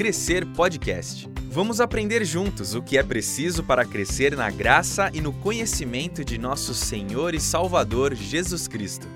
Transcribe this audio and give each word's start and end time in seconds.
Crescer 0.00 0.46
Podcast. 0.56 1.28
Vamos 1.50 1.78
aprender 1.78 2.24
juntos 2.24 2.74
o 2.74 2.82
que 2.82 2.96
é 2.96 3.02
preciso 3.02 3.62
para 3.62 3.84
crescer 3.84 4.34
na 4.34 4.50
graça 4.50 5.10
e 5.12 5.20
no 5.20 5.30
conhecimento 5.30 6.24
de 6.24 6.38
nosso 6.38 6.72
Senhor 6.72 7.34
e 7.34 7.38
Salvador 7.38 8.14
Jesus 8.14 8.66
Cristo. 8.66 9.06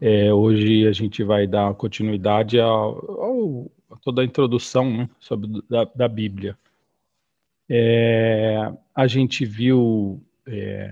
É, 0.00 0.32
hoje 0.32 0.86
a 0.88 0.92
gente 0.92 1.22
vai 1.22 1.46
dar 1.46 1.74
continuidade 1.74 2.58
ao, 2.58 3.70
a 3.90 3.96
toda 3.96 4.22
a 4.22 4.24
introdução 4.24 4.90
né, 4.90 5.10
sobre 5.20 5.62
da, 5.68 5.84
da 5.84 6.08
Bíblia. 6.08 6.56
É, 7.68 8.72
a 8.94 9.06
gente 9.06 9.44
viu 9.44 10.22
é, 10.48 10.90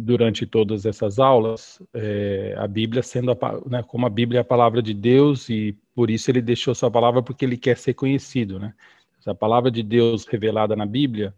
durante 0.00 0.46
todas 0.46 0.86
essas 0.86 1.18
aulas 1.18 1.82
é, 1.94 2.54
a 2.58 2.66
Bíblia 2.66 3.02
sendo 3.02 3.32
a, 3.32 3.36
né, 3.66 3.82
como 3.82 4.06
a 4.06 4.10
Bíblia 4.10 4.38
é 4.38 4.42
a 4.42 4.44
palavra 4.44 4.82
de 4.82 4.94
Deus 4.94 5.48
e 5.48 5.76
por 5.94 6.10
isso 6.10 6.30
ele 6.30 6.42
deixou 6.42 6.74
sua 6.74 6.90
palavra 6.90 7.22
porque 7.22 7.44
ele 7.44 7.56
quer 7.56 7.76
ser 7.76 7.94
conhecido, 7.94 8.58
né? 8.58 8.74
Essa 9.18 9.34
palavra 9.34 9.70
de 9.70 9.82
Deus 9.82 10.26
revelada 10.26 10.76
na 10.76 10.86
Bíblia 10.86 11.34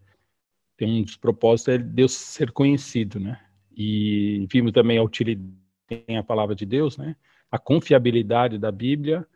tem 0.77 1.01
um 1.01 1.03
dos 1.03 1.17
propósitos 1.17 1.75
é 1.75 1.79
Deus 1.79 2.13
ser 2.13 2.53
conhecido, 2.53 3.19
né? 3.19 3.41
E 3.77 4.47
vimos 4.51 4.73
também 4.73 4.99
a 4.99 5.03
utilidade 5.03 5.61
tem 5.91 6.17
a 6.17 6.23
palavra 6.23 6.55
de 6.55 6.65
Deus, 6.65 6.97
né? 6.97 7.17
A 7.51 7.59
confiabilidade 7.59 8.59
da 8.59 8.71
Bíblia. 8.71 9.27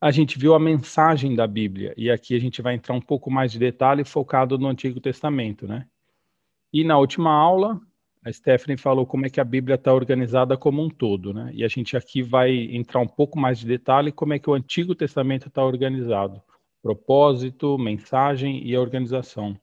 A 0.00 0.10
gente 0.10 0.38
viu 0.38 0.54
a 0.54 0.58
mensagem 0.58 1.34
da 1.34 1.46
Bíblia 1.46 1.94
e 1.96 2.10
aqui 2.10 2.34
a 2.34 2.38
gente 2.38 2.60
vai 2.60 2.74
entrar 2.74 2.94
um 2.94 3.00
pouco 3.00 3.30
mais 3.30 3.52
de 3.52 3.58
detalhe 3.58 4.04
focado 4.04 4.58
no 4.58 4.68
Antigo 4.68 5.00
Testamento, 5.00 5.66
né? 5.66 5.86
E 6.72 6.84
na 6.84 6.98
última 6.98 7.32
aula 7.32 7.80
a 8.24 8.32
Stephanie 8.32 8.76
falou 8.76 9.06
como 9.06 9.24
é 9.24 9.30
que 9.30 9.40
a 9.40 9.44
Bíblia 9.44 9.76
está 9.76 9.92
organizada 9.94 10.56
como 10.56 10.82
um 10.82 10.90
todo, 10.90 11.32
né? 11.32 11.50
E 11.54 11.64
a 11.64 11.68
gente 11.68 11.96
aqui 11.96 12.22
vai 12.22 12.52
entrar 12.70 13.00
um 13.00 13.06
pouco 13.06 13.38
mais 13.38 13.58
de 13.58 13.66
detalhe 13.66 14.12
como 14.12 14.34
é 14.34 14.38
que 14.38 14.50
o 14.50 14.54
Antigo 14.54 14.94
Testamento 14.94 15.48
está 15.48 15.64
organizado, 15.64 16.42
propósito, 16.82 17.78
mensagem 17.78 18.62
e 18.66 18.74
a 18.74 18.80
organização. 18.80 19.58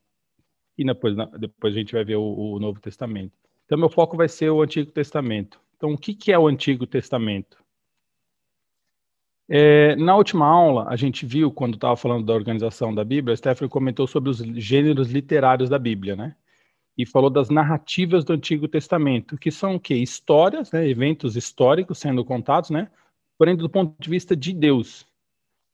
E 0.75 0.83
depois, 0.83 1.15
depois 1.39 1.73
a 1.73 1.77
gente 1.77 1.93
vai 1.93 2.03
ver 2.03 2.15
o, 2.15 2.53
o 2.53 2.59
Novo 2.59 2.79
Testamento. 2.79 3.33
Então 3.65 3.77
meu 3.77 3.89
foco 3.89 4.17
vai 4.17 4.27
ser 4.27 4.49
o 4.49 4.61
Antigo 4.61 4.91
Testamento. 4.91 5.59
Então 5.75 5.91
o 5.91 5.97
que, 5.97 6.15
que 6.15 6.31
é 6.31 6.39
o 6.39 6.47
Antigo 6.47 6.87
Testamento? 6.87 7.57
É, 9.49 9.95
na 9.95 10.15
última 10.15 10.45
aula, 10.45 10.87
a 10.89 10.95
gente 10.95 11.25
viu, 11.25 11.51
quando 11.51 11.75
estava 11.75 11.95
falando 11.95 12.25
da 12.25 12.33
organização 12.33 12.93
da 12.93 13.03
Bíblia, 13.03 13.33
a 13.33 13.37
Stephanie 13.37 13.69
comentou 13.69 14.05
sobre 14.05 14.29
os 14.29 14.39
gêneros 14.39 15.09
literários 15.09 15.69
da 15.69 15.79
Bíblia, 15.79 16.15
né? 16.15 16.35
E 16.97 17.05
falou 17.05 17.29
das 17.29 17.49
narrativas 17.49 18.25
do 18.25 18.33
Antigo 18.33 18.67
Testamento, 18.67 19.37
que 19.37 19.51
são 19.51 19.75
o 19.75 19.79
quê? 19.79 19.95
Histórias, 19.95 20.71
né? 20.71 20.87
eventos 20.89 21.35
históricos 21.35 21.99
sendo 21.99 22.25
contados, 22.25 22.71
né? 22.71 22.89
porém 23.37 23.55
do 23.55 23.69
ponto 23.69 23.95
de 23.99 24.09
vista 24.09 24.35
de 24.35 24.51
Deus. 24.51 25.05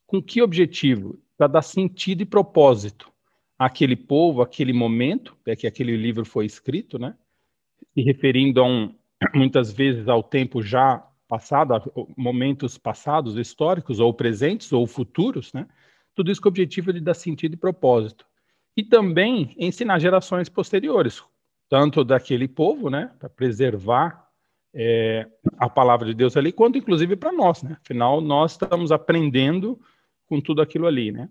Com 0.05 0.21
que 0.21 0.41
objetivo? 0.41 1.17
Para 1.38 1.47
dar 1.47 1.61
sentido 1.61 2.21
e 2.21 2.25
propósito 2.25 3.09
àquele 3.57 3.95
povo, 3.95 4.41
àquele 4.41 4.73
momento, 4.73 5.35
é 5.45 5.55
que 5.55 5.66
aquele 5.66 5.95
livro 5.95 6.25
foi 6.25 6.45
escrito, 6.45 6.99
né? 6.99 7.16
se 7.94 8.01
referindo 8.01 8.59
a 8.59 8.66
um, 8.66 8.94
muitas 9.33 9.71
vezes 9.71 10.09
ao 10.09 10.21
tempo 10.21 10.61
já 10.61 11.07
passado, 11.25 11.73
a 11.73 11.81
momentos 12.17 12.77
passados, 12.77 13.38
históricos, 13.38 14.01
ou 14.01 14.13
presentes, 14.13 14.73
ou 14.73 14.85
futuros, 14.85 15.53
né? 15.53 15.67
tudo 16.13 16.29
isso 16.29 16.41
com 16.41 16.49
o 16.49 16.51
objetivo 16.51 16.91
de 16.91 16.99
dar 16.99 17.13
sentido 17.13 17.53
e 17.53 17.57
propósito 17.57 18.25
e 18.75 18.83
também 18.83 19.55
ensinar 19.57 19.99
gerações 19.99 20.49
posteriores, 20.49 21.23
tanto 21.69 22.03
daquele 22.03 22.47
povo, 22.47 22.89
né, 22.89 23.11
para 23.19 23.29
preservar 23.29 24.27
é, 24.73 25.27
a 25.57 25.69
palavra 25.69 26.07
de 26.07 26.13
Deus 26.13 26.35
ali, 26.35 26.52
quanto 26.52 26.77
inclusive 26.77 27.16
para 27.16 27.31
nós, 27.31 27.61
né? 27.61 27.77
Afinal, 27.83 28.19
nós 28.19 28.53
estamos 28.53 28.91
aprendendo 28.91 29.79
com 30.25 30.41
tudo 30.41 30.61
aquilo 30.61 30.88
ali, 30.88 31.11
né? 31.11 31.29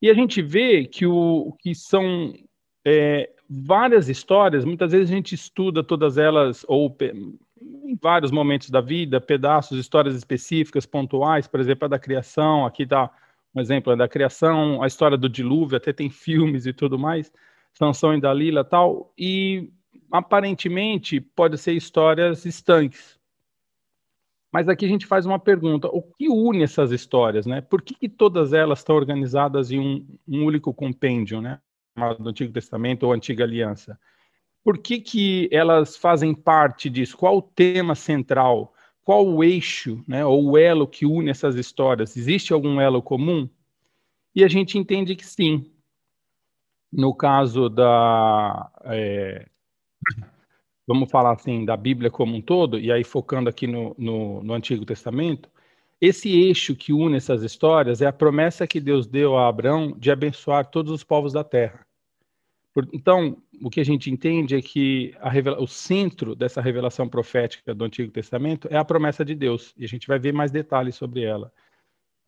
E 0.00 0.08
a 0.08 0.14
gente 0.14 0.40
vê 0.40 0.86
que 0.86 1.06
o 1.06 1.54
que 1.60 1.74
são 1.74 2.32
é, 2.86 3.30
várias 3.48 4.08
histórias, 4.08 4.64
muitas 4.64 4.92
vezes 4.92 5.10
a 5.10 5.14
gente 5.14 5.34
estuda 5.34 5.84
todas 5.84 6.18
elas 6.18 6.64
ou 6.66 6.94
em 7.60 7.96
vários 8.00 8.30
momentos 8.30 8.70
da 8.70 8.80
vida, 8.80 9.20
pedaços, 9.20 9.78
histórias 9.78 10.14
específicas, 10.14 10.86
pontuais, 10.86 11.46
por 11.46 11.60
exemplo, 11.60 11.84
a 11.84 11.88
da 11.88 11.98
criação, 11.98 12.66
aqui 12.66 12.82
está 12.82 13.10
um 13.54 13.60
exemplo 13.60 13.92
é 13.92 13.96
da 13.96 14.08
criação, 14.08 14.82
a 14.82 14.86
história 14.86 15.16
do 15.16 15.28
dilúvio, 15.28 15.76
até 15.76 15.92
tem 15.92 16.10
filmes 16.10 16.66
e 16.66 16.72
tudo 16.72 16.98
mais, 16.98 17.32
Sansão 17.72 18.14
e 18.14 18.20
Dalila 18.20 18.64
tal, 18.64 19.12
e 19.16 19.70
aparentemente 20.10 21.20
pode 21.20 21.56
ser 21.58 21.72
histórias 21.72 22.44
estanques. 22.44 23.18
Mas 24.52 24.68
aqui 24.68 24.84
a 24.84 24.88
gente 24.88 25.06
faz 25.06 25.26
uma 25.26 25.38
pergunta: 25.38 25.88
o 25.88 26.02
que 26.02 26.28
une 26.28 26.62
essas 26.62 26.92
histórias, 26.92 27.46
né? 27.46 27.60
Por 27.60 27.82
que, 27.82 27.94
que 27.94 28.08
todas 28.08 28.52
elas 28.52 28.80
estão 28.80 28.94
organizadas 28.94 29.70
em 29.70 29.80
um, 29.80 30.06
um 30.28 30.44
único 30.44 30.72
compêndio, 30.72 31.40
né? 31.40 31.60
Do 32.18 32.28
Antigo 32.28 32.52
Testamento 32.52 33.04
ou 33.04 33.12
Antiga 33.12 33.44
Aliança? 33.44 33.98
Por 34.64 34.78
que, 34.78 35.00
que 35.00 35.48
elas 35.52 35.96
fazem 35.96 36.34
parte 36.34 36.88
disso? 36.88 37.16
Qual 37.16 37.36
o 37.36 37.42
tema 37.42 37.94
central? 37.94 38.73
Qual 39.04 39.26
o 39.26 39.44
eixo, 39.44 40.02
né, 40.08 40.24
ou 40.24 40.50
o 40.50 40.58
elo 40.58 40.88
que 40.88 41.04
une 41.04 41.30
essas 41.30 41.56
histórias? 41.56 42.16
Existe 42.16 42.52
algum 42.52 42.80
elo 42.80 43.02
comum? 43.02 43.48
E 44.34 44.42
a 44.42 44.48
gente 44.48 44.78
entende 44.78 45.14
que 45.14 45.26
sim. 45.26 45.70
No 46.92 47.14
caso 47.14 47.68
da. 47.68 48.70
É, 48.84 49.46
vamos 50.86 51.10
falar 51.10 51.32
assim, 51.32 51.64
da 51.64 51.76
Bíblia 51.76 52.10
como 52.10 52.34
um 52.36 52.40
todo, 52.40 52.78
e 52.78 52.90
aí 52.90 53.04
focando 53.04 53.48
aqui 53.48 53.66
no, 53.66 53.94
no, 53.98 54.42
no 54.42 54.54
Antigo 54.54 54.84
Testamento, 54.84 55.50
esse 56.00 56.30
eixo 56.30 56.74
que 56.74 56.92
une 56.92 57.16
essas 57.16 57.42
histórias 57.42 58.02
é 58.02 58.06
a 58.06 58.12
promessa 58.12 58.66
que 58.66 58.80
Deus 58.80 59.06
deu 59.06 59.36
a 59.36 59.48
Abraão 59.48 59.92
de 59.98 60.10
abençoar 60.10 60.66
todos 60.66 60.92
os 60.92 61.04
povos 61.04 61.32
da 61.32 61.44
terra. 61.44 61.86
Então, 62.92 63.36
o 63.62 63.70
que 63.70 63.80
a 63.80 63.84
gente 63.84 64.10
entende 64.10 64.56
é 64.56 64.62
que 64.62 65.14
o 65.58 65.66
centro 65.66 66.34
dessa 66.34 66.60
revelação 66.60 67.08
profética 67.08 67.74
do 67.74 67.84
Antigo 67.84 68.10
Testamento 68.10 68.68
é 68.70 68.76
a 68.76 68.84
promessa 68.84 69.24
de 69.24 69.34
Deus, 69.34 69.74
e 69.76 69.84
a 69.84 69.88
gente 69.88 70.06
vai 70.06 70.18
ver 70.18 70.32
mais 70.32 70.50
detalhes 70.50 70.94
sobre 70.94 71.22
ela. 71.22 71.52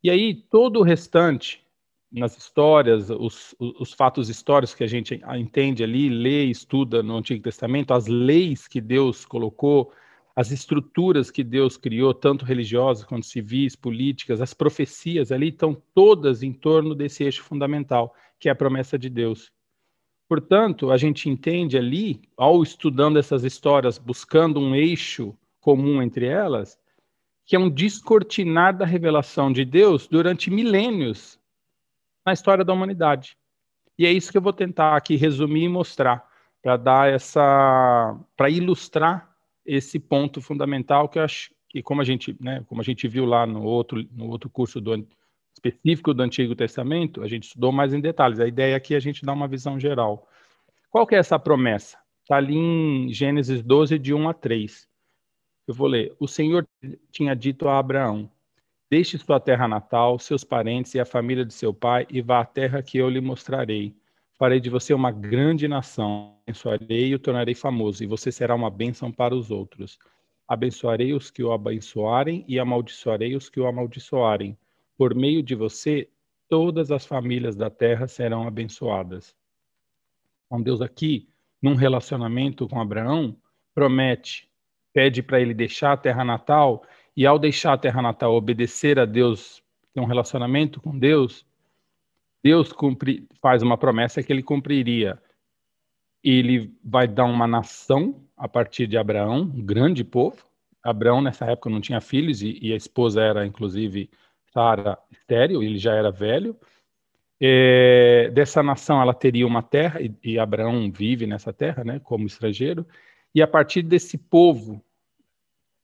E 0.03 0.09
aí, 0.09 0.33
todo 0.33 0.79
o 0.79 0.83
restante, 0.83 1.65
nas 2.11 2.37
histórias, 2.37 3.09
os, 3.09 3.55
os 3.59 3.93
fatos 3.93 4.29
históricos 4.29 4.75
que 4.75 4.83
a 4.83 4.87
gente 4.87 5.19
entende 5.37 5.83
ali, 5.83 6.09
lê 6.09 6.45
estuda 6.45 7.03
no 7.03 7.17
Antigo 7.17 7.43
Testamento, 7.43 7.93
as 7.93 8.07
leis 8.07 8.67
que 8.67 8.79
Deus 8.79 9.25
colocou, 9.25 9.91
as 10.35 10.51
estruturas 10.51 11.31
que 11.31 11.43
Deus 11.43 11.77
criou, 11.77 12.13
tanto 12.13 12.45
religiosas 12.45 13.03
quanto 13.03 13.25
civis, 13.25 13.75
políticas, 13.75 14.39
as 14.39 14.53
profecias 14.53 15.31
ali 15.31 15.49
estão 15.49 15.75
todas 15.95 16.43
em 16.43 16.53
torno 16.53 16.93
desse 16.93 17.23
eixo 17.23 17.41
fundamental, 17.41 18.13
que 18.39 18.47
é 18.47 18.51
a 18.51 18.55
promessa 18.55 18.99
de 18.99 19.09
Deus. 19.09 19.51
Portanto, 20.27 20.91
a 20.91 20.97
gente 20.97 21.29
entende 21.29 21.77
ali, 21.77 22.21
ao 22.35 22.61
estudando 22.61 23.17
essas 23.17 23.43
histórias, 23.43 23.97
buscando 23.97 24.59
um 24.59 24.75
eixo 24.75 25.35
comum 25.61 26.01
entre 26.01 26.25
elas, 26.25 26.77
que 27.45 27.55
é 27.55 27.59
um 27.59 27.69
descortinar 27.69 28.75
da 28.75 28.85
revelação 28.85 29.51
de 29.51 29.63
Deus 29.63 30.07
durante 30.07 30.51
milênios 30.51 31.39
na 32.25 32.33
história 32.33 32.65
da 32.65 32.73
humanidade. 32.73 33.37
E 33.97 34.05
é 34.05 34.11
isso 34.11 34.31
que 34.31 34.37
eu 34.37 34.41
vou 34.41 34.53
tentar 34.53 34.97
aqui 34.97 35.15
resumir 35.15 35.63
e 35.63 35.69
mostrar, 35.69 36.27
para 36.61 36.75
dar 36.75 37.09
essa. 37.09 38.19
para 38.35 38.49
ilustrar 38.49 39.33
esse 39.65 39.99
ponto 39.99 40.41
fundamental 40.41 41.07
que 41.07 41.19
eu 41.19 41.23
acho 41.23 41.53
que, 41.69 41.81
como 41.81 42.01
a 42.01 42.03
gente, 42.03 42.35
né, 42.39 42.63
como 42.67 42.81
a 42.81 42.83
gente 42.83 43.07
viu 43.07 43.25
lá 43.25 43.45
no 43.45 43.63
outro, 43.63 44.05
no 44.11 44.27
outro 44.29 44.49
curso 44.49 44.79
do, 44.81 45.07
específico 45.57 46.13
do 46.13 46.23
Antigo 46.23 46.55
Testamento, 46.55 47.23
a 47.23 47.27
gente 47.27 47.47
estudou 47.47 47.71
mais 47.71 47.93
em 47.93 47.99
detalhes. 47.99 48.39
A 48.39 48.47
ideia 48.47 48.77
aqui 48.77 48.93
é 48.93 48.97
a 48.97 49.01
gente 49.01 49.25
dar 49.25 49.33
uma 49.33 49.47
visão 49.47 49.79
geral. 49.79 50.27
Qual 50.89 51.05
que 51.05 51.15
é 51.15 51.17
essa 51.17 51.37
promessa? 51.39 51.97
Está 52.21 52.37
ali 52.37 52.55
em 52.55 53.11
Gênesis 53.11 53.61
12, 53.61 53.97
de 53.97 54.13
1 54.13 54.29
a 54.29 54.33
3. 54.33 54.87
Eu 55.67 55.73
vou 55.73 55.87
ler. 55.87 56.15
O 56.19 56.27
Senhor 56.27 56.67
tinha 57.11 57.35
dito 57.35 57.67
a 57.67 57.79
Abraão: 57.79 58.29
Deixe 58.89 59.17
sua 59.17 59.39
terra 59.39 59.67
natal, 59.67 60.19
seus 60.19 60.43
parentes 60.43 60.93
e 60.93 60.99
a 60.99 61.05
família 61.05 61.43
de 61.43 61.53
seu 61.53 61.73
pai, 61.73 62.05
e 62.09 62.21
vá 62.21 62.41
à 62.41 62.45
terra 62.45 62.81
que 62.81 62.97
eu 62.97 63.09
lhe 63.09 63.19
mostrarei. 63.19 63.95
Farei 64.37 64.59
de 64.59 64.69
você 64.69 64.93
uma 64.93 65.11
grande 65.11 65.67
nação, 65.67 66.37
abençoarei 66.45 67.07
e 67.07 67.15
o 67.15 67.19
tornarei 67.19 67.55
famoso, 67.55 68.03
e 68.03 68.07
você 68.07 68.31
será 68.31 68.53
uma 68.53 68.69
bênção 68.69 69.11
para 69.11 69.35
os 69.35 69.49
outros. 69.49 69.97
Abençoarei 70.47 71.13
os 71.13 71.31
que 71.31 71.43
o 71.43 71.51
abençoarem 71.51 72.45
e 72.47 72.59
amaldiçoarei 72.59 73.35
os 73.35 73.49
que 73.49 73.59
o 73.59 73.65
amaldiçoarem 73.65 74.57
por 74.97 75.13
meio 75.13 75.43
de 75.43 75.55
você, 75.55 76.09
todas 76.49 76.91
as 76.91 77.05
famílias 77.05 77.55
da 77.55 77.69
terra 77.69 78.07
serão 78.07 78.47
abençoadas. 78.47 79.35
Então, 80.45 80.61
Deus 80.61 80.81
aqui, 80.81 81.29
num 81.61 81.75
relacionamento 81.75 82.67
com 82.67 82.79
Abraão, 82.79 83.35
promete, 83.75 84.49
pede 84.93 85.21
para 85.21 85.39
ele 85.39 85.53
deixar 85.53 85.93
a 85.93 85.97
terra 85.97 86.23
natal, 86.23 86.83
e 87.15 87.25
ao 87.25 87.37
deixar 87.37 87.73
a 87.73 87.77
terra 87.77 88.01
natal, 88.01 88.35
obedecer 88.35 88.99
a 88.99 89.05
Deus, 89.05 89.61
ter 89.93 89.99
um 89.99 90.05
relacionamento 90.05 90.81
com 90.81 90.97
Deus, 90.97 91.45
Deus 92.43 92.71
cumpre, 92.71 93.27
faz 93.41 93.61
uma 93.61 93.77
promessa 93.77 94.23
que 94.23 94.31
ele 94.31 94.43
cumpriria. 94.43 95.21
Ele 96.23 96.73
vai 96.83 97.07
dar 97.07 97.25
uma 97.25 97.47
nação 97.47 98.23
a 98.35 98.47
partir 98.47 98.87
de 98.87 98.97
Abraão, 98.97 99.41
um 99.41 99.65
grande 99.65 100.03
povo, 100.03 100.47
Abraão, 100.83 101.21
nessa 101.21 101.45
época, 101.45 101.69
não 101.69 101.81
tinha 101.81 101.99
filhos 101.99 102.41
e, 102.41 102.57
e 102.61 102.71
a 102.71 102.75
esposa 102.75 103.21
era, 103.21 103.45
inclusive, 103.45 104.09
Sara 104.57 104.97
estéreo, 105.11 105.61
ele 105.61 105.77
já 105.77 105.93
era 105.93 106.09
velho. 106.09 106.57
É, 107.39 108.31
dessa 108.33 108.63
nação 108.63 108.99
ela 108.99 109.13
teria 109.13 109.45
uma 109.45 109.61
terra, 109.61 110.01
e, 110.01 110.11
e 110.23 110.39
Abraão 110.39 110.91
vive 110.91 111.27
nessa 111.27 111.53
terra, 111.53 111.83
né, 111.83 111.99
como 111.99 112.25
estrangeiro, 112.25 112.83
e 113.35 113.43
a 113.43 113.47
partir 113.47 113.83
desse 113.83 114.17
povo, 114.17 114.83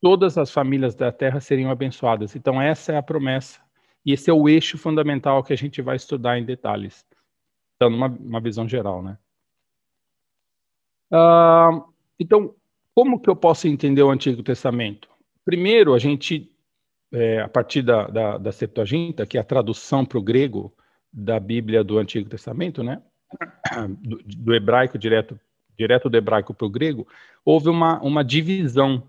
todas 0.02 0.40
as 0.40 0.50
famílias 0.50 0.96
da 0.96 1.12
terra 1.12 1.40
seriam 1.40 1.70
abençoadas. 1.70 2.36
Então, 2.36 2.60
essa 2.60 2.94
é 2.94 2.98
a 2.98 3.04
promessa, 3.04 3.62
e 4.04 4.12
esse 4.12 4.32
é 4.32 4.34
o 4.34 4.50
eixo 4.50 4.76
fundamental 4.76 5.44
que 5.44 5.54
a 5.54 5.58
gente 5.58 5.80
vai 5.80 5.96
estudar 5.96 6.40
em 6.40 6.44
detalhes, 6.44 7.06
dando 7.80 7.96
uma, 7.96 8.08
uma 8.08 8.42
visão 8.42 8.68
geral. 8.68 9.04
Né? 9.04 9.16
Uh, 11.12 11.94
então, 12.20 12.56
como 12.96 13.20
que 13.20 13.30
eu 13.30 13.36
posso 13.36 13.68
entender 13.68 14.02
o 14.02 14.10
Antigo 14.10 14.42
Testamento? 14.42 15.08
Primeiro, 15.46 15.94
a 15.94 16.00
gente, 16.00 16.52
é, 17.14 17.42
a 17.42 17.48
partir 17.48 17.84
da, 17.84 18.08
da, 18.08 18.38
da 18.38 18.52
Septuaginta, 18.52 19.26
que 19.26 19.38
é 19.38 19.42
a 19.42 19.44
tradução 19.44 20.04
para 20.04 20.18
o 20.18 20.22
grego, 20.22 20.74
da 21.14 21.40
Bíblia 21.40 21.84
do 21.84 22.00
Antigo 22.00 22.28
Testamento, 22.28 22.84
né? 22.84 23.02
Do, 24.02 24.18
do 24.24 24.54
hebraico 24.54 24.98
direto, 24.98 25.40
direto 25.78 26.10
do 26.10 26.18
hebraico 26.18 26.54
para 26.54 26.66
o 26.66 26.70
grego, 26.70 27.08
houve 27.46 27.70
uma, 27.70 28.02
uma 28.02 28.24
divisão. 28.24 29.08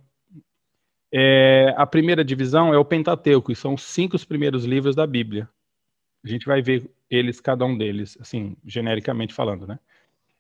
É, 1.13 1.73
a 1.77 1.87
primeira 1.87 2.25
divisão 2.25 2.75
é 2.75 2.79
o 2.79 2.85
Pentateuco, 2.85 3.53
e 3.53 3.57
são 3.57 3.75
os 3.75 3.83
cinco 3.83 4.17
primeiros 4.27 4.65
livros 4.65 4.95
da 4.95 5.07
Bíblia. 5.07 5.49
A 6.25 6.29
gente 6.29 6.47
vai 6.47 6.61
ver 6.61 6.91
eles, 7.09 7.41
cada 7.41 7.65
um 7.65 7.77
deles, 7.77 8.19
assim, 8.21 8.57
genericamente 8.67 9.33
falando, 9.33 9.67
né? 9.67 9.79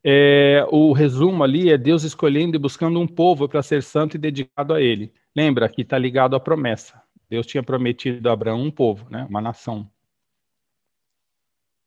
É, 0.03 0.67
o 0.71 0.93
resumo 0.93 1.43
ali 1.43 1.71
é 1.71 1.79
Deus 1.79 2.03
escolhendo 2.03 2.57
e 2.57 2.59
buscando 2.59 3.01
um 3.01 3.07
povo 3.07 3.49
para 3.49 3.63
ser 3.63 3.83
santo 3.83 4.17
e 4.17 4.19
dedicado 4.19 4.75
a 4.75 4.81
Ele. 4.81 5.13
Lembra 5.35 5.69
que 5.69 5.83
está 5.83 5.97
ligado 5.97 6.37
à 6.37 6.41
promessa. 6.41 7.04
Deus 7.29 7.47
tinha 7.47 7.63
prometido 7.63 8.29
a 8.29 8.33
Abraão 8.33 8.63
um 8.63 8.71
povo, 8.71 9.09
né? 9.11 9.27
uma 9.29 9.41
nação. 9.41 9.89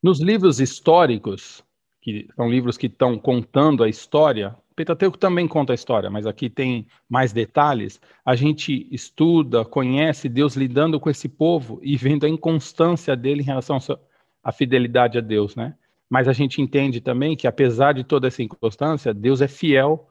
Nos 0.01 0.19
livros 0.19 0.59
históricos, 0.59 1.63
que 2.01 2.27
são 2.35 2.49
livros 2.49 2.77
que 2.77 2.87
estão 2.87 3.17
contando 3.17 3.83
a 3.83 3.89
história, 3.89 4.55
o 4.71 4.75
Pentateuco 4.75 5.17
também 5.17 5.47
conta 5.47 5.73
a 5.73 5.75
história, 5.75 6.09
mas 6.09 6.27
aqui 6.27 6.49
tem 6.49 6.87
mais 7.09 7.33
detalhes. 7.33 7.99
A 8.23 8.35
gente 8.35 8.87
estuda, 8.91 9.65
conhece 9.65 10.29
Deus 10.29 10.55
lidando 10.55 10.99
com 10.99 11.09
esse 11.09 11.27
povo 11.27 11.79
e 11.81 11.97
vendo 11.97 12.25
a 12.25 12.29
inconstância 12.29 13.15
dele 13.15 13.41
em 13.41 13.45
relação 13.45 13.77
à 14.43 14.51
fidelidade 14.51 15.17
a 15.17 15.21
Deus, 15.21 15.55
né? 15.55 15.75
Mas 16.09 16.27
a 16.27 16.33
gente 16.33 16.61
entende 16.61 17.01
também 17.01 17.35
que, 17.35 17.47
apesar 17.47 17.93
de 17.93 18.03
toda 18.03 18.27
essa 18.27 18.43
inconstância, 18.43 19.13
Deus 19.13 19.41
é 19.41 19.47
fiel 19.47 20.07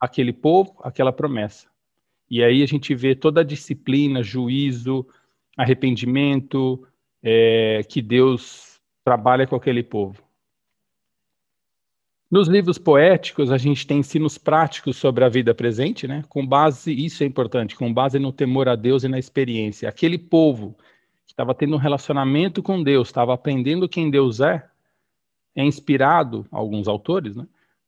àquele 0.00 0.32
povo, 0.32 0.76
àquela 0.82 1.12
promessa. 1.12 1.67
E 2.30 2.42
aí 2.42 2.62
a 2.62 2.66
gente 2.66 2.94
vê 2.94 3.14
toda 3.14 3.40
a 3.40 3.44
disciplina, 3.44 4.22
juízo, 4.22 5.06
arrependimento 5.56 6.86
é, 7.22 7.82
que 7.88 8.02
Deus 8.02 8.80
trabalha 9.04 9.46
com 9.46 9.56
aquele 9.56 9.82
povo. 9.82 10.22
Nos 12.30 12.46
livros 12.46 12.76
poéticos, 12.76 13.50
a 13.50 13.56
gente 13.56 13.86
tem 13.86 14.00
ensinos 14.00 14.36
práticos 14.36 14.98
sobre 14.98 15.24
a 15.24 15.30
vida 15.30 15.54
presente, 15.54 16.06
né? 16.06 16.22
Com 16.28 16.46
base, 16.46 16.92
isso 16.92 17.22
é 17.22 17.26
importante, 17.26 17.74
com 17.74 17.92
base 17.92 18.18
no 18.18 18.30
temor 18.30 18.68
a 18.68 18.76
Deus 18.76 19.02
e 19.02 19.08
na 19.08 19.18
experiência. 19.18 19.88
Aquele 19.88 20.18
povo 20.18 20.76
que 21.24 21.32
estava 21.32 21.54
tendo 21.54 21.74
um 21.74 21.78
relacionamento 21.78 22.62
com 22.62 22.82
Deus, 22.82 23.08
estava 23.08 23.32
aprendendo 23.32 23.88
quem 23.88 24.10
Deus 24.10 24.40
é, 24.40 24.62
é 25.56 25.64
inspirado, 25.64 26.46
alguns 26.50 26.86
autores, 26.86 27.34
né? 27.34 27.46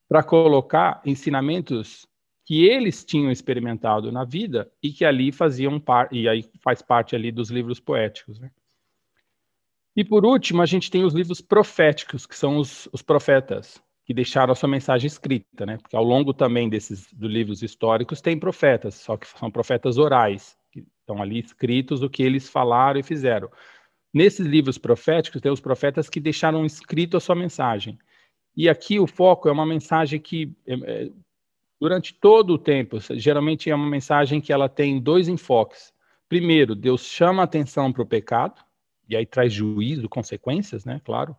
Para 0.08 0.22
colocar 0.22 1.02
ensinamentos 1.04 2.08
que 2.50 2.66
eles 2.66 3.04
tinham 3.04 3.30
experimentado 3.30 4.10
na 4.10 4.24
vida 4.24 4.68
e 4.82 4.90
que 4.90 5.04
ali 5.04 5.30
faziam 5.30 5.78
parte, 5.78 6.16
e 6.16 6.28
aí 6.28 6.44
faz 6.60 6.82
parte 6.82 7.14
ali 7.14 7.30
dos 7.30 7.48
livros 7.48 7.78
poéticos, 7.78 8.40
né? 8.40 8.50
E 9.94 10.04
por 10.04 10.26
último, 10.26 10.60
a 10.60 10.66
gente 10.66 10.90
tem 10.90 11.04
os 11.04 11.14
livros 11.14 11.40
proféticos, 11.40 12.26
que 12.26 12.36
são 12.36 12.56
os, 12.56 12.88
os 12.92 13.02
profetas, 13.02 13.80
que 14.04 14.12
deixaram 14.12 14.50
a 14.50 14.56
sua 14.56 14.68
mensagem 14.68 15.06
escrita, 15.06 15.64
né? 15.64 15.76
Porque 15.76 15.94
ao 15.94 16.02
longo 16.02 16.34
também 16.34 16.68
desses 16.68 17.06
dos 17.12 17.30
livros 17.30 17.62
históricos 17.62 18.20
tem 18.20 18.36
profetas, 18.36 18.96
só 18.96 19.16
que 19.16 19.28
são 19.28 19.48
profetas 19.48 19.96
orais, 19.96 20.58
que 20.72 20.84
estão 20.98 21.22
ali 21.22 21.38
escritos 21.38 22.02
o 22.02 22.10
que 22.10 22.24
eles 22.24 22.48
falaram 22.48 22.98
e 22.98 23.04
fizeram. 23.04 23.48
Nesses 24.12 24.44
livros 24.44 24.76
proféticos 24.76 25.40
tem 25.40 25.52
os 25.52 25.60
profetas 25.60 26.10
que 26.10 26.18
deixaram 26.18 26.66
escrito 26.66 27.16
a 27.16 27.20
sua 27.20 27.36
mensagem. 27.36 27.96
E 28.56 28.68
aqui 28.68 28.98
o 28.98 29.06
foco 29.06 29.48
é 29.48 29.52
uma 29.52 29.64
mensagem 29.64 30.18
que 30.18 30.52
é, 30.66 30.74
é 30.74 31.10
durante 31.80 32.14
todo 32.14 32.54
o 32.54 32.58
tempo, 32.58 32.98
geralmente 33.12 33.70
é 33.70 33.74
uma 33.74 33.88
mensagem 33.88 34.40
que 34.40 34.52
ela 34.52 34.68
tem 34.68 35.00
dois 35.00 35.28
enfoques. 35.28 35.92
Primeiro, 36.28 36.74
Deus 36.74 37.04
chama 37.04 37.42
a 37.42 37.44
atenção 37.44 37.92
para 37.92 38.02
o 38.02 38.06
pecado, 38.06 38.60
e 39.08 39.16
aí 39.16 39.26
traz 39.26 39.52
juízo, 39.52 40.08
consequências, 40.08 40.84
né? 40.84 41.00
Claro. 41.04 41.34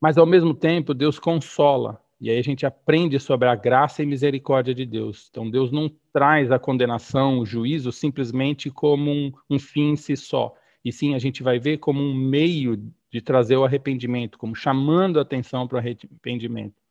Mas 0.00 0.16
ao 0.16 0.24
mesmo 0.24 0.54
tempo, 0.54 0.94
Deus 0.94 1.18
consola. 1.18 2.00
E 2.20 2.30
aí 2.30 2.38
a 2.38 2.42
gente 2.42 2.64
aprende 2.64 3.18
sobre 3.18 3.48
a 3.48 3.54
graça 3.54 4.02
e 4.02 4.06
misericórdia 4.06 4.74
de 4.74 4.86
Deus. 4.86 5.28
Então 5.30 5.50
Deus 5.50 5.70
não 5.70 5.90
traz 6.12 6.50
a 6.50 6.58
condenação, 6.58 7.38
o 7.38 7.44
juízo, 7.44 7.92
simplesmente 7.92 8.70
como 8.70 9.10
um, 9.10 9.32
um 9.50 9.58
fim 9.58 9.90
em 9.90 9.96
si 9.96 10.16
só. 10.16 10.54
E 10.82 10.92
sim, 10.92 11.14
a 11.14 11.18
gente 11.18 11.42
vai 11.42 11.58
ver 11.58 11.78
como 11.78 12.00
um 12.00 12.14
meio 12.14 12.76
de 13.10 13.20
trazer 13.20 13.56
o 13.56 13.64
arrependimento, 13.64 14.38
como 14.38 14.54
chamando 14.54 15.18
a 15.18 15.22
atenção 15.22 15.66
para 15.66 15.76
o 15.76 15.78
arrependimento. 15.78 16.83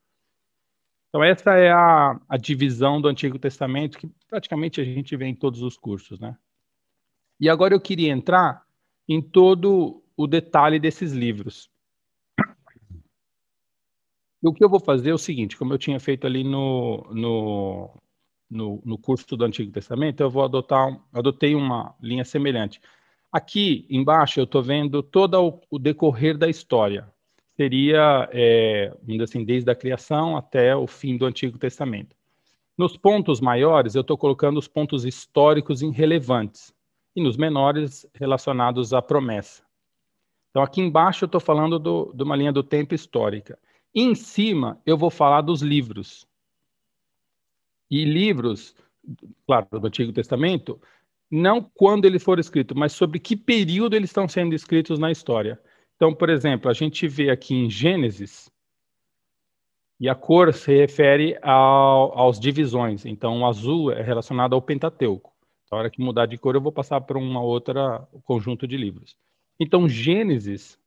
Então, 1.13 1.23
essa 1.23 1.53
é 1.53 1.71
a, 1.71 2.19
a, 2.27 2.37
divisão 2.37 2.99
do 2.99 3.07
Antigo 3.07 3.37
Testamento 3.37 3.99
que 3.99 4.09
praticamente 4.27 4.81
a 4.81 4.83
gente 4.83 5.15
vê 5.15 5.27
em 5.27 5.35
todos 5.35 5.61
os 5.61 5.77
cursos, 5.77 6.19
né? 6.19 6.35
E 7.39 7.47
agora 7.47 7.75
eu 7.75 7.79
queria 7.79 8.11
entrar 8.11 8.65
em 9.07 9.21
todo 9.21 10.03
o 10.17 10.25
detalhe 10.25 10.79
desses 10.79 11.11
livros. 11.11 11.69
E 14.41 14.47
o 14.47 14.51
que 14.51 14.63
eu 14.63 14.69
vou 14.69 14.79
fazer 14.79 15.11
é 15.11 15.13
o 15.13 15.17
seguinte, 15.19 15.55
como 15.55 15.71
eu 15.71 15.77
tinha 15.77 15.99
feito 15.99 16.25
ali 16.25 16.43
no, 16.43 17.07
no, 17.11 18.01
no, 18.49 18.81
no 18.83 18.97
curso 18.97 19.37
do 19.37 19.45
Antigo 19.45 19.71
Testamento, 19.71 20.19
eu 20.19 20.31
vou 20.31 20.43
adotar, 20.43 20.99
adotei 21.13 21.53
uma 21.53 21.93
linha 22.01 22.25
semelhante. 22.25 22.81
Aqui 23.31 23.85
embaixo 23.87 24.39
eu 24.39 24.45
estou 24.45 24.63
vendo 24.63 25.03
todo 25.03 25.61
o, 25.69 25.77
decorrer 25.77 26.35
da 26.35 26.49
história. 26.49 27.12
Seria, 27.55 28.27
é, 28.31 28.91
assim, 29.21 29.45
desde 29.45 29.69
a 29.69 29.75
criação 29.75 30.35
até 30.35 30.75
o 30.75 30.87
fim 30.87 31.17
do 31.17 31.25
Antigo 31.25 31.57
Testamento. 31.57 32.15
Nos 32.77 32.97
pontos 32.97 33.39
maiores, 33.39 33.93
eu 33.93 34.01
estou 34.01 34.17
colocando 34.17 34.57
os 34.57 34.67
pontos 34.67 35.05
históricos 35.05 35.83
irrelevantes 35.83 36.73
e 37.15 37.21
nos 37.21 37.37
menores 37.37 38.07
relacionados 38.15 38.93
à 38.93 39.01
promessa. 39.01 39.61
Então, 40.49 40.63
aqui 40.63 40.81
embaixo 40.81 41.25
eu 41.25 41.27
estou 41.27 41.41
falando 41.41 41.77
do, 41.77 42.11
de 42.13 42.23
uma 42.23 42.35
linha 42.35 42.51
do 42.51 42.63
tempo 42.63 42.95
histórica. 42.95 43.57
E 43.93 44.01
em 44.01 44.15
cima, 44.15 44.81
eu 44.85 44.97
vou 44.97 45.11
falar 45.11 45.41
dos 45.41 45.61
livros. 45.61 46.27
E 47.89 48.03
livros, 48.03 48.75
claro, 49.45 49.67
do 49.79 49.87
Antigo 49.87 50.11
Testamento, 50.11 50.81
não 51.29 51.61
quando 51.61 52.05
ele 52.05 52.17
for 52.17 52.39
escrito, 52.39 52.75
mas 52.75 52.93
sobre 52.93 53.19
que 53.19 53.35
período 53.35 53.95
eles 53.95 54.09
estão 54.09 54.27
sendo 54.27 54.55
escritos 54.55 54.97
na 54.97 55.11
história. 55.11 55.59
Então, 55.95 56.13
por 56.13 56.29
exemplo, 56.29 56.69
a 56.69 56.73
gente 56.73 57.07
vê 57.07 57.29
aqui 57.29 57.55
em 57.55 57.69
Gênesis, 57.69 58.51
e 60.03 60.09
a 60.09 60.15
cor 60.15 60.53
se 60.53 60.75
refere 60.75 61.37
ao, 61.41 62.17
aos 62.17 62.37
divisões. 62.37 63.05
Então, 63.05 63.39
o 63.39 63.45
azul 63.45 63.89
é 63.89 64.01
relacionado 64.01 64.53
ao 64.53 64.61
Pentateuco. 64.61 65.31
Na 65.71 65.77
hora 65.77 65.89
que 65.89 66.01
mudar 66.01 66.25
de 66.25 66.37
cor, 66.37 66.55
eu 66.55 66.61
vou 66.61 66.73
passar 66.73 66.99
para 66.99 67.17
uma 67.17 67.41
outra 67.41 68.05
conjunto 68.23 68.67
de 68.67 68.75
livros. 68.75 69.15
Então, 69.57 69.87
Gênesis 69.87 70.77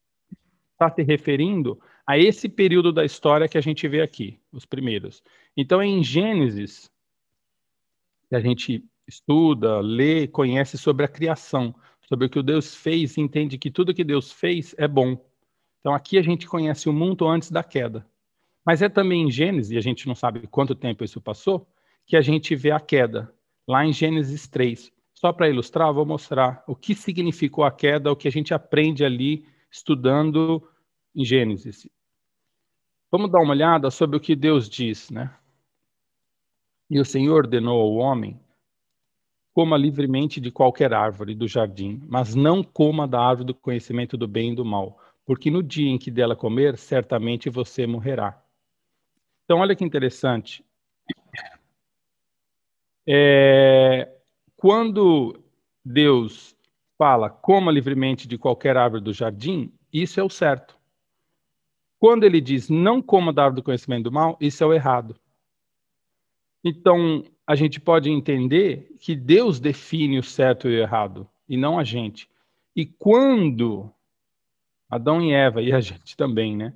está 0.73 0.91
se 0.91 1.03
referindo 1.03 1.81
a 2.07 2.19
esse 2.19 2.47
período 2.47 2.93
da 2.93 3.07
história 3.07 3.49
que 3.49 3.57
a 3.57 3.61
gente 3.61 3.89
vê 3.89 4.03
aqui, 4.03 4.39
os 4.53 4.67
primeiros. 4.67 5.23
Então, 5.57 5.81
é 5.81 5.87
em 5.87 6.05
Gênesis 6.05 6.91
que 8.29 8.37
a 8.37 8.41
gente 8.41 8.85
estuda, 9.09 9.81
lê, 9.81 10.27
conhece 10.27 10.77
sobre 10.77 11.07
a 11.07 11.09
criação, 11.09 11.75
sobre 12.09 12.27
o 12.27 12.31
que 12.31 12.43
Deus 12.43 12.75
fez 12.75 13.17
e 13.17 13.21
entende 13.21 13.59
que 13.59 13.71
tudo 13.71 13.95
que 13.95 14.05
Deus 14.05 14.33
fez 14.33 14.75
é 14.79 14.87
bom. 14.89 15.17
Então, 15.81 15.95
aqui 15.95 16.19
a 16.19 16.23
gente 16.23 16.47
conhece 16.47 16.89
o 16.89 16.93
mundo 16.93 17.27
antes 17.27 17.51
da 17.51 17.63
queda. 17.63 18.07
Mas 18.65 18.83
é 18.83 18.89
também 18.89 19.23
em 19.23 19.31
Gênesis, 19.31 19.71
e 19.71 19.79
a 19.79 19.81
gente 19.81 20.09
não 20.09 20.15
sabe 20.15 20.47
quanto 20.49 20.75
tempo 20.75 21.05
isso 21.05 21.21
passou, 21.21 21.69
que 22.05 22.17
a 22.17 22.21
gente 22.21 22.55
vê 22.57 22.71
a 22.71 22.81
queda, 22.81 23.33
lá 23.67 23.85
em 23.85 23.93
Gênesis 23.93 24.49
3. 24.49 24.93
Só 25.15 25.33
para 25.33 25.49
ilustrar, 25.49 25.93
vou 25.93 26.05
mostrar 26.05 26.63
o 26.67 26.75
que 26.75 26.95
significou 26.95 27.65
a 27.65 27.71
queda, 27.71 28.11
o 28.11 28.17
que 28.17 28.29
a 28.29 28.33
gente 28.33 28.53
aprende 28.53 29.05
ali 29.05 29.47
estudando 29.71 30.63
em 31.15 31.25
Gênesis. 31.25 31.89
Vamos 33.11 33.31
dar 33.31 33.41
uma 33.41 33.53
olhada 33.53 33.91
sobre 33.91 34.17
o 34.17 34.21
que 34.21 34.35
Deus 34.35 34.69
diz, 34.69 35.11
né? 35.11 35.35
E 36.91 37.01
o 37.01 37.05
Senhor 37.05 37.35
ordenou 37.37 37.81
ao 37.81 37.95
homem: 37.95 38.39
coma 39.57 39.79
livremente 39.79 40.39
de 40.39 40.51
qualquer 40.51 40.93
árvore 40.93 41.35
do 41.35 41.49
jardim, 41.49 42.03
mas 42.07 42.35
não 42.35 42.63
coma 42.63 43.09
da 43.09 43.19
árvore 43.19 43.47
do 43.47 43.55
conhecimento 43.55 44.15
do 44.15 44.29
bem 44.29 44.53
e 44.53 44.55
do 44.55 44.67
mal, 44.67 45.01
porque 45.25 45.51
no 45.51 45.63
dia 45.63 45.89
em 45.89 45.97
que 45.97 46.11
dela 46.11 46.37
comer, 46.37 46.77
certamente 46.77 47.49
você 47.49 47.87
morrerá. 47.87 48.39
Então, 49.45 49.61
olha 49.61 49.75
que 49.75 49.83
interessante. 49.83 50.63
É, 53.09 54.15
quando 54.59 55.43
Deus 55.83 56.55
fala 56.99 57.31
coma 57.31 57.73
livremente 57.73 58.29
de 58.29 58.37
qualquer 58.37 58.77
árvore 58.77 59.03
do 59.03 59.15
jardim, 59.15 59.73
isso 59.91 60.21
é 60.21 60.23
o 60.23 60.29
certo. 60.29 60.77
Quando 61.99 62.25
ele 62.25 62.43
diz 62.43 62.69
não 62.69 63.01
coma 63.01 63.33
da 63.33 63.45
árvore 63.45 63.63
do 63.63 63.65
conhecimento 63.65 64.05
do 64.05 64.13
mal, 64.13 64.37
isso 64.39 64.63
é 64.63 64.67
o 64.67 64.75
errado. 64.75 65.19
Então, 66.63 67.25
a 67.47 67.55
gente 67.55 67.81
pode 67.81 68.11
entender 68.11 68.95
que 68.99 69.15
Deus 69.15 69.61
define 69.61 70.19
o 70.19 70.23
certo 70.23 70.69
e 70.69 70.77
o 70.77 70.81
errado, 70.81 71.29
e 71.49 71.57
não 71.57 71.79
a 71.79 71.85
gente. 71.85 72.29
E 72.75 72.85
quando 72.85 73.91
Adão 74.91 75.23
e 75.23 75.33
Eva, 75.33 75.63
e 75.63 75.73
a 75.73 75.81
gente 75.81 76.17
também, 76.17 76.57
né, 76.57 76.75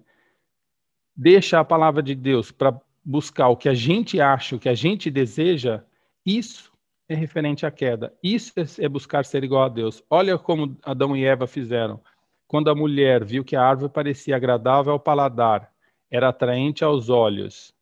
deixa 1.17 1.59
a 1.59 1.65
palavra 1.65 2.03
de 2.03 2.15
Deus 2.15 2.53
para 2.53 2.81
buscar 3.05 3.49
o 3.49 3.57
que 3.57 3.69
a 3.69 3.75
gente 3.75 4.21
acha, 4.21 4.57
o 4.57 4.59
que 4.59 4.69
a 4.69 4.75
gente 4.75 5.11
deseja, 5.11 5.83
isso 6.25 6.71
é 7.09 7.15
referente 7.15 7.67
à 7.67 7.71
queda. 7.71 8.15
Isso 8.23 8.53
é 8.79 8.89
buscar 8.89 9.25
ser 9.25 9.43
igual 9.43 9.65
a 9.65 9.69
Deus. 9.69 10.03
Olha 10.09 10.39
como 10.39 10.77
Adão 10.83 11.17
e 11.17 11.25
Eva 11.25 11.47
fizeram. 11.47 12.01
Quando 12.47 12.71
a 12.71 12.75
mulher 12.75 13.25
viu 13.25 13.45
que 13.45 13.57
a 13.57 13.63
árvore 13.63 13.93
parecia 13.93 14.37
agradável 14.37 14.93
ao 14.93 15.01
paladar, 15.01 15.73
era 16.11 16.29
atraente 16.29 16.85
aos 16.85 17.09
olhos 17.09 17.75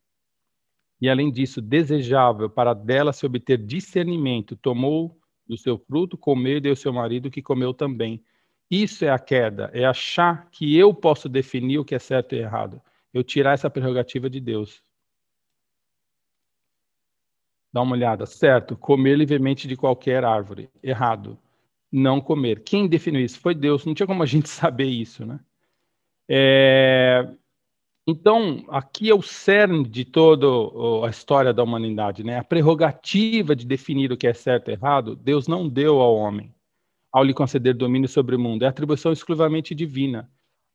e, 1.00 1.08
além 1.08 1.30
disso, 1.30 1.60
desejável 1.60 2.50
para 2.50 2.74
dela 2.74 3.12
se 3.12 3.24
obter 3.24 3.58
discernimento, 3.58 4.56
tomou 4.56 5.16
do 5.46 5.56
seu 5.56 5.78
fruto, 5.78 6.18
comeu 6.18 6.58
e 6.58 6.60
deu 6.60 6.76
seu 6.76 6.92
marido, 6.92 7.30
que 7.30 7.40
comeu 7.40 7.72
também. 7.72 8.22
Isso 8.70 9.04
é 9.04 9.10
a 9.10 9.18
queda, 9.18 9.70
é 9.72 9.84
achar 9.84 10.48
que 10.50 10.76
eu 10.76 10.92
posso 10.92 11.28
definir 11.28 11.78
o 11.78 11.84
que 11.84 11.94
é 11.94 11.98
certo 11.98 12.34
e 12.34 12.38
errado. 12.38 12.82
Eu 13.14 13.24
tirar 13.24 13.54
essa 13.54 13.70
prerrogativa 13.70 14.28
de 14.28 14.40
Deus. 14.40 14.82
Dá 17.72 17.80
uma 17.80 17.94
olhada. 17.94 18.26
Certo, 18.26 18.76
comer 18.76 19.16
livremente 19.16 19.66
de 19.66 19.76
qualquer 19.76 20.24
árvore. 20.24 20.68
Errado. 20.82 21.38
Não 21.90 22.20
comer. 22.20 22.62
Quem 22.62 22.86
definiu 22.86 23.20
isso? 23.20 23.40
Foi 23.40 23.54
Deus. 23.54 23.86
Não 23.86 23.94
tinha 23.94 24.06
como 24.06 24.22
a 24.22 24.26
gente 24.26 24.48
saber 24.50 24.86
isso, 24.86 25.24
né? 25.24 25.40
É... 26.28 27.26
Então, 28.10 28.64
aqui 28.68 29.10
é 29.10 29.14
o 29.14 29.20
cerne 29.20 29.86
de 29.86 30.02
toda 30.02 30.46
a 31.06 31.10
história 31.10 31.52
da 31.52 31.62
humanidade, 31.62 32.24
né? 32.24 32.38
A 32.38 32.42
prerrogativa 32.42 33.54
de 33.54 33.66
definir 33.66 34.10
o 34.10 34.16
que 34.16 34.26
é 34.26 34.32
certo 34.32 34.70
e 34.70 34.72
errado, 34.72 35.14
Deus 35.14 35.46
não 35.46 35.68
deu 35.68 36.00
ao 36.00 36.16
homem 36.16 36.50
ao 37.12 37.22
lhe 37.22 37.34
conceder 37.34 37.74
domínio 37.74 38.08
sobre 38.08 38.34
o 38.34 38.38
mundo. 38.38 38.62
É 38.64 38.66
atribuição 38.66 39.12
exclusivamente 39.12 39.74
divina. 39.74 40.30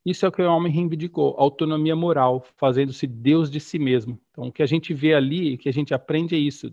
Isso 0.05 0.27
é 0.27 0.29
o 0.29 0.31
que 0.31 0.43
o 0.43 0.51
homem 0.51 0.71
reivindicou, 0.71 1.35
autonomia 1.39 1.95
moral, 1.95 2.45
fazendo-se 2.55 3.07
Deus 3.07 3.49
de 3.49 3.59
si 3.59 3.79
mesmo. 3.79 4.19
Então, 4.29 4.49
o 4.49 4.51
que 4.51 4.61
a 4.61 4.67
gente 4.67 4.93
vê 4.93 5.15
ali, 5.15 5.55
o 5.55 5.57
que 5.57 5.69
a 5.69 5.73
gente 5.73 5.91
aprende 5.91 6.35
é 6.35 6.37
isso. 6.37 6.71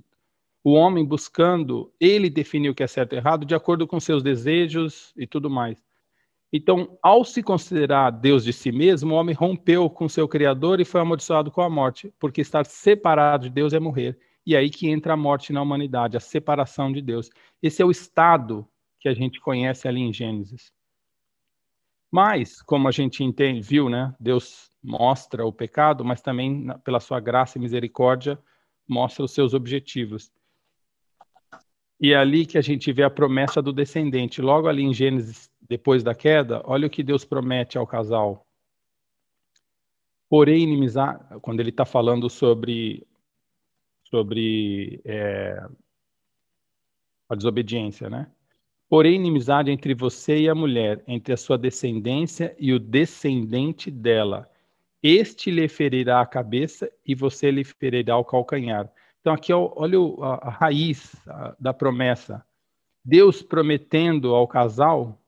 O 0.63 0.73
homem 0.73 1.07
buscando 1.07 1.91
ele 1.99 2.29
definir 2.29 2.69
o 2.69 2.75
que 2.75 2.83
é 2.83 2.87
certo 2.87 3.15
e 3.15 3.17
errado 3.17 3.47
de 3.47 3.55
acordo 3.55 3.87
com 3.87 3.99
seus 3.99 4.23
desejos 4.23 5.15
e 5.17 5.27
tudo 5.27 5.49
mais. 5.49 5.83
Então, 6.53 6.99
ao 7.01 7.25
se 7.25 7.43
considerar 7.43 8.11
Deus 8.11 8.43
de 8.43 8.53
si 8.53 8.73
mesmo, 8.73 9.15
o 9.15 9.17
homem 9.17 9.35
rompeu 9.35 9.89
com 9.89 10.09
seu 10.09 10.27
Criador 10.27 10.81
e 10.81 10.85
foi 10.85 11.01
amaldiçoado 11.01 11.51
com 11.51 11.63
a 11.63 11.71
morte, 11.71 12.13
porque 12.19 12.41
estar 12.41 12.67
separado 12.67 13.45
de 13.45 13.51
Deus 13.51 13.73
é 13.73 13.79
morrer. 13.79 14.19
E 14.45 14.57
é 14.57 14.59
aí 14.59 14.69
que 14.69 14.89
entra 14.89 15.13
a 15.13 15.17
morte 15.17 15.53
na 15.53 15.63
humanidade, 15.63 16.17
a 16.17 16.21
separação 16.21 16.93
de 16.93 17.01
Deus. 17.01 17.31
Esse 17.63 17.83
é 17.83 17.85
o 17.85 17.91
estado 17.91 18.67
que 18.99 19.09
a 19.09 19.15
gente 19.15 19.41
conhece 19.41 19.87
ali 19.87 20.01
em 20.01 20.13
Gênesis. 20.13 20.73
Mas, 22.11 22.61
como 22.61 22.89
a 22.89 22.91
gente 22.91 23.23
entende, 23.23 23.61
viu, 23.61 23.89
né? 23.89 24.13
Deus 24.19 24.71
mostra 24.83 25.47
o 25.47 25.53
pecado, 25.53 26.05
mas 26.05 26.21
também, 26.21 26.67
pela 26.83 26.99
sua 26.99 27.21
graça 27.21 27.59
e 27.59 27.61
misericórdia, 27.61 28.39
mostra 28.89 29.25
os 29.25 29.31
seus 29.31 29.55
objetivos. 29.55 30.33
E 32.01 32.13
é 32.13 32.17
ali 32.17 32.47
que 32.47 32.59
a 32.59 32.63
gente 32.63 32.93
vê 32.93 33.03
a 33.03 33.11
promessa 33.11 33.63
do 33.63 33.73
descendente. 33.73 34.41
Logo 34.43 34.67
ali 34.67 34.83
em 34.83 34.93
Gênesis 34.93 35.50
depois 35.71 36.03
da 36.03 36.17
queda, 36.17 36.61
olha 36.65 36.89
o 36.89 36.91
que 36.91 37.01
Deus 37.01 37.25
promete 37.25 37.79
ao 37.79 37.87
casal. 37.87 38.45
Porém, 40.29 40.65
inimizar, 40.65 41.39
quando 41.41 41.61
ele 41.61 41.71
está 41.71 41.85
falando 41.85 42.29
sobre, 42.29 43.07
sobre 44.11 45.01
é, 45.05 45.65
a 47.29 47.37
desobediência, 47.37 48.11
né? 48.11 48.29
Porém, 48.89 49.15
inimizade 49.15 49.71
entre 49.71 49.95
você 49.95 50.41
e 50.41 50.49
a 50.49 50.57
mulher, 50.57 51.05
entre 51.07 51.33
a 51.33 51.37
sua 51.37 51.57
descendência 51.57 52.53
e 52.59 52.73
o 52.73 52.81
descendente 52.81 53.93
dela. 53.93 54.51
Este 55.01 55.53
lhe 55.53 55.69
ferirá 55.69 56.21
a 56.21 56.27
cabeça 56.27 56.91
e 57.07 57.15
você 57.15 57.49
lhe 57.49 57.63
ferirá 57.63 58.17
o 58.17 58.25
calcanhar. 58.25 58.91
Então, 59.21 59.33
aqui 59.33 59.53
olha 59.53 59.99
a, 60.21 60.49
a 60.49 60.51
raiz 60.51 61.15
da 61.61 61.73
promessa. 61.73 62.45
Deus 63.05 63.41
prometendo 63.41 64.35
ao 64.35 64.49
casal 64.49 65.20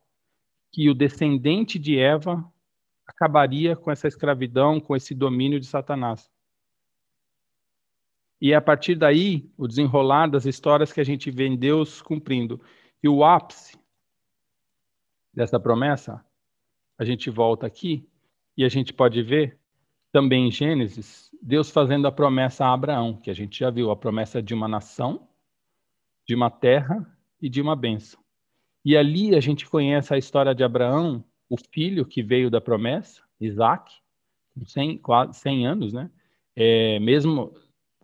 que 0.73 0.89
o 0.89 0.95
descendente 0.95 1.79
de 1.79 1.99
Eva 1.99 2.51
acabaria 3.07 3.77
com 3.77 3.91
essa 3.91 4.09
escravidão, 4.09 4.81
com 4.81 4.97
esse 4.97 5.15
domínio 5.15 5.61
de 5.61 5.67
Satanás. 5.67 6.31
E 8.41 8.53
é 8.53 8.57
a 8.57 8.61
partir 8.61 8.97
daí, 8.97 9.49
o 9.57 9.69
desenrolar 9.69 10.27
das 10.27 10.47
histórias 10.47 10.93
que 10.93 11.01
a 11.01 11.05
gente 11.05 11.31
vê 11.31 11.47
em 11.47 11.57
Deus 11.57 12.03
cumprindo. 12.03 12.61
E 13.03 13.09
o 13.09 13.25
ápice 13.25 13.79
dessa 15.33 15.61
promessa, 15.61 16.25
a 16.99 17.05
gente 17.05 17.31
volta 17.31 17.67
aqui 17.67 18.09
e 18.57 18.65
a 18.65 18.69
gente 18.69 18.93
pode 18.93 19.23
ver 19.23 19.59
também 20.13 20.49
em 20.49 20.51
Gênesis, 20.51 21.31
Deus 21.41 21.71
fazendo 21.71 22.07
a 22.07 22.13
promessa 22.13 22.67
a 22.67 22.75
Abraão, 22.75 23.17
que 23.17 23.31
a 23.31 23.35
gente 23.35 23.59
já 23.59 23.71
viu, 23.71 23.91
a 23.91 23.97
promessa 23.97 24.43
de 24.43 24.53
uma 24.53 24.69
nação, 24.69 25.29
de 26.29 26.35
uma 26.35 26.51
terra 26.51 27.19
e 27.41 27.49
de 27.49 27.63
uma 27.63 27.75
bênção. 27.75 28.22
E 28.85 28.97
ali 28.97 29.35
a 29.35 29.41
gente 29.41 29.69
conhece 29.69 30.13
a 30.13 30.19
história 30.19 30.55
de 30.55 30.65
Abraão, 30.65 31.25
o 31.49 31.57
filho 31.57 32.05
que 32.05 32.23
veio 32.23 32.51
da 32.51 32.61
promessa, 32.61 33.23
Isaac, 33.41 33.93
com 34.55 34.65
100, 34.65 34.99
quase 34.99 35.39
100 35.39 35.67
anos, 35.67 35.93
né? 35.93 36.11
É, 36.55 36.99
mesmo 36.99 37.55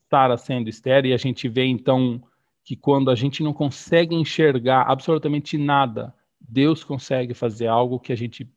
Sara 0.08 0.36
sendo 0.36 0.68
estéreo, 0.68 1.10
e 1.10 1.14
a 1.14 1.16
gente 1.16 1.48
vê 1.48 1.64
então 1.64 2.22
que 2.64 2.76
quando 2.76 3.10
a 3.10 3.14
gente 3.14 3.42
não 3.42 3.52
consegue 3.52 4.14
enxergar 4.14 4.82
absolutamente 4.82 5.58
nada, 5.58 6.14
Deus 6.40 6.84
consegue 6.84 7.34
fazer 7.34 7.66
algo 7.66 7.98
que 7.98 8.12
a 8.12 8.16
gente 8.16 8.50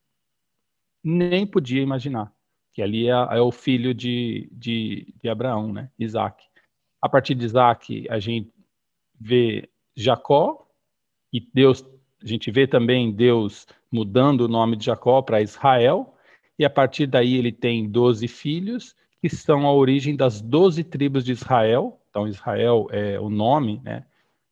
nem 1.03 1.47
podia 1.47 1.81
imaginar. 1.81 2.31
Que 2.73 2.81
ali 2.81 3.07
é, 3.07 3.11
é 3.11 3.41
o 3.41 3.51
filho 3.51 3.93
de, 3.93 4.49
de, 4.51 5.13
de 5.21 5.29
Abraão, 5.29 5.73
né? 5.73 5.89
Isaac. 5.97 6.43
A 7.01 7.09
partir 7.09 7.35
de 7.35 7.45
Isaac, 7.45 8.07
a 8.09 8.19
gente 8.19 8.53
vê 9.19 9.69
Jacó, 9.95 10.67
e 11.33 11.39
Deus 11.53 11.83
a 12.23 12.27
gente 12.27 12.51
vê 12.51 12.67
também 12.67 13.11
Deus 13.11 13.67
mudando 13.91 14.41
o 14.41 14.47
nome 14.47 14.75
de 14.75 14.85
Jacó 14.85 15.21
para 15.21 15.41
Israel, 15.41 16.15
e 16.57 16.63
a 16.63 16.69
partir 16.69 17.07
daí 17.07 17.35
ele 17.35 17.51
tem 17.51 17.89
doze 17.89 18.27
filhos, 18.27 18.95
que 19.19 19.29
são 19.29 19.65
a 19.65 19.73
origem 19.73 20.15
das 20.15 20.41
doze 20.41 20.83
tribos 20.83 21.23
de 21.23 21.31
Israel. 21.31 21.99
Então, 22.09 22.27
Israel 22.27 22.87
é 22.91 23.19
o 23.19 23.29
nome 23.29 23.81
né, 23.83 24.05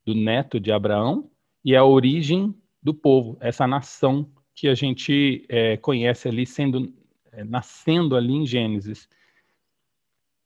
do 0.06 0.14
neto 0.16 0.60
de 0.60 0.72
Abraão, 0.72 1.30
e 1.64 1.76
é 1.76 1.78
a 1.78 1.86
origem 1.86 2.56
do 2.82 2.94
povo, 2.94 3.38
essa 3.42 3.68
nação 3.68 4.30
que 4.56 4.68
a 4.68 4.76
gente 4.76 5.46
é, 5.50 5.78
conhece 5.78 6.28
ali, 6.28 6.46
sendo 6.46 6.94
é, 7.32 7.44
nascendo 7.44 8.16
ali 8.16 8.34
em 8.34 8.46
Gênesis. 8.46 9.08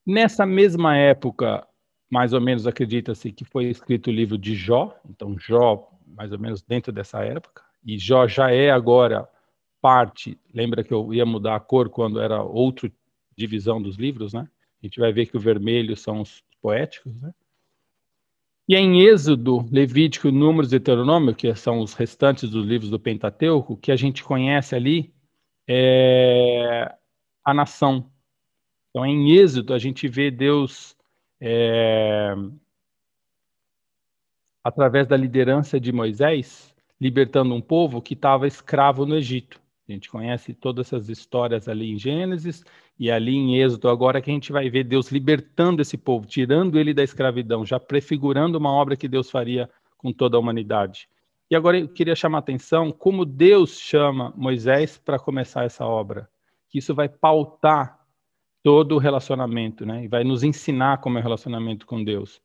Nessa 0.06 0.44
mesma 0.44 0.96
época, 0.96 1.66
mais 2.10 2.32
ou 2.32 2.40
menos 2.40 2.66
acredita-se 2.66 3.32
que 3.32 3.44
foi 3.44 3.66
escrito 3.66 4.08
o 4.08 4.12
livro 4.12 4.36
de 4.36 4.54
Jó, 4.54 4.94
então 5.08 5.36
Jó 5.38 5.90
mais 6.14 6.32
ou 6.32 6.38
menos 6.38 6.62
dentro 6.62 6.92
dessa 6.92 7.22
época, 7.24 7.62
e 7.84 7.98
Jó 7.98 8.26
já 8.26 8.50
é 8.50 8.70
agora 8.70 9.28
parte, 9.80 10.38
lembra 10.52 10.82
que 10.82 10.94
eu 10.94 11.12
ia 11.12 11.26
mudar 11.26 11.56
a 11.56 11.60
cor 11.60 11.90
quando 11.90 12.18
era 12.18 12.42
outra 12.42 12.90
divisão 13.36 13.82
dos 13.82 13.96
livros, 13.96 14.32
né? 14.32 14.48
A 14.82 14.86
gente 14.86 14.98
vai 14.98 15.12
ver 15.12 15.26
que 15.26 15.36
o 15.36 15.40
vermelho 15.40 15.94
são 15.96 16.22
os 16.22 16.42
poéticos, 16.62 17.14
né? 17.20 17.34
E 18.66 18.74
é 18.74 18.78
em 18.78 19.02
Êxodo, 19.02 19.68
Levítico, 19.70 20.30
Números 20.30 20.68
e 20.68 20.78
Deuteronômio, 20.78 21.34
que 21.34 21.54
são 21.54 21.80
os 21.80 21.92
restantes 21.92 22.48
dos 22.48 22.64
livros 22.64 22.88
do 22.88 22.98
Pentateuco, 22.98 23.76
que 23.76 23.92
a 23.92 23.96
gente 23.96 24.24
conhece 24.24 24.74
ali 24.74 25.12
é 25.68 26.94
a 27.44 27.52
nação. 27.52 28.10
Então, 28.88 29.04
em 29.04 29.32
Êxodo, 29.32 29.74
a 29.74 29.78
gente 29.78 30.08
vê 30.08 30.30
Deus 30.30 30.96
é, 31.40 32.34
através 34.64 35.06
da 35.06 35.16
liderança 35.16 35.78
de 35.78 35.92
Moisés, 35.92 36.74
libertando 36.98 37.54
um 37.54 37.60
povo 37.60 38.00
que 38.00 38.14
estava 38.14 38.46
escravo 38.46 39.04
no 39.04 39.14
Egito. 39.14 39.60
A 39.86 39.92
gente 39.92 40.08
conhece 40.08 40.54
todas 40.54 40.86
essas 40.86 41.10
histórias 41.10 41.68
ali 41.68 41.92
em 41.92 41.98
Gênesis 41.98 42.64
e 42.98 43.10
ali 43.10 43.34
em 43.36 43.60
Êxodo, 43.60 43.90
agora 43.90 44.22
que 44.22 44.30
a 44.30 44.32
gente 44.32 44.50
vai 44.50 44.70
ver 44.70 44.84
Deus 44.84 45.12
libertando 45.12 45.82
esse 45.82 45.98
povo, 45.98 46.26
tirando 46.26 46.78
ele 46.78 46.94
da 46.94 47.02
escravidão, 47.02 47.66
já 47.66 47.78
prefigurando 47.78 48.56
uma 48.56 48.72
obra 48.72 48.96
que 48.96 49.06
Deus 49.06 49.30
faria 49.30 49.68
com 49.98 50.10
toda 50.10 50.38
a 50.38 50.40
humanidade. 50.40 51.06
E 51.50 51.54
agora 51.54 51.78
eu 51.78 51.88
queria 51.88 52.16
chamar 52.16 52.38
a 52.38 52.40
atenção 52.40 52.90
como 52.90 53.26
Deus 53.26 53.78
chama 53.78 54.32
Moisés 54.34 54.96
para 54.96 55.18
começar 55.18 55.64
essa 55.64 55.84
obra. 55.84 56.28
Que 56.70 56.78
isso 56.78 56.94
vai 56.94 57.08
pautar 57.08 58.00
todo 58.62 58.94
o 58.94 58.98
relacionamento, 58.98 59.84
né? 59.84 60.04
E 60.04 60.08
vai 60.08 60.24
nos 60.24 60.42
ensinar 60.42 60.98
como 60.98 61.18
é 61.18 61.20
o 61.20 61.22
relacionamento 61.22 61.84
com 61.84 62.02
Deus. 62.02 62.40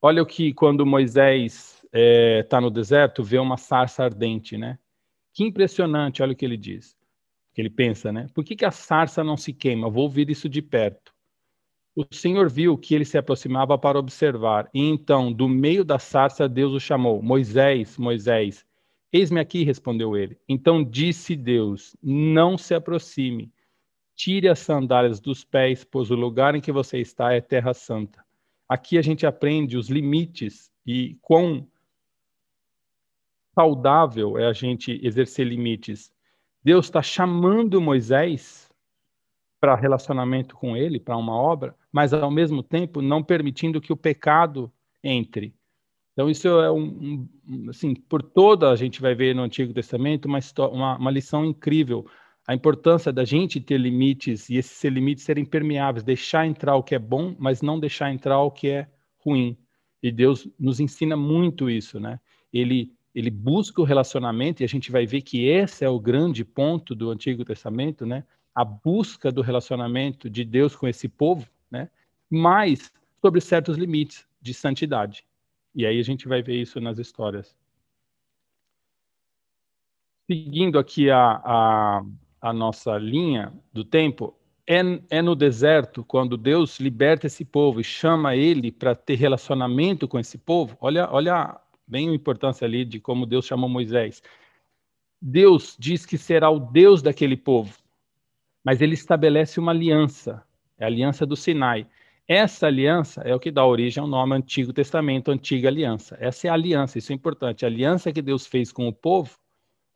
Olha 0.00 0.22
o 0.22 0.26
que 0.26 0.52
quando 0.52 0.84
Moisés 0.84 1.76
está 1.84 1.88
é, 1.92 2.42
tá 2.42 2.60
no 2.60 2.70
deserto, 2.70 3.22
vê 3.22 3.38
uma 3.38 3.56
sarça 3.56 4.04
ardente, 4.04 4.56
né? 4.56 4.78
Que 5.32 5.44
impressionante, 5.44 6.22
olha 6.22 6.32
o 6.32 6.36
que 6.36 6.44
ele 6.44 6.56
diz, 6.56 6.96
que 7.54 7.60
ele 7.60 7.70
pensa, 7.70 8.12
né? 8.12 8.26
Por 8.34 8.44
que, 8.44 8.56
que 8.56 8.64
a 8.64 8.70
sarça 8.70 9.24
não 9.24 9.36
se 9.36 9.52
queima? 9.52 9.88
Vou 9.88 10.04
ouvir 10.04 10.30
isso 10.30 10.48
de 10.48 10.60
perto. 10.60 11.14
O 11.94 12.04
Senhor 12.12 12.50
viu 12.50 12.76
que 12.76 12.94
ele 12.94 13.06
se 13.06 13.16
aproximava 13.16 13.78
para 13.78 13.98
observar, 13.98 14.68
e 14.74 14.80
então, 14.82 15.32
do 15.32 15.48
meio 15.48 15.82
da 15.82 15.98
sarça, 15.98 16.46
Deus 16.46 16.74
o 16.74 16.80
chamou: 16.80 17.22
Moisés, 17.22 17.96
Moisés. 17.96 18.66
Eis-me 19.10 19.40
aqui, 19.40 19.64
respondeu 19.64 20.14
ele. 20.14 20.38
Então 20.46 20.84
disse 20.84 21.34
Deus: 21.34 21.96
Não 22.02 22.58
se 22.58 22.74
aproxime, 22.74 23.50
tire 24.14 24.46
as 24.46 24.58
sandálias 24.58 25.20
dos 25.20 25.42
pés, 25.42 25.84
pois 25.84 26.10
o 26.10 26.14
lugar 26.14 26.54
em 26.54 26.60
que 26.60 26.70
você 26.70 26.98
está 26.98 27.32
é 27.32 27.40
terra 27.40 27.72
santa. 27.72 28.25
Aqui 28.68 28.98
a 28.98 29.02
gente 29.02 29.26
aprende 29.26 29.76
os 29.76 29.88
limites 29.88 30.70
e 30.86 31.16
quão 31.22 31.66
saudável 33.54 34.38
é 34.38 34.46
a 34.46 34.52
gente 34.52 35.00
exercer 35.02 35.46
limites. 35.46 36.12
Deus 36.62 36.86
está 36.86 37.02
chamando 37.02 37.80
Moisés 37.80 38.70
para 39.60 39.74
relacionamento 39.74 40.54
com 40.54 40.76
ele, 40.76 41.00
para 41.00 41.16
uma 41.16 41.34
obra, 41.34 41.74
mas 41.90 42.12
ao 42.12 42.30
mesmo 42.30 42.62
tempo 42.62 43.00
não 43.00 43.22
permitindo 43.22 43.80
que 43.80 43.92
o 43.92 43.96
pecado 43.96 44.70
entre. 45.02 45.54
Então 46.12 46.28
isso 46.28 46.48
é 46.48 46.70
um, 46.70 47.28
um 47.48 47.70
assim, 47.70 47.94
por 47.94 48.22
toda 48.22 48.70
a 48.70 48.76
gente 48.76 49.00
vai 49.00 49.14
ver 49.14 49.34
no 49.34 49.42
Antigo 49.42 49.72
Testamento 49.72 50.26
uma, 50.26 50.38
uma, 50.70 50.96
uma 50.96 51.10
lição 51.10 51.44
incrível 51.44 52.06
a 52.46 52.54
importância 52.54 53.12
da 53.12 53.24
gente 53.24 53.60
ter 53.60 53.78
limites 53.78 54.48
e 54.48 54.56
esses 54.56 54.82
limites 54.84 55.24
serem 55.24 55.44
permeáveis, 55.44 56.04
deixar 56.04 56.46
entrar 56.46 56.76
o 56.76 56.82
que 56.82 56.94
é 56.94 56.98
bom, 56.98 57.34
mas 57.38 57.60
não 57.60 57.80
deixar 57.80 58.12
entrar 58.12 58.40
o 58.40 58.50
que 58.50 58.68
é 58.68 58.88
ruim. 59.18 59.56
E 60.02 60.12
Deus 60.12 60.48
nos 60.58 60.78
ensina 60.78 61.16
muito 61.16 61.68
isso, 61.68 61.98
né? 61.98 62.20
Ele 62.52 62.94
ele 63.14 63.30
busca 63.30 63.80
o 63.80 63.84
relacionamento 63.84 64.62
e 64.62 64.64
a 64.64 64.68
gente 64.68 64.92
vai 64.92 65.06
ver 65.06 65.22
que 65.22 65.46
esse 65.46 65.82
é 65.82 65.88
o 65.88 65.98
grande 65.98 66.44
ponto 66.44 66.94
do 66.94 67.10
Antigo 67.10 67.46
Testamento, 67.46 68.04
né? 68.04 68.22
A 68.54 68.62
busca 68.62 69.32
do 69.32 69.40
relacionamento 69.40 70.28
de 70.28 70.44
Deus 70.44 70.76
com 70.76 70.86
esse 70.86 71.08
povo, 71.08 71.48
né? 71.70 71.88
Mas 72.28 72.92
sobre 73.22 73.40
certos 73.40 73.78
limites 73.78 74.26
de 74.38 74.52
santidade. 74.52 75.24
E 75.74 75.86
aí 75.86 75.98
a 75.98 76.02
gente 76.02 76.28
vai 76.28 76.42
ver 76.42 76.60
isso 76.60 76.78
nas 76.78 76.98
histórias. 76.98 77.56
Seguindo 80.30 80.78
aqui 80.78 81.10
a, 81.10 81.40
a, 81.42 82.04
a 82.40 82.52
nossa 82.52 82.96
linha 82.98 83.52
do 83.72 83.84
tempo, 83.84 84.34
é, 84.66 84.80
é 85.10 85.22
no 85.22 85.34
deserto, 85.34 86.04
quando 86.04 86.36
Deus 86.36 86.80
liberta 86.80 87.26
esse 87.26 87.44
povo 87.44 87.80
e 87.80 87.84
chama 87.84 88.34
ele 88.34 88.72
para 88.72 88.94
ter 88.94 89.14
relacionamento 89.14 90.08
com 90.08 90.18
esse 90.18 90.36
povo. 90.36 90.76
Olha, 90.80 91.08
olha 91.10 91.60
bem 91.86 92.08
a 92.10 92.14
importância 92.14 92.64
ali 92.64 92.84
de 92.84 92.98
como 92.98 93.26
Deus 93.26 93.46
chamou 93.46 93.68
Moisés. 93.68 94.22
Deus 95.20 95.76
diz 95.78 96.04
que 96.04 96.18
será 96.18 96.50
o 96.50 96.58
Deus 96.58 97.00
daquele 97.00 97.36
povo, 97.36 97.76
mas 98.64 98.80
ele 98.82 98.94
estabelece 98.94 99.58
uma 99.58 99.72
aliança, 99.72 100.42
é 100.78 100.84
a 100.84 100.88
aliança 100.88 101.24
do 101.24 101.36
Sinai. 101.36 101.86
Essa 102.28 102.66
aliança 102.66 103.22
é 103.22 103.32
o 103.34 103.38
que 103.38 103.52
dá 103.52 103.64
origem 103.64 104.00
ao 104.00 104.08
nome 104.08 104.34
Antigo 104.34 104.72
Testamento, 104.72 105.30
Antiga 105.30 105.68
Aliança. 105.68 106.16
Essa 106.20 106.48
é 106.48 106.50
a 106.50 106.54
aliança, 106.54 106.98
isso 106.98 107.12
é 107.12 107.14
importante. 107.14 107.64
A 107.64 107.68
aliança 107.68 108.12
que 108.12 108.20
Deus 108.20 108.46
fez 108.46 108.72
com 108.72 108.88
o 108.88 108.92
povo, 108.92 109.38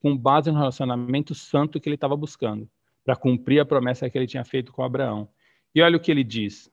com 0.01 0.17
base 0.17 0.51
no 0.51 0.59
relacionamento 0.59 1.35
santo 1.35 1.79
que 1.81 1.89
ele 1.89 1.95
estava 1.95 2.17
buscando 2.17 2.69
para 3.05 3.17
cumprir 3.17 3.61
a 3.61 3.65
promessa 3.65 4.09
que 4.09 4.19
ele 4.19 4.27
tinha 4.27 4.45
feito 4.45 4.73
com 4.73 4.83
Abraão. 4.83 5.29
E 5.75 5.81
olha 5.81 5.97
o 5.97 6.01
que 6.01 6.11
ele 6.11 6.25
diz. 6.25 6.71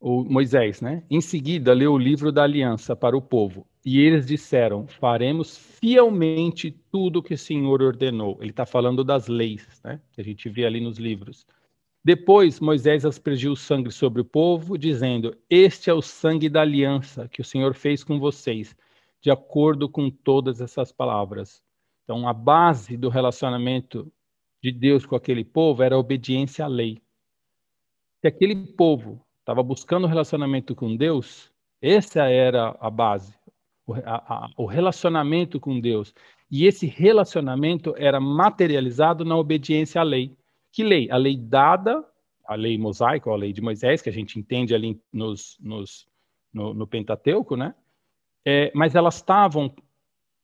O 0.00 0.24
Moisés, 0.24 0.80
né? 0.80 1.04
Em 1.08 1.20
seguida, 1.20 1.72
leu 1.72 1.92
o 1.92 1.98
livro 1.98 2.32
da 2.32 2.42
aliança 2.42 2.96
para 2.96 3.16
o 3.16 3.22
povo. 3.22 3.66
E 3.84 4.00
eles 4.00 4.26
disseram: 4.26 4.86
Faremos 4.86 5.56
fielmente 5.56 6.70
tudo 6.90 7.20
o 7.20 7.22
que 7.22 7.34
o 7.34 7.38
Senhor 7.38 7.80
ordenou. 7.80 8.36
Ele 8.40 8.50
está 8.50 8.66
falando 8.66 9.04
das 9.04 9.28
leis, 9.28 9.80
né? 9.84 10.00
Que 10.12 10.20
a 10.20 10.24
gente 10.24 10.48
vê 10.48 10.66
ali 10.66 10.80
nos 10.80 10.98
livros. 10.98 11.46
Depois, 12.04 12.58
Moisés 12.58 13.04
aspergiu 13.04 13.52
o 13.52 13.56
sangue 13.56 13.92
sobre 13.92 14.20
o 14.20 14.24
povo, 14.24 14.76
dizendo: 14.76 15.36
Este 15.48 15.88
é 15.88 15.94
o 15.94 16.02
sangue 16.02 16.48
da 16.48 16.62
aliança 16.62 17.28
que 17.28 17.40
o 17.40 17.44
Senhor 17.44 17.74
fez 17.74 18.02
com 18.02 18.18
vocês, 18.18 18.74
de 19.22 19.30
acordo 19.30 19.88
com 19.88 20.10
todas 20.10 20.60
essas 20.60 20.90
palavras. 20.90 21.62
Então, 22.04 22.28
a 22.28 22.32
base 22.32 22.96
do 22.96 23.08
relacionamento 23.08 24.12
de 24.60 24.72
Deus 24.72 25.06
com 25.06 25.14
aquele 25.14 25.44
povo 25.44 25.82
era 25.82 25.94
a 25.94 25.98
obediência 25.98 26.64
à 26.64 26.68
lei. 26.68 27.00
Se 28.20 28.26
aquele 28.26 28.54
povo 28.54 29.24
estava 29.40 29.62
buscando 29.62 30.06
relacionamento 30.06 30.74
com 30.74 30.96
Deus, 30.96 31.50
essa 31.80 32.28
era 32.28 32.76
a 32.80 32.90
base, 32.90 33.34
o, 33.86 33.94
a, 33.94 34.00
a, 34.04 34.50
o 34.56 34.66
relacionamento 34.66 35.60
com 35.60 35.80
Deus. 35.80 36.12
E 36.50 36.66
esse 36.66 36.86
relacionamento 36.86 37.94
era 37.96 38.20
materializado 38.20 39.24
na 39.24 39.36
obediência 39.36 40.00
à 40.00 40.04
lei. 40.04 40.36
Que 40.72 40.82
lei? 40.82 41.10
A 41.10 41.16
lei 41.16 41.36
dada, 41.36 42.04
a 42.44 42.54
lei 42.54 42.76
mosaica, 42.76 43.30
a 43.30 43.36
lei 43.36 43.52
de 43.52 43.60
Moisés, 43.60 44.02
que 44.02 44.10
a 44.10 44.12
gente 44.12 44.38
entende 44.38 44.74
ali 44.74 45.00
nos, 45.12 45.56
nos, 45.60 46.06
no, 46.52 46.74
no 46.74 46.86
Pentateuco, 46.86 47.56
né? 47.56 47.74
É, 48.44 48.72
mas 48.74 48.94
elas 48.94 49.16
estavam 49.16 49.74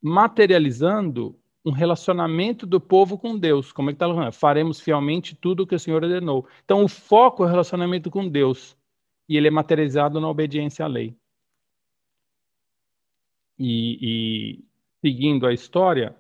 materializando 0.01 1.39
um 1.65 1.71
relacionamento 1.71 2.67
do 2.67 2.81
povo 2.81 3.19
com 3.19 3.39
Deus. 3.39 3.73
Como 3.73 3.91
é 3.91 3.93
que 3.93 4.03
está? 4.03 4.33
Faremos 4.33 4.81
fielmente 4.81 5.35
tudo 5.35 5.63
o 5.63 5.67
que 5.67 5.75
o 5.75 5.79
Senhor 5.79 6.03
ordenou. 6.03 6.47
Então, 6.65 6.83
o 6.85 6.89
foco 6.89 7.43
é 7.43 7.47
o 7.47 7.51
relacionamento 7.51 8.11
com 8.11 8.29
Deus. 8.29 8.77
E 9.29 9.37
ele 9.37 9.49
é 9.49 9.51
materializado 9.51 10.21
na 10.21 10.29
obediência 10.29 10.85
à 10.85 10.89
lei. 10.89 11.15
E, 13.59 13.99
e 14.01 14.65
seguindo 15.03 15.47
a 15.47 15.53
história, 15.53 16.17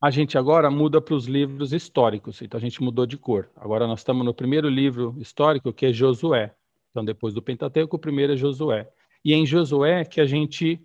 a 0.00 0.10
gente 0.10 0.38
agora 0.38 0.70
muda 0.70 1.00
para 1.00 1.14
os 1.14 1.26
livros 1.26 1.72
históricos. 1.72 2.40
Então, 2.42 2.58
a 2.58 2.60
gente 2.60 2.82
mudou 2.82 3.06
de 3.06 3.16
cor. 3.16 3.50
Agora, 3.56 3.86
nós 3.86 4.00
estamos 4.00 4.24
no 4.24 4.34
primeiro 4.34 4.68
livro 4.68 5.16
histórico, 5.18 5.72
que 5.72 5.86
é 5.86 5.92
Josué. 5.92 6.54
Então, 6.90 7.04
depois 7.04 7.34
do 7.34 7.42
Pentateuco, 7.42 7.96
o 7.96 7.98
primeiro 7.98 8.34
é 8.34 8.36
Josué. 8.36 8.88
E 9.26 9.34
em 9.34 9.44
Josué 9.44 10.04
que 10.04 10.20
a 10.20 10.24
gente 10.24 10.80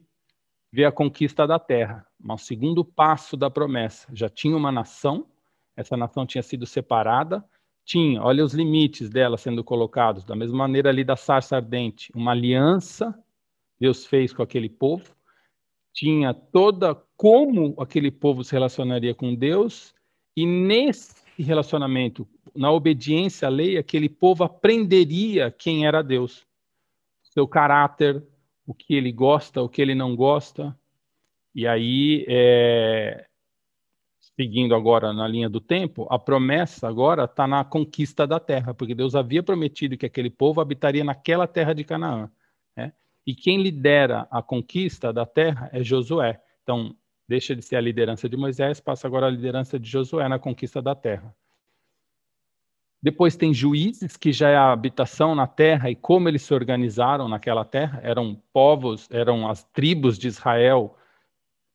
vê 0.73 0.83
a 0.83 0.91
conquista 0.91 1.45
da 1.45 1.59
terra, 1.59 2.03
um 2.19 2.35
segundo 2.39 2.83
passo 2.83 3.37
da 3.37 3.51
promessa. 3.51 4.07
Já 4.11 4.29
tinha 4.29 4.57
uma 4.57 4.71
nação, 4.71 5.27
essa 5.77 5.95
nação 5.95 6.25
tinha 6.25 6.41
sido 6.41 6.65
separada, 6.65 7.45
tinha, 7.85 8.19
olha 8.19 8.43
os 8.43 8.55
limites 8.55 9.11
dela 9.11 9.37
sendo 9.37 9.63
colocados, 9.63 10.23
da 10.23 10.35
mesma 10.35 10.57
maneira 10.57 10.89
ali 10.89 11.03
da 11.03 11.15
sarça 11.15 11.57
ardente, 11.57 12.11
uma 12.15 12.31
aliança 12.31 13.15
Deus 13.79 14.07
fez 14.07 14.33
com 14.33 14.41
aquele 14.41 14.69
povo, 14.69 15.15
tinha 15.93 16.33
toda 16.33 16.95
como 17.15 17.75
aquele 17.77 18.09
povo 18.09 18.43
se 18.43 18.53
relacionaria 18.53 19.13
com 19.13 19.35
Deus, 19.35 19.93
e 20.35 20.47
nesse 20.47 21.13
relacionamento, 21.37 22.27
na 22.55 22.71
obediência 22.71 23.47
à 23.47 23.51
lei, 23.51 23.77
aquele 23.77 24.09
povo 24.09 24.43
aprenderia 24.43 25.51
quem 25.51 25.85
era 25.85 26.01
Deus, 26.01 26.43
seu 27.31 27.47
caráter, 27.47 28.23
o 28.65 28.73
que 28.73 28.93
ele 28.93 29.11
gosta, 29.11 29.61
o 29.61 29.69
que 29.69 29.81
ele 29.81 29.95
não 29.95 30.15
gosta. 30.15 30.77
E 31.55 31.67
aí, 31.67 32.25
é, 32.27 33.25
seguindo 34.35 34.75
agora 34.75 35.13
na 35.13 35.27
linha 35.27 35.49
do 35.49 35.59
tempo, 35.59 36.07
a 36.09 36.19
promessa 36.19 36.87
agora 36.87 37.25
está 37.25 37.47
na 37.47 37.63
conquista 37.63 38.27
da 38.27 38.39
terra, 38.39 38.73
porque 38.73 38.95
Deus 38.95 39.15
havia 39.15 39.43
prometido 39.43 39.97
que 39.97 40.05
aquele 40.05 40.29
povo 40.29 40.61
habitaria 40.61 41.03
naquela 41.03 41.47
terra 41.47 41.73
de 41.73 41.83
Canaã. 41.83 42.29
Né? 42.75 42.93
E 43.25 43.33
quem 43.33 43.61
lidera 43.61 44.27
a 44.31 44.41
conquista 44.41 45.11
da 45.11 45.25
terra 45.25 45.69
é 45.73 45.83
Josué. 45.83 46.41
Então, 46.63 46.95
deixa 47.27 47.55
de 47.55 47.61
ser 47.61 47.77
a 47.77 47.81
liderança 47.81 48.27
de 48.27 48.37
Moisés, 48.37 48.79
passa 48.79 49.07
agora 49.07 49.27
a 49.27 49.29
liderança 49.29 49.79
de 49.79 49.89
Josué 49.89 50.27
na 50.27 50.39
conquista 50.39 50.81
da 50.81 50.95
terra. 50.95 51.35
Depois 53.03 53.35
tem 53.35 53.53
juízes, 53.53 54.15
que 54.15 54.31
já 54.31 54.49
é 54.49 54.55
a 54.55 54.71
habitação 54.71 55.33
na 55.33 55.47
terra 55.47 55.89
e 55.89 55.95
como 55.95 56.29
eles 56.29 56.43
se 56.43 56.53
organizaram 56.53 57.27
naquela 57.27 57.65
terra. 57.65 57.99
Eram 58.03 58.39
povos, 58.53 59.09
eram 59.11 59.49
as 59.49 59.63
tribos 59.63 60.19
de 60.19 60.27
Israel 60.27 60.95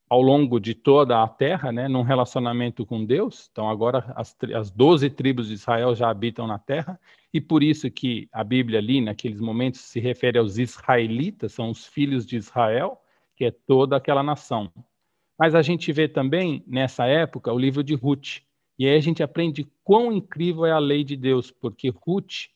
ao 0.09 0.21
longo 0.21 0.57
de 0.59 0.73
toda 0.73 1.21
a 1.21 1.27
terra, 1.27 1.71
né, 1.71 1.87
num 1.87 2.01
relacionamento 2.01 2.85
com 2.85 3.03
Deus. 3.05 3.49
Então 3.51 3.69
agora 3.69 4.13
as, 4.15 4.35
as 4.55 4.71
12 4.71 5.09
tribos 5.09 5.49
de 5.49 5.55
Israel 5.55 5.93
já 5.93 6.09
habitam 6.09 6.47
na 6.47 6.57
terra 6.57 6.99
e 7.33 7.41
por 7.41 7.61
isso 7.61 7.91
que 7.91 8.29
a 8.31 8.43
Bíblia 8.43 8.79
ali 8.79 9.01
naqueles 9.01 9.41
momentos 9.41 9.81
se 9.81 9.99
refere 9.99 10.39
aos 10.39 10.57
israelitas, 10.57 11.51
são 11.51 11.69
os 11.69 11.85
filhos 11.85 12.25
de 12.25 12.37
Israel, 12.37 13.01
que 13.35 13.43
é 13.43 13.51
toda 13.51 13.97
aquela 13.97 14.23
nação. 14.23 14.71
Mas 15.37 15.53
a 15.53 15.61
gente 15.61 15.91
vê 15.91 16.07
também 16.07 16.63
nessa 16.65 17.05
época 17.05 17.51
o 17.51 17.59
livro 17.59 17.83
de 17.83 17.93
Ruth, 17.93 18.39
e 18.77 18.87
aí 18.87 18.95
a 18.95 19.01
gente 19.01 19.23
aprende 19.23 19.67
quão 19.83 20.11
incrível 20.11 20.65
é 20.65 20.71
a 20.71 20.79
lei 20.79 21.03
de 21.03 21.15
Deus, 21.15 21.49
porque 21.49 21.89
Ruth, 21.89 22.49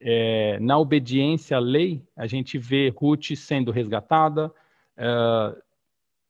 é, 0.00 0.58
na 0.60 0.76
obediência 0.78 1.56
à 1.56 1.60
lei, 1.60 2.02
a 2.16 2.26
gente 2.26 2.58
vê 2.58 2.88
Ruth 2.88 3.36
sendo 3.36 3.70
resgatada, 3.70 4.52
é, 4.96 5.06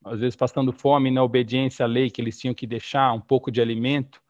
às 0.04 0.20
vezes 0.20 0.36
passando 0.36 0.72
fome 0.72 1.10
na 1.10 1.22
obediência 1.22 1.84
à 1.84 1.86
lei, 1.86 2.10
que 2.10 2.20
eles 2.20 2.38
tinham 2.38 2.54
que 2.54 2.66
deixar 2.66 3.12
um 3.14 3.20
pouco 3.20 3.50
de 3.50 3.60
alimento, 3.60 4.22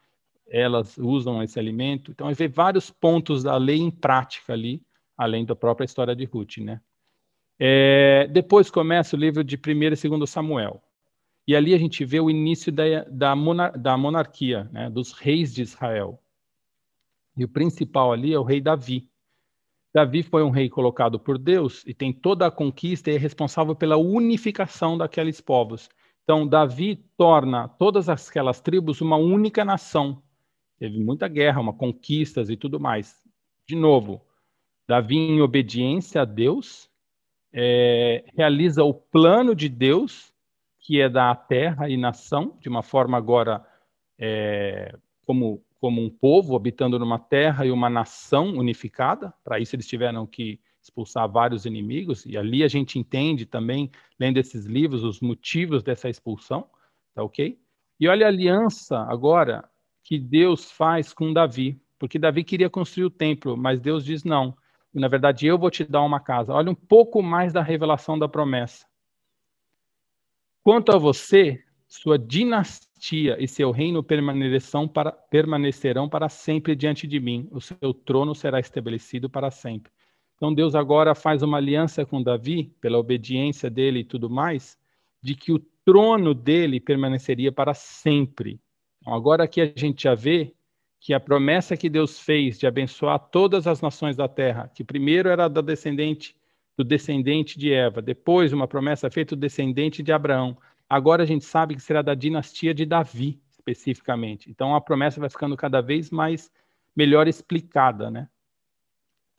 elas 0.49 0.97
usam 0.97 1.43
esse 1.43 1.59
alimento. 1.59 2.13
Então, 2.13 2.29
a 2.29 2.31
gente 2.31 2.39
vê 2.39 2.49
vários 2.49 2.91
pontos 2.91 3.43
da 3.43 3.57
lei 3.57 3.79
em 3.79 3.91
prática 3.91 4.53
ali, 4.53 4.81
além 5.17 5.45
da 5.45 5.57
própria 5.57 5.85
história 5.85 6.15
de 6.15 6.25
Ruth, 6.25 6.59
né? 6.59 6.81
É, 7.59 8.27
depois 8.29 8.71
começa 8.71 9.17
o 9.17 9.19
livro 9.19 9.43
de 9.43 9.57
1 9.57 9.83
e 9.83 10.09
2 10.09 10.31
Samuel. 10.31 10.83
E 11.47 11.55
ali 11.55 11.75
a 11.75 11.79
gente 11.79 12.05
vê 12.05 12.21
o 12.21 12.31
início 12.31 12.73
da, 12.73 13.05
da, 13.05 13.37
monar, 13.37 13.79
da 13.79 13.97
monarquia, 13.97 14.69
né, 14.73 14.89
dos 14.89 15.13
reis 15.13 15.53
de 15.55 15.63
Israel. 15.63 16.19
E 17.37 17.45
o 17.45 17.49
principal 17.49 18.13
ali 18.13 18.33
é 18.33 18.39
o 18.39 18.43
rei 18.45 18.61
Davi. 18.61 19.09
Davi 19.95 20.23
foi 20.23 20.43
um 20.43 20.51
rei 20.51 20.69
colocado 20.69 21.21
por 21.21 21.39
Deus 21.39 21.85
e 21.87 21.95
tem 21.95 22.13
toda 22.13 22.47
a 22.47 22.51
conquista 22.51 23.11
e 23.11 23.15
é 23.15 23.19
responsável 23.19 23.77
pela 23.77 23.97
unificação 23.97 24.99
daqueles 24.99 25.41
povos. 25.41 25.89
Então, 26.25 26.47
Davi 26.47 26.97
torna 27.17 27.69
todas 27.69 28.09
aquelas 28.09 28.61
tribos 28.61 29.01
uma 29.01 29.17
única 29.17 29.65
nação. 29.65 30.23
Teve 30.79 30.99
muita 30.99 31.29
guerra, 31.29 31.61
uma 31.61 31.73
conquistas 31.73 32.51
e 32.51 32.57
tudo 32.57 32.81
mais. 32.81 33.23
De 33.67 33.77
novo, 33.77 34.21
Davi, 34.89 35.17
em 35.17 35.41
obediência 35.41 36.23
a 36.23 36.25
Deus, 36.25 36.91
é, 37.53 38.25
realiza 38.37 38.83
o 38.83 38.93
plano 38.93 39.55
de 39.55 39.69
Deus, 39.69 40.34
que 40.85 41.01
é 41.01 41.09
dar 41.09 41.31
a 41.31 41.35
terra 41.35 41.89
e 41.89 41.97
nação, 41.97 42.59
de 42.61 42.69
uma 42.69 42.83
forma 42.83 43.17
agora 43.17 43.65
é, 44.19 44.95
como, 45.25 45.65
como 45.81 46.03
um 46.03 46.11
povo 46.11 46.55
habitando 46.55 46.99
numa 46.99 47.19
terra 47.19 47.65
e 47.65 47.71
uma 47.71 47.89
nação 47.89 48.51
unificada. 48.51 49.33
Para 49.43 49.59
isso, 49.59 49.75
eles 49.75 49.89
tiveram 49.89 50.27
que 50.27 50.61
expulsar 50.83 51.27
vários 51.27 51.65
inimigos, 51.65 52.27
e 52.27 52.37
ali 52.37 52.63
a 52.63 52.69
gente 52.69 52.99
entende 52.99 53.47
também, 53.47 53.91
lendo 54.21 54.37
esses 54.37 54.67
livros, 54.67 55.03
os 55.03 55.23
motivos 55.23 55.83
dessa 55.83 56.11
expulsão, 56.11 56.69
tá 57.15 57.23
ok? 57.23 57.59
E 57.99 58.07
olha 58.07 58.27
a 58.27 58.29
aliança 58.29 58.99
agora 59.09 59.67
que 60.03 60.19
Deus 60.19 60.71
faz 60.71 61.15
com 61.15 61.33
Davi, 61.33 61.81
porque 61.99 62.19
Davi 62.19 62.45
queria 62.45 62.69
construir 62.69 63.07
o 63.07 63.11
templo, 63.11 63.57
mas 63.57 63.81
Deus 63.81 64.05
diz 64.05 64.23
não. 64.23 64.55
Na 64.93 65.09
verdade, 65.09 65.47
eu 65.47 65.59
vou 65.59 65.71
te 65.71 65.83
dar 65.83 66.03
uma 66.03 66.21
casa. 66.21 66.53
Olha 66.53 66.71
um 66.71 66.75
pouco 66.75 67.23
mais 67.23 67.55
da 67.55 67.63
revelação 67.63 68.19
da 68.19 68.29
promessa. 68.29 68.85
Quanto 70.65 70.93
a 70.93 70.97
você, 70.97 71.63
sua 71.87 72.19
dinastia 72.19 73.37
e 73.39 73.47
seu 73.47 73.71
reino 73.71 74.03
permanecerão 74.03 74.89
para, 74.89 75.13
permanecerão 75.13 76.09
para 76.09 76.31
sempre 76.31 76.75
diante 76.75 77.07
de 77.07 77.21
mim. 77.21 77.47
O 77.51 77.61
seu 77.61 77.93
trono 77.93 78.35
será 78.35 78.59
estabelecido 78.59 79.29
para 79.29 79.51
sempre. 79.51 79.93
Então 80.35 80.55
Deus 80.55 80.75
agora 80.75 81.15
faz 81.15 81.43
uma 81.43 81.59
aliança 81.59 82.07
com 82.07 82.23
Davi, 82.23 82.75
pela 82.81 82.97
obediência 82.97 83.69
dele 83.69 83.99
e 84.01 84.05
tudo 84.05 84.31
mais, 84.31 84.79
de 85.23 85.35
que 85.35 85.53
o 85.53 85.59
trono 85.85 86.33
dele 86.33 86.81
permaneceria 86.81 87.53
para 87.53 87.75
sempre. 87.75 88.59
Então, 89.03 89.13
agora 89.13 89.45
aqui 89.45 89.61
a 89.61 89.67
gente 89.67 90.05
já 90.05 90.15
vê 90.15 90.55
que 90.99 91.13
a 91.13 91.21
promessa 91.21 91.77
que 91.77 91.91
Deus 91.91 92.19
fez 92.19 92.59
de 92.59 92.67
abençoar 92.67 93.19
todas 93.19 93.67
as 93.67 93.83
nações 93.83 94.17
da 94.17 94.29
terra, 94.29 94.71
que 94.75 94.83
primeiro 94.83 95.29
era 95.29 95.47
da 95.47 95.61
descendente 95.61 96.35
do 96.77 96.85
descendente 96.85 97.59
de 97.59 97.73
Eva, 97.73 98.03
depois 98.03 98.53
uma 98.53 98.67
promessa 98.67 99.11
feita 99.11 99.37
do 99.37 99.41
descendente 99.41 100.03
de 100.03 100.13
Abraão. 100.13 100.57
Agora 100.89 101.23
a 101.23 101.27
gente 101.27 101.45
sabe 101.45 101.75
que 101.75 101.83
será 101.83 102.03
da 102.03 102.15
dinastia 102.15 102.75
de 102.75 102.85
Davi, 102.85 103.41
especificamente. 103.51 104.51
Então 104.51 104.75
a 104.75 104.81
promessa 104.81 105.21
vai 105.21 105.31
ficando 105.31 105.57
cada 105.57 105.81
vez 105.81 106.11
mais 106.11 106.51
melhor 106.97 107.29
explicada, 107.29 108.11
né? 108.11 108.29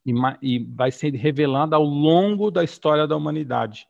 e, 0.06 0.13
e 0.41 0.60
vai 0.60 0.91
ser 0.91 1.13
revelada 1.15 1.76
ao 1.76 1.84
longo 1.84 2.52
da 2.52 2.63
história 2.63 3.08
da 3.08 3.15
humanidade. 3.15 3.88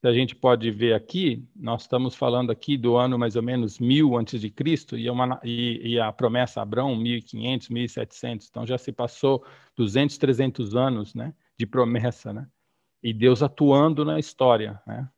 Se 0.00 0.08
a 0.08 0.12
gente 0.12 0.34
pode 0.34 0.68
ver 0.70 0.94
aqui, 0.94 1.46
nós 1.54 1.82
estamos 1.82 2.16
falando 2.16 2.50
aqui 2.50 2.76
do 2.76 2.96
ano 2.96 3.16
mais 3.16 3.36
ou 3.36 3.42
menos 3.42 3.78
1000 3.78 4.16
antes 4.16 4.40
de 4.40 4.50
Cristo 4.50 4.98
e, 4.98 5.06
é 5.06 5.12
uma, 5.12 5.40
e, 5.44 5.92
e 5.92 6.00
a 6.00 6.10
promessa 6.10 6.58
a 6.58 6.64
Abraão 6.64 6.96
1500, 6.96 7.68
1700. 7.68 8.48
Então 8.48 8.66
já 8.66 8.76
se 8.76 8.90
passou 8.90 9.44
200, 9.76 10.18
300 10.18 10.74
anos, 10.74 11.14
né, 11.14 11.32
de 11.58 11.66
promessa, 11.66 12.32
né? 12.32 12.46
E 13.02 13.12
Deus 13.12 13.42
atuando 13.42 14.04
na 14.04 14.18
história, 14.18 14.80
né? 14.86 15.08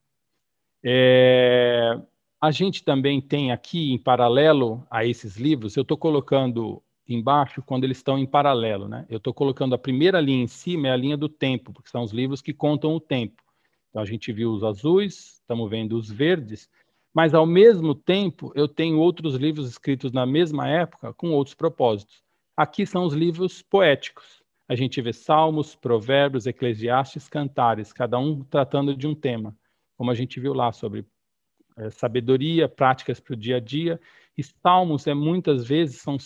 É, 0.83 1.99
a 2.41 2.51
gente 2.51 2.85
também 2.85 3.21
tem 3.21 3.53
aqui, 3.53 3.93
em 3.93 3.99
paralelo 3.99 4.87
a 4.91 5.05
esses 5.05 5.37
livros, 5.37 5.77
eu 5.77 5.83
estou 5.83 5.97
colocando 5.97 6.83
embaixo 7.09 7.63
quando 7.63 7.85
eles 7.85 7.99
estão 7.99 8.19
em 8.19 8.27
paralelo, 8.27 8.89
né? 8.89 9.07
Eu 9.09 9.19
estou 9.19 9.33
colocando 9.33 9.75
a 9.75 9.79
primeira 9.79 10.21
linha 10.21 10.45
em 10.45 10.47
cima 10.47 10.89
é 10.89 10.91
a 10.91 10.97
linha 10.97 11.17
do 11.17 11.29
tempo, 11.29 11.73
porque 11.73 11.91
são 11.91 12.03
os 12.03 12.13
livros 12.13 12.43
que 12.43 12.53
contam 12.53 12.95
o 12.95 13.01
tempo. 13.01 13.43
Então 13.89 14.03
a 14.03 14.05
gente 14.05 14.33
viu 14.33 14.53
os 14.53 14.65
azuis, 14.65 15.35
estamos 15.41 15.71
vendo 15.71 15.97
os 15.97 16.11
verdes, 16.11 16.69
mas 17.15 17.33
ao 17.33 17.47
mesmo 17.47 17.95
tempo 17.95 18.53
eu 18.55 18.67
tenho 18.67 18.99
outros 18.99 19.37
livros 19.37 19.69
escritos 19.69 20.13
na 20.13 20.27
mesma 20.27 20.69
época 20.69 21.15
com 21.15 21.31
outros 21.31 21.55
propósitos. 21.55 22.23
Aqui 22.57 22.85
são 22.85 23.05
os 23.05 23.15
livros 23.15 23.63
poéticos. 23.63 24.44
A 24.69 24.75
gente 24.75 25.01
vê 25.03 25.13
Salmos, 25.13 25.75
Provérbios, 25.75 26.47
Eclesiastes, 26.47 27.29
Cantares, 27.29 27.93
cada 27.93 28.19
um 28.19 28.43
tratando 28.43 28.97
de 28.97 29.07
um 29.07 29.15
tema, 29.15 29.57
como 29.97 30.11
a 30.11 30.15
gente 30.15 30.41
viu 30.41 30.55
lá 30.55 30.73
sobre 30.73 31.07
é, 31.77 31.91
sabedoria, 31.91 32.69
práticas 32.69 33.21
para 33.21 33.35
o 33.35 33.37
dia 33.37 33.57
a 33.57 33.61
dia. 33.61 34.01
E 34.37 34.43
Salmos 34.43 35.07
é 35.07 35.15
muitas 35.15 35.67
vezes 35.67 36.01
são 36.01 36.17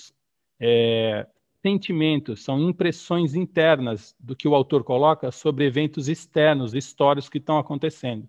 é, 0.60 1.26
sentimentos, 1.60 2.42
são 2.42 2.60
impressões 2.60 3.34
internas 3.34 4.14
do 4.18 4.36
que 4.36 4.46
o 4.46 4.54
autor 4.54 4.84
coloca 4.84 5.30
sobre 5.32 5.66
eventos 5.66 6.08
externos, 6.08 6.74
histórias 6.74 7.28
que 7.28 7.38
estão 7.38 7.58
acontecendo. 7.58 8.28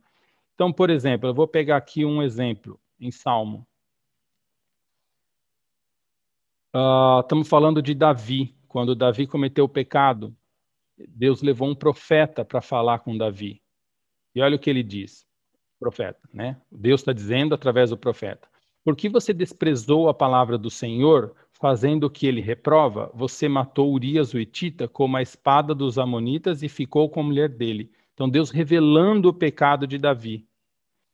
Então, 0.55 0.73
por 0.73 0.89
exemplo, 0.89 1.29
eu 1.29 1.33
vou 1.33 1.47
pegar 1.47 1.77
aqui 1.77 2.03
um 2.03 2.21
exemplo 2.21 2.79
em 2.99 3.11
Salmo. 3.11 3.65
Uh, 6.75 7.21
estamos 7.21 7.47
falando 7.47 7.81
de 7.81 7.93
Davi. 7.93 8.58
Quando 8.69 8.95
Davi 8.95 9.27
cometeu 9.27 9.65
o 9.65 9.69
pecado, 9.69 10.33
Deus 10.97 11.41
levou 11.41 11.67
um 11.67 11.75
profeta 11.75 12.45
para 12.45 12.61
falar 12.61 12.99
com 12.99 13.17
Davi. 13.17 13.61
E 14.33 14.41
olha 14.41 14.55
o 14.55 14.59
que 14.59 14.69
ele 14.69 14.83
diz, 14.83 15.25
profeta, 15.77 16.21
né? 16.33 16.55
Deus 16.71 17.01
está 17.01 17.11
dizendo 17.11 17.53
através 17.53 17.89
do 17.89 17.97
profeta: 17.97 18.47
Por 18.85 18.95
que 18.95 19.09
você 19.09 19.33
desprezou 19.33 20.07
a 20.07 20.13
palavra 20.13 20.57
do 20.57 20.69
Senhor 20.69 21.35
Fazendo 21.59 22.05
o 22.05 22.09
que 22.09 22.25
ele 22.25 22.39
reprova, 22.39 23.11
você 23.13 23.49
matou 23.49 23.91
Urias 23.91 24.33
o 24.33 24.39
Itita 24.39 24.87
com 24.87 25.13
a 25.13 25.21
espada 25.21 25.75
dos 25.75 25.99
Amonitas 25.99 26.63
e 26.63 26.69
ficou 26.69 27.09
com 27.09 27.19
a 27.19 27.23
mulher 27.23 27.49
dele. 27.49 27.91
Então, 28.13 28.29
Deus 28.29 28.49
revelando 28.49 29.27
o 29.27 29.33
pecado 29.33 29.85
de 29.85 29.97
Davi. 29.97 30.47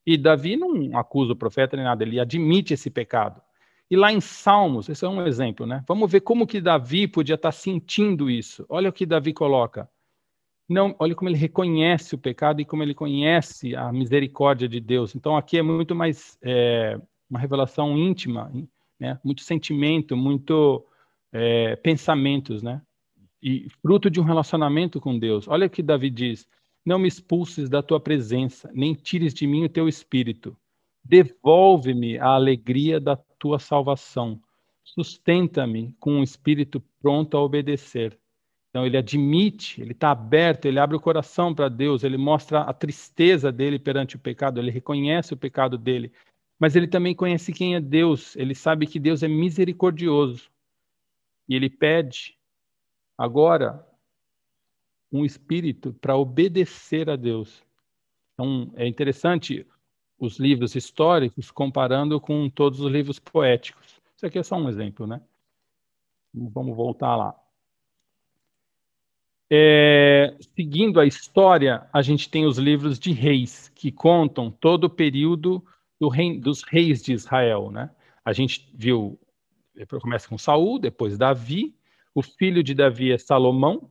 E 0.05 0.15
Davi 0.15 0.55
não 0.55 0.95
acusa 0.95 1.33
o 1.33 1.35
profeta 1.35 1.75
nem 1.75 1.83
nada, 1.83 2.03
ele 2.03 2.19
admite 2.19 2.75
esse 2.75 2.91
pecado. 2.91 3.41
E 3.89 3.95
lá 3.95 4.11
em 4.11 4.19
Salmos, 4.19 4.89
esse 4.89 5.05
é 5.05 5.09
um 5.09 5.25
exemplo, 5.27 5.65
né? 5.65 5.83
Vamos 5.87 6.11
ver 6.11 6.21
como 6.21 6.47
que 6.47 6.59
Davi 6.59 7.07
podia 7.07 7.35
estar 7.35 7.51
sentindo 7.51 8.29
isso. 8.29 8.65
Olha 8.67 8.89
o 8.89 8.93
que 8.93 9.05
Davi 9.05 9.31
coloca. 9.31 9.87
Não, 10.67 10.95
olha 10.97 11.13
como 11.13 11.29
ele 11.29 11.37
reconhece 11.37 12.15
o 12.15 12.17
pecado 12.17 12.59
e 12.59 12.65
como 12.65 12.81
ele 12.81 12.95
conhece 12.95 13.75
a 13.75 13.93
misericórdia 13.93 14.67
de 14.67 14.79
Deus. 14.79 15.15
Então 15.15 15.37
aqui 15.37 15.59
é 15.59 15.61
muito 15.61 15.93
mais 15.93 16.37
é, 16.41 16.99
uma 17.29 17.39
revelação 17.39 17.95
íntima, 17.95 18.51
né? 18.99 19.19
muito 19.23 19.41
sentimento, 19.41 20.17
muito 20.17 20.83
é, 21.31 21.75
pensamentos, 21.75 22.63
né? 22.63 22.81
E 23.43 23.67
fruto 23.81 24.09
de 24.09 24.19
um 24.19 24.23
relacionamento 24.23 24.99
com 24.99 25.19
Deus. 25.19 25.47
Olha 25.47 25.67
o 25.67 25.69
que 25.69 25.83
Davi 25.83 26.09
diz: 26.09 26.47
Não 26.83 26.97
me 26.97 27.07
expulses 27.07 27.69
da 27.69 27.83
tua 27.83 27.99
presença, 27.99 28.71
nem 28.73 28.95
tires 28.95 29.35
de 29.35 29.45
mim 29.45 29.65
o 29.65 29.69
teu 29.69 29.87
espírito. 29.87 30.57
Devolve-me 31.03 32.17
a 32.17 32.29
alegria 32.29 32.99
da 32.99 33.15
tua 33.39 33.59
salvação. 33.59 34.41
Sustenta-me 34.83 35.95
com 35.99 36.13
um 36.13 36.23
espírito 36.23 36.81
pronto 37.01 37.35
a 37.35 37.41
obedecer. 37.41 38.17
Então 38.69 38.85
ele 38.85 38.97
admite, 38.97 39.81
ele 39.81 39.93
está 39.93 40.11
aberto, 40.11 40.65
ele 40.65 40.79
abre 40.79 40.97
o 40.97 40.99
coração 40.99 41.55
para 41.55 41.69
Deus, 41.69 42.03
ele 42.03 42.17
mostra 42.17 42.61
a 42.61 42.73
tristeza 42.73 43.51
dele 43.51 43.79
perante 43.79 44.17
o 44.17 44.19
pecado, 44.19 44.59
ele 44.59 44.69
reconhece 44.69 45.33
o 45.33 45.37
pecado 45.37 45.77
dele, 45.77 46.11
mas 46.59 46.75
ele 46.75 46.87
também 46.87 47.15
conhece 47.15 47.53
quem 47.53 47.75
é 47.75 47.79
Deus, 47.79 48.35
ele 48.35 48.53
sabe 48.53 48.85
que 48.85 48.99
Deus 48.99 49.23
é 49.23 49.27
misericordioso. 49.27 50.51
E 51.47 51.55
ele 51.55 51.69
pede 51.69 52.37
agora 53.17 53.85
um 55.11 55.23
espírito 55.23 55.93
para 55.93 56.17
obedecer 56.17 57.09
a 57.09 57.15
Deus. 57.15 57.63
Então, 58.33 58.73
é 58.75 58.85
interessante 58.85 59.65
os 60.19 60.39
livros 60.39 60.75
históricos 60.75 61.51
comparando 61.51 62.19
com 62.19 62.49
todos 62.49 62.79
os 62.79 62.91
livros 62.91 63.19
poéticos. 63.19 64.01
Isso 64.15 64.25
aqui 64.25 64.39
é 64.39 64.43
só 64.43 64.55
um 64.55 64.69
exemplo, 64.69 65.05
né? 65.05 65.21
Vamos 66.33 66.75
voltar 66.75 67.15
lá. 67.15 67.35
É, 69.49 70.35
seguindo 70.55 70.99
a 70.99 71.05
história, 71.05 71.87
a 71.93 72.01
gente 72.01 72.29
tem 72.29 72.45
os 72.45 72.57
livros 72.57 72.97
de 72.97 73.11
reis, 73.11 73.69
que 73.75 73.91
contam 73.91 74.49
todo 74.49 74.85
o 74.85 74.89
período 74.89 75.63
do 75.99 76.09
rei, 76.09 76.39
dos 76.39 76.63
reis 76.63 77.03
de 77.03 77.13
Israel, 77.13 77.69
né? 77.69 77.91
A 78.23 78.33
gente 78.33 78.67
viu, 78.73 79.19
começa 80.01 80.27
com 80.27 80.37
Saul, 80.37 80.79
depois 80.79 81.17
Davi, 81.17 81.75
o 82.13 82.23
filho 82.23 82.63
de 82.63 82.73
Davi 82.73 83.11
é 83.11 83.17
Salomão, 83.17 83.89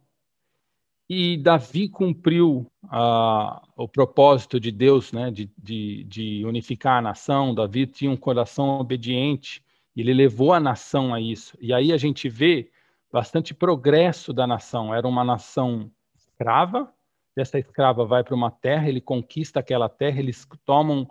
e 1.09 1.37
Davi 1.37 1.89
cumpriu 1.89 2.71
uh, 2.95 3.61
o 3.77 3.89
propósito 3.89 4.61
de 4.61 4.71
Deus, 4.71 5.13
né, 5.13 5.31
de, 5.31 5.51
de, 5.59 6.05
de, 6.05 6.45
unificar 6.47 6.99
a 6.99 7.03
nação. 7.03 7.55
Davi 7.55 7.87
tinha 7.87 8.11
um 8.11 8.17
coração 8.17 8.79
obediente, 8.79 9.63
ele 9.97 10.15
levou 10.15 10.53
a 10.53 10.61
nação 10.61 11.13
a 11.13 11.21
isso. 11.21 11.59
E 11.61 11.73
aí 11.73 11.93
a 11.93 11.97
gente 11.97 12.29
vê 12.29 12.71
bastante 13.13 13.53
progresso 13.53 14.33
da 14.33 14.47
nação. 14.47 14.95
Era 14.95 15.07
uma 15.07 15.25
nação 15.25 15.91
escrava, 16.17 16.93
dessa 17.37 17.59
escrava 17.59 18.05
vai 18.05 18.23
para 18.23 18.35
uma 18.35 18.51
terra, 18.51 18.89
ele 18.89 19.01
conquista 19.01 19.61
aquela 19.61 19.89
terra, 19.89 20.21
eles 20.21 20.47
tomam, 20.65 21.09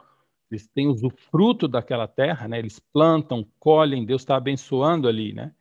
eles 0.50 0.68
têm 0.68 0.88
o 0.88 1.10
fruto 1.10 1.68
daquela 1.68 2.08
terra, 2.08 2.48
né? 2.48 2.60
Eles 2.60 2.80
plantam, 2.80 3.46
colhem, 3.60 4.06
Deus 4.06 4.22
está 4.22 4.38
abençoando 4.38 5.08
ali, 5.08 5.34
né? 5.34 5.52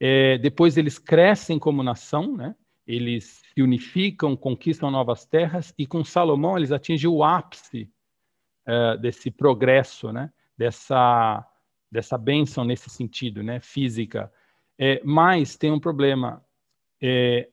É, 0.00 0.38
depois 0.38 0.76
eles 0.76 0.98
crescem 0.98 1.58
como 1.58 1.82
nação, 1.82 2.36
né? 2.36 2.54
Eles 2.88 3.42
se 3.54 3.62
unificam, 3.62 4.34
conquistam 4.34 4.90
novas 4.90 5.26
terras 5.26 5.74
e 5.78 5.86
com 5.86 6.02
Salomão 6.02 6.56
eles 6.56 6.72
atingem 6.72 7.08
o 7.08 7.22
ápice 7.22 7.90
é, 8.66 8.96
desse 8.96 9.30
progresso, 9.30 10.10
né? 10.10 10.32
Dessa 10.56 11.46
dessa 11.90 12.18
bênção 12.18 12.64
nesse 12.64 12.90
sentido, 12.90 13.42
né? 13.42 13.60
Física. 13.60 14.32
É, 14.78 15.00
mas 15.04 15.56
tem 15.56 15.70
um 15.70 15.80
problema 15.80 16.44
é, 17.00 17.48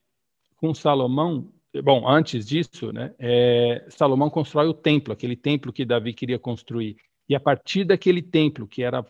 com 0.56 0.74
Salomão 0.74 1.52
Bom, 1.82 2.08
antes 2.08 2.46
disso, 2.46 2.92
né, 2.92 3.14
é, 3.18 3.84
Salomão 3.90 4.30
constrói 4.30 4.66
o 4.66 4.74
templo, 4.74 5.12
aquele 5.12 5.36
templo 5.36 5.72
que 5.72 5.84
Davi 5.84 6.12
queria 6.14 6.38
construir. 6.38 6.96
E 7.28 7.34
a 7.34 7.40
partir 7.40 7.84
daquele 7.84 8.22
templo, 8.22 8.66
que 8.66 8.82
era 8.82 9.04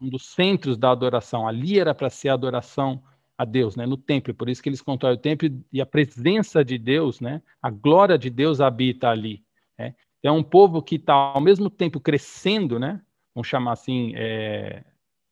um 0.00 0.08
dos 0.08 0.26
centros 0.26 0.76
da 0.76 0.90
adoração, 0.90 1.46
ali 1.46 1.78
era 1.78 1.94
para 1.94 2.10
ser 2.10 2.30
a 2.30 2.34
adoração 2.34 3.02
a 3.36 3.44
Deus, 3.44 3.76
né, 3.76 3.86
no 3.86 3.96
templo. 3.96 4.34
Por 4.34 4.48
isso 4.48 4.62
que 4.62 4.68
eles 4.68 4.80
constroem 4.80 5.14
o 5.14 5.20
templo 5.20 5.48
e 5.72 5.80
a 5.80 5.86
presença 5.86 6.64
de 6.64 6.78
Deus, 6.78 7.20
né, 7.20 7.42
a 7.60 7.70
glória 7.70 8.18
de 8.18 8.30
Deus 8.30 8.60
habita 8.60 9.08
ali. 9.08 9.44
Né. 9.78 9.94
É 10.22 10.30
um 10.30 10.42
povo 10.42 10.82
que 10.82 10.96
está 10.96 11.14
ao 11.14 11.40
mesmo 11.40 11.68
tempo 11.68 12.00
crescendo, 12.00 12.78
né, 12.78 13.00
vamos 13.34 13.48
chamar 13.48 13.72
assim, 13.72 14.12
é, 14.14 14.84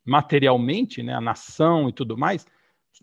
materialmente, 0.04 1.02
né, 1.02 1.14
a 1.14 1.20
nação 1.20 1.88
e 1.88 1.92
tudo 1.92 2.18
mais, 2.18 2.46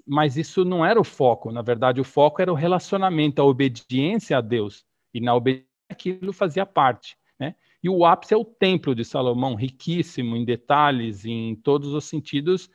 mas 0.05 0.38
isso 0.38 0.63
não 0.63 0.85
era 0.85 0.99
o 0.99 1.03
foco. 1.03 1.51
Na 1.51 1.62
verdade, 1.62 1.99
o 1.99 2.03
foco 2.03 2.41
era 2.41 2.51
o 2.51 2.55
relacionamento, 2.55 3.41
a 3.41 3.45
obediência 3.45 4.38
a 4.38 4.41
Deus. 4.41 4.85
E 5.13 5.19
na 5.19 5.33
obediência 5.33 5.67
aquilo 5.89 6.31
fazia 6.31 6.65
parte. 6.65 7.17
Né? 7.39 7.55
E 7.81 7.89
o 7.89 8.05
ápice 8.05 8.33
é 8.33 8.38
o 8.38 8.45
templo 8.45 8.93
de 8.93 9.03
Salomão, 9.03 9.55
riquíssimo 9.55 10.35
em 10.35 10.45
detalhes, 10.45 11.25
em 11.25 11.55
todos 11.55 11.93
os 11.93 12.05
sentidos, 12.05 12.69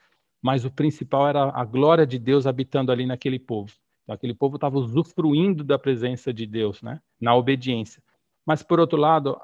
mas 0.45 0.63
o 0.67 0.71
principal 0.71 1.27
era 1.27 1.51
a 1.59 1.65
glória 1.65 2.07
de 2.07 2.19
Deus 2.19 2.47
habitando 2.47 2.93
ali 2.93 3.07
naquele 3.07 3.39
povo. 3.39 3.73
Então, 4.03 4.15
aquele 4.15 4.35
povo 4.35 4.57
estava 4.57 4.77
usufruindo 4.77 5.65
da 5.65 5.79
presença 5.79 6.35
de 6.35 6.45
Deus, 6.45 6.83
né? 6.83 7.01
na 7.19 7.35
obediência. 7.35 8.03
Mas, 8.45 8.63
por 8.63 8.79
outro 8.79 8.99
lado, 8.99 9.41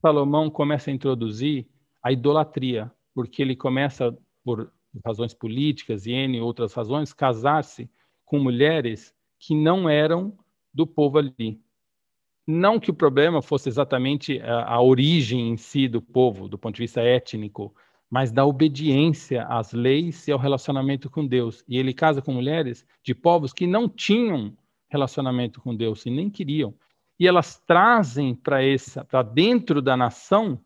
Salomão 0.00 0.48
começa 0.48 0.90
a 0.90 0.94
introduzir 0.94 1.68
a 2.02 2.10
idolatria, 2.10 2.90
porque 3.14 3.42
ele 3.42 3.54
começa, 3.54 4.16
por 4.42 4.72
razões 5.04 5.34
políticas 5.34 6.06
e 6.06 6.12
N 6.12 6.40
outras 6.40 6.72
razões, 6.72 7.12
casar-se 7.12 7.90
com 8.24 8.38
mulheres 8.38 9.14
que 9.38 9.54
não 9.54 9.90
eram 9.90 10.38
do 10.72 10.86
povo 10.86 11.18
ali. 11.18 11.60
Não 12.46 12.80
que 12.80 12.90
o 12.90 12.94
problema 12.94 13.42
fosse 13.42 13.68
exatamente 13.68 14.40
a, 14.40 14.72
a 14.72 14.80
origem 14.80 15.50
em 15.50 15.58
si 15.58 15.86
do 15.86 16.00
povo, 16.00 16.48
do 16.48 16.56
ponto 16.56 16.76
de 16.76 16.82
vista 16.82 17.02
étnico, 17.02 17.74
mas 18.10 18.32
da 18.32 18.44
obediência 18.44 19.44
às 19.44 19.72
leis 19.72 20.26
e 20.26 20.32
ao 20.32 20.38
relacionamento 20.38 21.10
com 21.10 21.26
Deus. 21.26 21.62
E 21.68 21.76
ele 21.76 21.92
casa 21.92 22.22
com 22.22 22.32
mulheres 22.32 22.86
de 23.02 23.14
povos 23.14 23.52
que 23.52 23.66
não 23.66 23.88
tinham 23.88 24.56
relacionamento 24.88 25.60
com 25.60 25.76
Deus 25.76 26.06
e 26.06 26.10
nem 26.10 26.30
queriam. 26.30 26.74
E 27.20 27.26
elas 27.26 27.58
trazem 27.66 28.34
para 28.34 28.62
essa, 28.62 29.04
para 29.04 29.22
dentro 29.22 29.82
da 29.82 29.96
nação, 29.96 30.58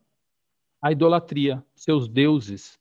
a 0.80 0.92
idolatria, 0.92 1.64
seus 1.74 2.08
deuses, 2.08 2.78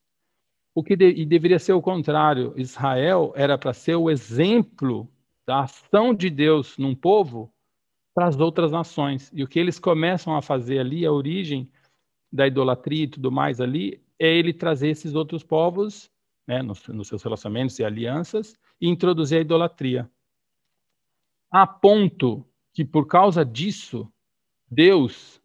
o 0.73 0.83
que 0.83 0.95
de, 0.95 1.09
e 1.09 1.25
deveria 1.25 1.59
ser 1.59 1.73
o 1.73 1.81
contrário. 1.81 2.53
Israel 2.57 3.33
era 3.35 3.57
para 3.57 3.73
ser 3.73 3.95
o 3.95 4.09
exemplo 4.09 5.09
da 5.45 5.61
ação 5.61 6.13
de 6.13 6.29
Deus 6.29 6.77
num 6.77 6.95
povo 6.95 7.51
para 8.13 8.27
as 8.27 8.39
outras 8.39 8.71
nações. 8.71 9.31
E 9.33 9.43
o 9.43 9.47
que 9.47 9.59
eles 9.59 9.79
começam 9.79 10.35
a 10.35 10.41
fazer 10.41 10.79
ali, 10.79 11.05
a 11.05 11.11
origem 11.11 11.69
da 12.31 12.47
idolatria 12.47 13.03
e 13.03 13.07
tudo 13.07 13.31
mais 13.31 13.59
ali, 13.59 14.01
é 14.21 14.27
ele 14.27 14.53
trazer 14.53 14.89
esses 14.89 15.15
outros 15.15 15.41
povos, 15.41 16.11
né, 16.47 16.61
nos, 16.61 16.87
nos 16.87 17.07
seus 17.07 17.23
relacionamentos 17.23 17.79
e 17.79 17.83
alianças, 17.83 18.55
e 18.79 18.87
introduzir 18.87 19.39
a 19.39 19.41
idolatria. 19.41 20.07
A 21.49 21.65
ponto 21.65 22.45
que, 22.71 22.85
por 22.85 23.07
causa 23.07 23.43
disso, 23.43 24.07
Deus 24.69 25.41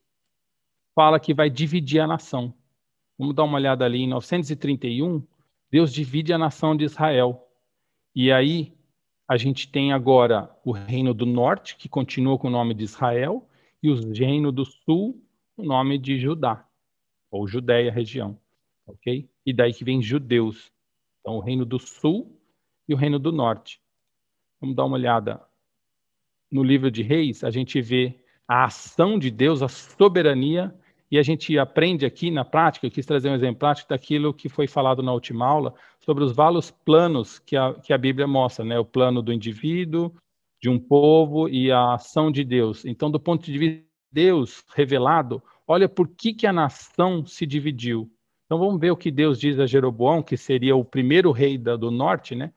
fala 0.95 1.19
que 1.19 1.33
vai 1.33 1.49
dividir 1.49 2.01
a 2.01 2.07
nação. 2.07 2.53
Vamos 3.19 3.35
dar 3.35 3.45
uma 3.45 3.57
olhada 3.57 3.83
ali 3.83 4.03
em 4.03 4.09
931, 4.09 5.27
Deus 5.71 5.91
divide 5.91 6.35
a 6.35 6.39
nação 6.39 6.77
de 6.77 6.85
Israel. 6.85 7.49
E 8.15 8.31
aí 8.31 8.77
a 9.27 9.39
gente 9.39 9.71
tem 9.71 9.95
agora 9.95 10.55
o 10.63 10.71
reino 10.71 11.15
do 11.15 11.25
norte, 11.25 11.77
que 11.77 11.89
continua 11.89 12.39
com 12.39 12.49
o 12.49 12.51
nome 12.51 12.75
de 12.75 12.85
Israel, 12.85 13.49
e 13.83 13.91
o 13.91 14.13
reino 14.13 14.53
do 14.53 14.67
sul, 14.67 15.25
o 15.57 15.63
nome 15.63 15.97
de 15.97 16.19
Judá, 16.19 16.69
ou 17.31 17.49
Judéia, 17.49 17.91
região. 17.91 18.39
Ok? 18.87 19.29
E 19.45 19.53
daí 19.53 19.73
que 19.73 19.85
vem 19.85 20.03
judeus. 20.03 20.71
Então, 21.21 21.37
o 21.37 21.41
reino 21.41 21.65
do 21.65 21.79
sul 21.79 22.41
e 22.89 22.95
o 22.95 22.97
reino 22.97 23.19
do 23.19 23.33
norte. 23.33 23.81
Vamos 24.61 24.77
dar 24.77 24.85
uma 24.85 24.97
olhada. 24.97 25.43
No 26.51 26.63
livro 26.63 26.91
de 26.91 27.03
Reis, 27.03 27.43
a 27.43 27.51
gente 27.51 27.81
vê 27.81 28.19
a 28.47 28.65
ação 28.65 29.19
de 29.19 29.31
Deus, 29.31 29.63
a 29.63 29.69
soberania 29.69 30.73
e 31.11 31.19
a 31.19 31.23
gente 31.23 31.57
aprende 31.59 32.05
aqui 32.05 32.31
na 32.31 32.45
prática, 32.45 32.87
eu 32.87 32.91
quis 32.91 33.07
trazer 33.07 33.31
um 33.31 33.35
exemplo 33.35 33.61
prático 33.61 33.89
daquilo 33.89 34.35
que 34.35 34.49
foi 34.49 34.67
falado 34.67 35.03
na 35.03 35.13
última 35.13 35.47
aula, 35.47 35.75
sobre 36.01 36.25
os 36.25 36.33
vários 36.33 36.71
planos 36.71 37.39
que 37.39 37.57
a, 37.57 37.75
que 37.75 37.93
a 37.93 37.99
Bíblia 37.99 38.27
mostra, 38.27 38.65
né? 38.65 38.79
O 38.79 38.85
plano 38.85 39.23
do 39.23 39.33
indivíduo, 39.33 40.13
de 40.61 40.69
um 40.69 40.79
povo 40.79 41.49
e 41.49 41.71
a 41.71 41.95
ação 41.95 42.31
de 42.31 42.43
Deus. 42.43 42.85
Então, 42.85 43.11
do 43.11 43.21
ponto 43.21 43.45
de 43.45 43.57
vista 43.57 43.77
de 43.77 43.87
Deus 44.13 44.65
revelado, 44.75 45.43
olha 45.67 45.89
por 45.89 46.09
que, 46.09 46.33
que 46.33 46.47
a 46.47 46.53
nação 46.53 47.25
se 47.25 47.47
dividiu. 47.47 48.11
Então, 48.47 48.59
vamos 48.59 48.81
ver 48.81 48.93
o 48.93 48.97
que 48.97 49.11
Deus 49.11 49.39
diz 49.39 49.59
a 49.59 49.67
Jeroboão, 49.67 50.23
que 50.23 50.37
seria 50.37 50.75
o 50.75 50.85
primeiro 50.85 51.33
rei 51.33 51.59
da, 51.59 51.77
do 51.77 51.91
norte, 51.91 52.35
né? 52.35 52.53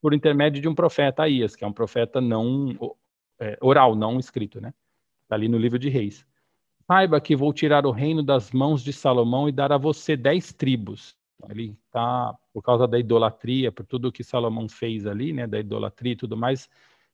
Por 0.00 0.14
intermédio 0.14 0.62
de 0.62 0.68
um 0.68 0.74
profeta, 0.74 1.24
Aías, 1.24 1.56
que 1.56 1.64
é 1.64 1.66
um 1.66 1.72
profeta 1.72 2.20
não 2.20 2.96
é, 3.40 3.58
oral, 3.60 3.94
não 3.96 4.18
escrito, 4.18 4.60
né? 4.60 4.72
Está 5.24 5.34
ali 5.34 5.48
no 5.48 5.58
livro 5.58 5.78
de 5.78 5.88
Reis. 5.88 6.24
Saiba 6.86 7.20
que 7.20 7.34
vou 7.34 7.52
tirar 7.52 7.84
o 7.86 7.90
reino 7.90 8.22
das 8.22 8.52
mãos 8.52 8.82
de 8.82 8.92
Salomão 8.92 9.48
e 9.48 9.52
dar 9.52 9.72
a 9.72 9.78
você 9.78 10.16
dez 10.16 10.52
tribos. 10.52 11.16
Ele 11.48 11.76
está, 11.86 12.34
por 12.52 12.62
causa 12.62 12.86
da 12.86 12.98
idolatria, 12.98 13.72
por 13.72 13.84
tudo 13.84 14.12
que 14.12 14.22
Salomão 14.22 14.68
fez 14.68 15.06
ali, 15.06 15.32
né, 15.32 15.46
da 15.46 15.58
idolatria 15.58 16.12
e 16.12 16.16
tudo 16.16 16.36
mais, 16.36 16.68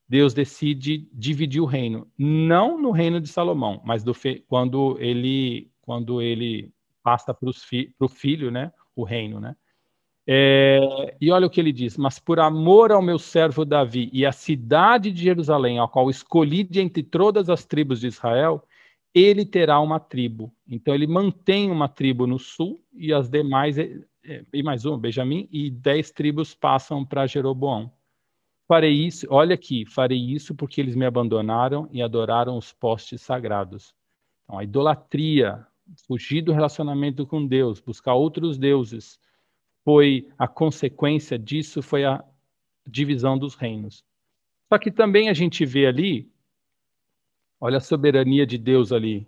Deus 0.07 0.33
decide 0.33 1.07
dividir 1.13 1.61
o 1.61 1.65
reino. 1.65 2.07
Não 2.17 2.79
no 2.79 2.91
reino 2.91 3.19
de 3.19 3.29
Salomão, 3.29 3.81
mas 3.83 4.03
do, 4.03 4.13
quando 4.47 4.97
ele 4.99 5.71
quando 5.81 6.21
ele 6.21 6.71
passa 7.03 7.33
para 7.33 7.49
o 7.99 8.09
filho, 8.09 8.51
né, 8.51 8.71
o 8.95 9.03
reino, 9.03 9.39
né. 9.39 9.55
É, 10.27 11.15
e 11.19 11.31
olha 11.31 11.47
o 11.47 11.49
que 11.49 11.59
ele 11.59 11.71
diz: 11.71 11.97
Mas 11.97 12.19
por 12.19 12.39
amor 12.39 12.91
ao 12.91 13.01
meu 13.01 13.17
servo 13.17 13.65
Davi 13.65 14.09
e 14.13 14.25
à 14.25 14.31
cidade 14.31 15.11
de 15.11 15.23
Jerusalém, 15.23 15.79
a 15.79 15.87
qual 15.87 16.09
escolhi 16.09 16.63
de 16.63 16.79
entre 16.79 17.01
todas 17.01 17.49
as 17.49 17.65
tribos 17.65 17.99
de 17.99 18.07
Israel, 18.07 18.63
ele 19.13 19.45
terá 19.45 19.79
uma 19.79 19.99
tribo. 19.99 20.53
Então 20.67 20.93
ele 20.93 21.07
mantém 21.07 21.71
uma 21.71 21.89
tribo 21.89 22.27
no 22.27 22.37
sul 22.37 22.83
e 22.93 23.11
as 23.11 23.29
demais, 23.29 23.77
é, 23.77 23.99
é, 24.23 24.45
e 24.53 24.63
mais 24.63 24.85
uma, 24.85 24.97
Benjamim, 24.97 25.49
e 25.51 25.69
dez 25.69 26.11
tribos 26.11 26.53
passam 26.53 27.03
para 27.03 27.27
Jeroboão. 27.27 27.91
Farei 28.67 28.93
isso, 28.93 29.27
olha 29.29 29.55
aqui, 29.55 29.85
farei 29.85 30.17
isso 30.17 30.55
porque 30.55 30.79
eles 30.79 30.95
me 30.95 31.05
abandonaram 31.05 31.89
e 31.91 32.01
adoraram 32.01 32.57
os 32.57 32.71
postes 32.71 33.21
sagrados. 33.21 33.93
Então, 34.45 34.59
a 34.59 34.63
idolatria, 34.63 35.65
fugir 36.07 36.41
do 36.41 36.53
relacionamento 36.53 37.25
com 37.25 37.45
Deus, 37.45 37.79
buscar 37.79 38.13
outros 38.13 38.57
deuses, 38.57 39.19
foi 39.83 40.27
a 40.37 40.47
consequência 40.47 41.37
disso, 41.37 41.81
foi 41.81 42.05
a 42.05 42.23
divisão 42.87 43.37
dos 43.37 43.55
reinos. 43.55 44.03
Só 44.69 44.77
que 44.77 44.91
também 44.91 45.29
a 45.29 45.33
gente 45.33 45.65
vê 45.65 45.85
ali 45.85 46.31
Olha 47.61 47.77
a 47.77 47.81
soberania 47.81 48.43
de 48.43 48.57
Deus 48.57 48.91
ali. 48.91 49.27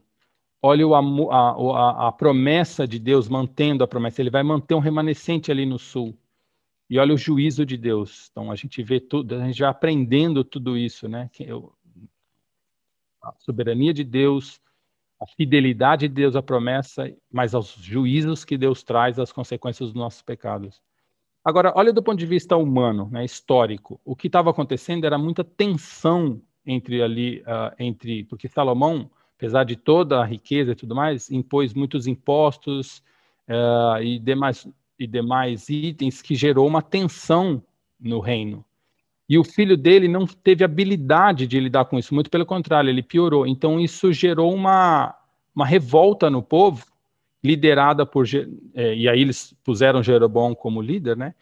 Olha 0.60 0.88
o, 0.88 0.95
a, 0.95 0.97
a, 0.99 2.08
a 2.08 2.12
promessa 2.12 2.88
de 2.88 2.97
Deus 2.97 3.30
mantendo 3.30 3.84
a 3.84 3.88
promessa. 3.88 4.21
Ele 4.21 4.32
vai 4.32 4.41
manter 4.41 4.73
um 4.73 4.80
remanescente 4.80 5.52
ali 5.52 5.67
no 5.67 5.78
sul. 5.78 6.17
E 6.89 6.97
olha 6.97 7.13
o 7.13 7.17
juízo 7.17 7.63
de 7.63 7.78
Deus. 7.78 8.30
Então 8.32 8.52
a 8.52 8.56
gente 8.56 8.82
vê 8.82 8.99
tudo, 8.99 9.36
a 9.36 9.45
gente 9.45 9.60
vai 9.60 9.69
aprendendo 9.69 10.43
tudo 10.43 10.76
isso, 10.76 11.08
né? 11.08 11.30
A 13.21 13.34
soberania 13.38 13.93
de 13.93 14.04
Deus, 14.04 14.60
a 15.24 15.28
fidelidade 15.38 16.08
de 16.08 16.14
Deus 16.14 16.36
à 16.36 16.42
promessa, 16.42 17.12
mas 17.32 17.56
aos 17.56 17.74
juízos 17.74 18.44
que 18.44 18.58
Deus 18.58 18.84
traz, 18.84 19.18
as 19.18 19.32
consequências 19.32 19.90
dos 19.90 19.96
nossos 19.96 20.22
pecados. 20.22 20.82
Agora, 21.44 21.74
olha 21.76 21.92
do 21.92 22.04
ponto 22.04 22.20
de 22.20 22.26
vista 22.26 22.56
humano, 22.56 23.10
né, 23.12 23.24
histórico. 23.24 24.00
O 24.04 24.16
que 24.16 24.28
estava 24.28 24.50
acontecendo 24.50 25.06
era 25.06 25.18
muita 25.18 25.44
tensão 25.44 26.42
entre 26.66 27.02
ali, 27.02 27.42
uh, 27.42 27.74
entre 27.80 28.24
porque 28.26 28.48
Salomão, 28.48 29.10
apesar 29.38 29.64
de 29.64 29.76
toda 29.76 30.22
a 30.22 30.26
riqueza 30.26 30.72
e 30.72 30.76
tudo 30.76 30.96
mais, 30.96 31.30
impôs 31.32 31.74
muitos 31.74 32.08
impostos 32.08 33.04
uh, 33.50 34.02
e 34.02 34.20
demais 34.20 34.68
e 34.98 35.08
demais 35.08 35.68
itens 35.70 36.22
que 36.22 36.36
gerou 36.36 36.68
uma 36.68 36.82
tensão 36.82 37.62
no 38.00 38.20
reino. 38.20 38.64
E 39.28 39.38
o 39.38 39.44
filho 39.44 39.78
dele 39.78 40.08
não 40.08 40.26
teve 40.26 40.64
habilidade 40.64 41.48
de 41.48 41.60
lidar 41.60 41.86
com 41.86 41.98
isso, 41.98 42.14
muito 42.14 42.30
pelo 42.30 42.46
contrário, 42.46 42.90
ele 42.90 43.02
piorou. 43.02 43.48
Então 43.48 43.80
isso 43.80 44.12
gerou 44.12 44.54
uma, 44.54 45.16
uma 45.56 45.66
revolta 45.66 46.30
no 46.30 46.44
povo, 46.44 46.86
liderada 47.44 48.06
por. 48.06 48.26
É, 48.74 48.96
e 48.96 49.08
aí 49.08 49.22
eles 49.22 49.56
puseram 49.64 50.04
Jeroboão 50.04 50.54
como 50.54 50.82
líder, 50.82 51.18
né? 51.18 51.34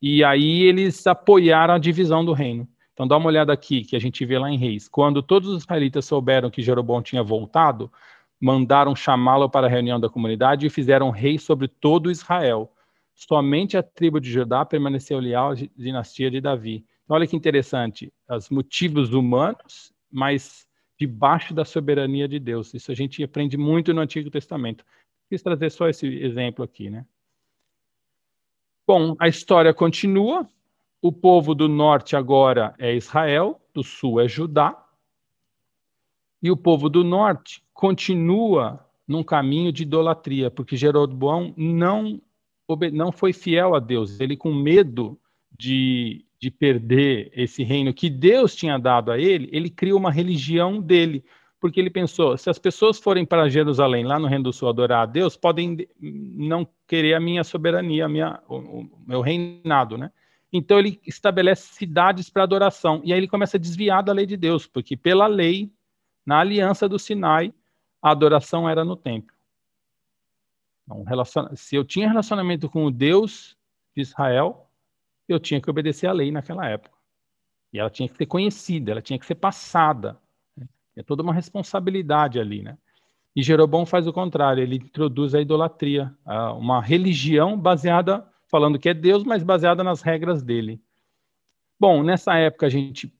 E 0.00 0.22
aí 0.24 0.62
eles 0.62 1.06
apoiaram 1.06 1.74
a 1.74 1.78
divisão 1.78 2.24
do 2.24 2.32
reino. 2.32 2.68
Então 2.92 3.06
dá 3.06 3.16
uma 3.16 3.26
olhada 3.26 3.52
aqui, 3.52 3.82
que 3.84 3.94
a 3.94 3.98
gente 3.98 4.24
vê 4.24 4.38
lá 4.38 4.50
em 4.50 4.56
Reis. 4.56 4.88
Quando 4.88 5.22
todos 5.22 5.50
os 5.50 5.62
israelitas 5.62 6.06
souberam 6.06 6.50
que 6.50 6.62
Jeroboão 6.62 7.02
tinha 7.02 7.22
voltado, 7.22 7.92
mandaram 8.40 8.94
chamá-lo 8.94 9.48
para 9.48 9.66
a 9.66 9.70
reunião 9.70 9.98
da 9.98 10.08
comunidade 10.08 10.66
e 10.66 10.70
fizeram 10.70 11.10
rei 11.10 11.38
sobre 11.38 11.68
todo 11.68 12.10
Israel. 12.10 12.72
Somente 13.14 13.76
a 13.76 13.82
tribo 13.82 14.20
de 14.20 14.30
Judá 14.30 14.64
permaneceu 14.64 15.18
leal 15.18 15.52
à 15.52 15.54
dinastia 15.76 16.30
de 16.30 16.40
Davi. 16.40 16.84
Olha 17.08 17.26
que 17.26 17.36
interessante, 17.36 18.12
os 18.28 18.50
motivos 18.50 19.12
humanos, 19.12 19.92
mas 20.10 20.66
debaixo 20.98 21.54
da 21.54 21.64
soberania 21.64 22.26
de 22.26 22.38
Deus. 22.38 22.74
Isso 22.74 22.90
a 22.90 22.94
gente 22.94 23.22
aprende 23.22 23.56
muito 23.56 23.94
no 23.94 24.00
Antigo 24.00 24.30
Testamento. 24.30 24.84
Quis 25.28 25.42
trazer 25.42 25.70
só 25.70 25.88
esse 25.88 26.06
exemplo 26.06 26.64
aqui, 26.64 26.90
né? 26.90 27.06
Bom, 28.86 29.14
a 29.18 29.28
história 29.28 29.72
continua. 29.74 30.48
O 31.02 31.12
povo 31.12 31.54
do 31.54 31.68
norte 31.68 32.16
agora 32.16 32.74
é 32.78 32.94
Israel, 32.94 33.60
do 33.72 33.82
sul 33.84 34.20
é 34.20 34.26
Judá. 34.26 34.84
E 36.42 36.50
o 36.50 36.56
povo 36.56 36.88
do 36.88 37.04
norte 37.04 37.62
continua 37.72 38.84
num 39.06 39.22
caminho 39.22 39.70
de 39.72 39.82
idolatria, 39.82 40.50
porque 40.50 40.76
Jeroboão 40.76 41.54
não, 41.56 42.20
não 42.92 43.12
foi 43.12 43.32
fiel 43.32 43.74
a 43.74 43.80
Deus. 43.80 44.18
Ele, 44.18 44.36
com 44.36 44.52
medo 44.52 45.18
de 45.56 46.25
de 46.40 46.50
perder 46.50 47.30
esse 47.34 47.62
reino 47.62 47.94
que 47.94 48.10
Deus 48.10 48.54
tinha 48.54 48.78
dado 48.78 49.10
a 49.10 49.18
ele, 49.18 49.48
ele 49.52 49.70
cria 49.70 49.96
uma 49.96 50.10
religião 50.10 50.80
dele, 50.80 51.24
porque 51.58 51.80
ele 51.80 51.90
pensou: 51.90 52.36
se 52.36 52.50
as 52.50 52.58
pessoas 52.58 52.98
forem 52.98 53.24
para 53.24 53.48
Jerusalém, 53.48 54.04
lá 54.04 54.18
no 54.18 54.28
Reino 54.28 54.44
do 54.44 54.52
Sul, 54.52 54.68
adorar 54.68 55.02
a 55.02 55.06
Deus, 55.06 55.36
podem 55.36 55.88
não 56.00 56.66
querer 56.86 57.14
a 57.14 57.20
minha 57.20 57.42
soberania, 57.42 58.04
a 58.06 58.08
minha, 58.08 58.40
o, 58.48 58.56
o 58.56 58.90
meu 59.06 59.20
reinado, 59.20 59.96
né? 59.96 60.10
Então 60.52 60.78
ele 60.78 61.00
estabelece 61.06 61.74
cidades 61.74 62.30
para 62.30 62.42
adoração 62.42 63.00
e 63.04 63.12
aí 63.12 63.18
ele 63.18 63.28
começa 63.28 63.56
a 63.56 63.60
desviar 63.60 64.02
da 64.02 64.12
lei 64.12 64.26
de 64.26 64.36
Deus, 64.36 64.66
porque 64.66 64.96
pela 64.96 65.26
lei, 65.26 65.70
na 66.24 66.40
aliança 66.40 66.88
do 66.88 66.98
Sinai, 66.98 67.52
a 68.00 68.10
adoração 68.10 68.68
era 68.68 68.84
no 68.84 68.96
templo. 68.96 69.34
Então, 70.84 71.04
se 71.56 71.74
eu 71.74 71.84
tinha 71.84 72.08
relacionamento 72.08 72.70
com 72.70 72.84
o 72.84 72.90
Deus 72.90 73.56
de 73.94 74.02
Israel, 74.02 74.65
eu 75.28 75.40
tinha 75.40 75.60
que 75.60 75.70
obedecer 75.70 76.06
à 76.06 76.12
lei 76.12 76.30
naquela 76.30 76.66
época. 76.66 76.96
E 77.72 77.78
ela 77.78 77.90
tinha 77.90 78.08
que 78.08 78.16
ser 78.16 78.26
conhecida, 78.26 78.92
ela 78.92 79.02
tinha 79.02 79.18
que 79.18 79.26
ser 79.26 79.34
passada. 79.34 80.18
Né? 80.56 80.66
É 80.96 81.02
toda 81.02 81.22
uma 81.22 81.32
responsabilidade 81.32 82.38
ali, 82.38 82.62
né? 82.62 82.78
E 83.34 83.42
Jeroboão 83.42 83.84
faz 83.84 84.06
o 84.06 84.14
contrário, 84.14 84.62
ele 84.62 84.76
introduz 84.76 85.34
a 85.34 85.40
idolatria, 85.42 86.16
uma 86.56 86.80
religião 86.80 87.60
baseada, 87.60 88.26
falando 88.48 88.78
que 88.78 88.88
é 88.88 88.94
Deus, 88.94 89.24
mas 89.24 89.42
baseada 89.42 89.84
nas 89.84 90.00
regras 90.00 90.42
dele. 90.42 90.80
Bom, 91.78 92.02
nessa 92.02 92.34
época 92.38 92.64
a 92.64 92.70
gente 92.70 93.12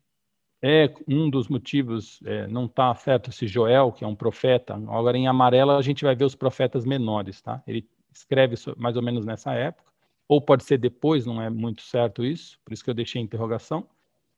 é 0.62 0.90
um 1.06 1.28
dos 1.28 1.48
motivos, 1.48 2.18
é, 2.24 2.46
não 2.46 2.64
está 2.64 2.94
certo 2.94 3.30
se 3.30 3.46
Joel, 3.46 3.92
que 3.92 4.04
é 4.04 4.06
um 4.06 4.14
profeta, 4.14 4.74
agora 4.74 5.18
em 5.18 5.28
amarelo 5.28 5.72
a 5.72 5.82
gente 5.82 6.02
vai 6.02 6.16
ver 6.16 6.24
os 6.24 6.34
profetas 6.34 6.86
menores, 6.86 7.42
tá? 7.42 7.62
Ele 7.66 7.86
escreve 8.10 8.54
mais 8.78 8.96
ou 8.96 9.02
menos 9.02 9.26
nessa 9.26 9.52
época 9.52 9.85
ou 10.28 10.40
pode 10.40 10.64
ser 10.64 10.78
depois, 10.78 11.24
não 11.24 11.40
é 11.40 11.48
muito 11.48 11.82
certo 11.82 12.24
isso, 12.24 12.58
por 12.64 12.72
isso 12.72 12.82
que 12.82 12.90
eu 12.90 12.94
deixei 12.94 13.20
a 13.20 13.24
interrogação. 13.24 13.88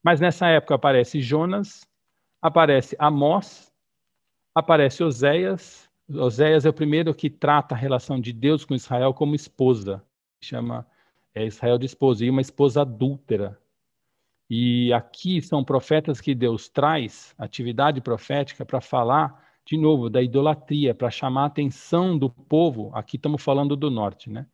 Mas 0.03 0.19
nessa 0.19 0.47
época 0.47 0.75
aparece 0.75 1.21
Jonas, 1.21 1.85
aparece 2.41 2.95
Amós, 2.99 3.73
aparece 4.53 5.03
Oséias. 5.03 5.89
Oséias 6.09 6.65
é 6.65 6.69
o 6.69 6.73
primeiro 6.73 7.13
que 7.13 7.29
trata 7.29 7.75
a 7.75 7.77
relação 7.77 8.19
de 8.19 8.31
Deus 8.31 8.63
com 8.63 8.75
Israel 8.75 9.13
como 9.13 9.35
esposa, 9.35 10.03
chama 10.41 10.87
é, 11.33 11.45
Israel 11.45 11.77
de 11.77 11.85
esposa, 11.85 12.25
e 12.25 12.29
uma 12.29 12.41
esposa 12.41 12.81
adúltera. 12.81 13.59
E 14.49 14.91
aqui 14.93 15.41
são 15.41 15.63
profetas 15.63 16.19
que 16.19 16.33
Deus 16.33 16.69
traz, 16.69 17.35
atividade 17.37 18.01
profética, 18.01 18.65
para 18.65 18.81
falar, 18.81 19.47
de 19.63 19.77
novo, 19.77 20.09
da 20.09 20.23
idolatria, 20.23 20.95
para 20.95 21.11
chamar 21.11 21.43
a 21.43 21.47
atenção 21.47 22.17
do 22.17 22.29
povo. 22.29 22.89
Aqui 22.95 23.17
estamos 23.17 23.43
falando 23.43 23.75
do 23.75 23.91
norte, 23.91 24.29
né? 24.29 24.47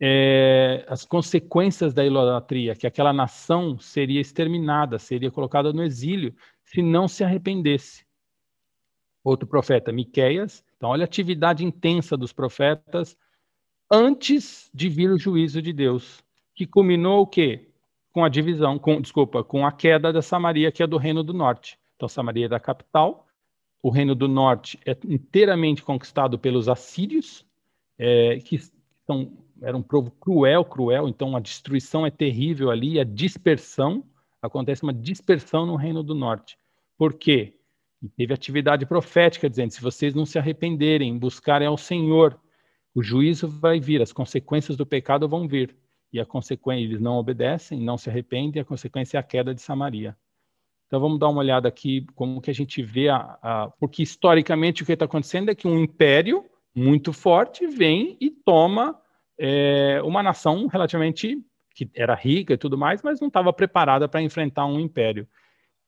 É, 0.00 0.84
as 0.88 1.04
consequências 1.04 1.92
da 1.92 2.04
idolatria, 2.04 2.74
que 2.74 2.86
aquela 2.86 3.12
nação 3.12 3.78
seria 3.78 4.20
exterminada, 4.20 4.98
seria 4.98 5.30
colocada 5.30 5.72
no 5.72 5.82
exílio, 5.82 6.34
se 6.64 6.80
não 6.80 7.06
se 7.06 7.22
arrependesse. 7.22 8.06
Outro 9.22 9.46
profeta, 9.46 9.92
Miqueias. 9.92 10.64
Então, 10.76 10.88
olha 10.88 11.02
a 11.02 11.04
atividade 11.04 11.64
intensa 11.64 12.16
dos 12.16 12.32
profetas 12.32 13.16
antes 13.90 14.70
de 14.72 14.88
vir 14.88 15.10
o 15.10 15.18
juízo 15.18 15.60
de 15.60 15.72
Deus, 15.72 16.24
que 16.54 16.66
culminou 16.66 17.22
o 17.22 17.26
quê? 17.26 17.68
Com 18.12 18.24
a 18.24 18.28
divisão, 18.28 18.78
com, 18.78 19.00
desculpa, 19.00 19.44
com 19.44 19.66
a 19.66 19.72
queda 19.72 20.12
da 20.12 20.22
Samaria, 20.22 20.72
que 20.72 20.82
é 20.82 20.86
do 20.86 20.96
reino 20.96 21.22
do 21.22 21.34
norte. 21.34 21.78
Então, 21.96 22.08
Samaria 22.08 22.46
é 22.46 22.48
da 22.48 22.58
capital, 22.58 23.26
o 23.82 23.90
reino 23.90 24.14
do 24.14 24.26
norte 24.26 24.78
é 24.86 24.96
inteiramente 25.06 25.82
conquistado 25.82 26.38
pelos 26.38 26.68
assírios, 26.68 27.44
é, 27.98 28.38
que 28.38 28.58
são 29.06 29.30
era 29.62 29.76
um 29.76 29.82
povo 29.82 30.10
cruel, 30.12 30.64
cruel, 30.64 31.08
então 31.08 31.36
a 31.36 31.40
destruição 31.40 32.06
é 32.06 32.10
terrível 32.10 32.70
ali, 32.70 32.98
a 32.98 33.04
dispersão, 33.04 34.04
acontece 34.40 34.82
uma 34.82 34.92
dispersão 34.92 35.66
no 35.66 35.76
Reino 35.76 36.02
do 36.02 36.14
Norte. 36.14 36.58
Por 36.96 37.14
quê? 37.14 37.54
E 38.02 38.08
teve 38.08 38.32
atividade 38.32 38.86
profética 38.86 39.48
dizendo: 39.48 39.72
se 39.72 39.82
vocês 39.82 40.14
não 40.14 40.24
se 40.24 40.38
arrependerem, 40.38 41.18
buscarem 41.18 41.68
ao 41.68 41.76
Senhor, 41.76 42.40
o 42.94 43.02
juízo 43.02 43.46
vai 43.46 43.78
vir, 43.78 44.00
as 44.00 44.12
consequências 44.12 44.76
do 44.76 44.86
pecado 44.86 45.28
vão 45.28 45.46
vir. 45.46 45.76
E 46.12 46.18
a 46.18 46.26
consequência, 46.26 46.84
eles 46.84 47.00
não 47.00 47.16
obedecem, 47.16 47.80
não 47.80 47.96
se 47.96 48.10
arrependem, 48.10 48.60
a 48.60 48.64
consequência 48.64 49.16
é 49.16 49.20
a 49.20 49.22
queda 49.22 49.54
de 49.54 49.62
Samaria. 49.62 50.16
Então 50.86 50.98
vamos 50.98 51.20
dar 51.20 51.28
uma 51.28 51.38
olhada 51.38 51.68
aqui 51.68 52.04
como 52.16 52.40
que 52.40 52.50
a 52.50 52.54
gente 52.54 52.82
vê 52.82 53.08
a, 53.08 53.38
a 53.40 53.72
porque 53.78 54.02
historicamente 54.02 54.82
o 54.82 54.86
que 54.86 54.92
está 54.92 55.04
acontecendo 55.04 55.48
é 55.48 55.54
que 55.54 55.68
um 55.68 55.78
império 55.78 56.44
muito 56.74 57.12
forte 57.12 57.64
vem 57.66 58.16
e 58.20 58.28
toma 58.28 59.00
é, 59.42 60.02
uma 60.04 60.22
nação 60.22 60.66
relativamente 60.66 61.42
que 61.74 61.88
era 61.94 62.14
rica 62.14 62.52
e 62.52 62.58
tudo 62.58 62.76
mais, 62.76 63.02
mas 63.02 63.20
não 63.20 63.28
estava 63.28 63.50
preparada 63.52 64.06
para 64.06 64.20
enfrentar 64.20 64.66
um 64.66 64.78
império. 64.78 65.26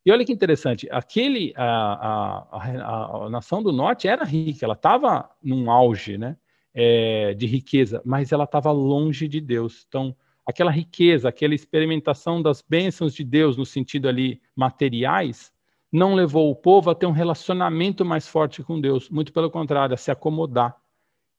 E 0.07 0.11
olha 0.11 0.25
que 0.25 0.33
interessante, 0.33 0.89
aquele 0.91 1.53
a, 1.55 1.65
a, 1.65 2.47
a, 2.51 3.27
a 3.27 3.31
nação 3.31 3.63
do 3.63 3.71
norte 3.71 4.09
era 4.09 4.25
rica, 4.25 4.65
ela 4.65 4.75
estava 4.75 5.29
num 5.43 5.71
auge, 5.71 6.17
né, 6.17 6.37
é, 6.75 7.35
de 7.35 7.47
riqueza, 7.47 8.01
mas 8.05 8.33
ela 8.33 8.45
estava 8.45 8.73
longe 8.73 9.29
de 9.29 9.41
Deus. 9.41 9.85
Então, 9.87 10.17
aquela 10.47 10.71
riqueza, 10.71 11.29
aquela 11.29 11.55
experimentação 11.55 12.41
das 12.41 12.65
bênçãos 12.67 13.15
de 13.15 13.23
Deus 13.23 13.57
no 13.57 13.67
sentido 13.67 14.09
ali 14.09 14.41
materiais, 14.57 15.53
não 15.93 16.15
levou 16.15 16.51
o 16.51 16.57
povo 16.57 16.91
a 16.91 16.95
ter 16.95 17.07
um 17.07 17.13
relacionamento 17.13 18.03
mais 18.03 18.27
forte 18.27 18.63
com 18.63 18.81
Deus, 18.81 19.11
muito 19.11 19.31
pelo 19.31 19.51
contrário, 19.51 19.95
a 19.95 19.99
se 19.99 20.11
acomodar 20.11 20.82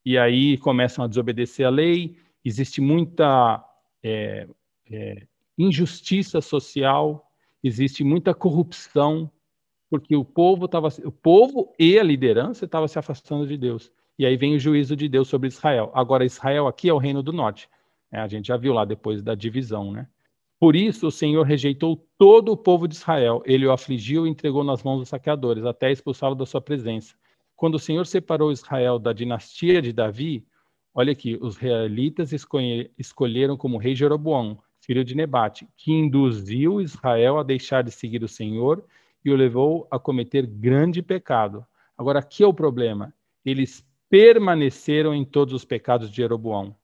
e 0.05 0.17
aí 0.17 0.57
começam 0.57 1.03
a 1.03 1.07
desobedecer 1.07 1.65
a 1.65 1.69
lei, 1.69 2.17
existe 2.43 2.81
muita 2.81 3.63
é, 4.03 4.47
é, 4.91 5.27
injustiça 5.57 6.41
social, 6.41 7.29
existe 7.63 8.03
muita 8.03 8.33
corrupção, 8.33 9.31
porque 9.89 10.15
o 10.15 10.25
povo 10.25 10.65
estava, 10.65 10.89
o 11.05 11.11
povo 11.11 11.73
e 11.79 11.97
a 11.97 12.03
liderança 12.03 12.65
estavam 12.65 12.87
se 12.87 12.99
afastando 12.99 13.47
de 13.47 13.57
Deus. 13.57 13.91
E 14.17 14.25
aí 14.25 14.35
vem 14.35 14.55
o 14.55 14.59
juízo 14.59 14.95
de 14.95 15.07
Deus 15.07 15.27
sobre 15.27 15.47
Israel. 15.47 15.91
Agora, 15.93 16.25
Israel 16.25 16.67
aqui 16.67 16.89
é 16.89 16.93
o 16.93 16.97
reino 16.97 17.23
do 17.23 17.33
norte. 17.33 17.69
É, 18.11 18.19
a 18.19 18.27
gente 18.27 18.47
já 18.47 18.57
viu 18.57 18.73
lá 18.73 18.85
depois 18.85 19.21
da 19.21 19.33
divisão, 19.33 19.91
né? 19.91 20.07
Por 20.59 20.75
isso 20.75 21.07
o 21.07 21.11
Senhor 21.11 21.43
rejeitou 21.43 22.07
todo 22.17 22.51
o 22.51 22.57
povo 22.57 22.87
de 22.87 22.95
Israel. 22.95 23.41
Ele 23.45 23.65
o 23.65 23.71
afligiu 23.71 24.25
e 24.25 24.29
entregou 24.29 24.63
nas 24.63 24.81
mãos 24.81 24.99
dos 24.99 25.09
saqueadores, 25.09 25.65
até 25.65 25.91
expulsá-lo 25.91 26.35
da 26.35 26.45
sua 26.45 26.61
presença. 26.61 27.15
Quando 27.55 27.75
o 27.75 27.79
Senhor 27.79 28.05
separou 28.05 28.51
Israel 28.51 28.99
da 28.99 29.13
dinastia 29.13 29.81
de 29.81 29.93
Davi, 29.93 30.45
olha 30.93 31.11
aqui, 31.11 31.37
os 31.41 31.55
israelitas 31.55 32.31
escolheram 32.97 33.55
como 33.55 33.77
rei 33.77 33.95
Jeroboão, 33.95 34.59
filho 34.79 35.03
de 35.03 35.15
Nebate, 35.15 35.67
que 35.77 35.91
induziu 35.91 36.81
Israel 36.81 37.37
a 37.37 37.43
deixar 37.43 37.83
de 37.83 37.91
seguir 37.91 38.23
o 38.23 38.27
Senhor 38.27 38.83
e 39.23 39.31
o 39.31 39.35
levou 39.35 39.87
a 39.89 39.97
cometer 39.97 40.45
grande 40.45 41.01
pecado. 41.01 41.65
Agora, 41.97 42.19
aqui 42.19 42.43
é 42.43 42.47
o 42.47 42.53
problema. 42.53 43.13
Eles 43.45 43.85
permaneceram 44.09 45.13
em 45.15 45.23
todos 45.23 45.53
os 45.53 45.63
pecados 45.63 46.09
de 46.09 46.17
Jeroboão. 46.17 46.75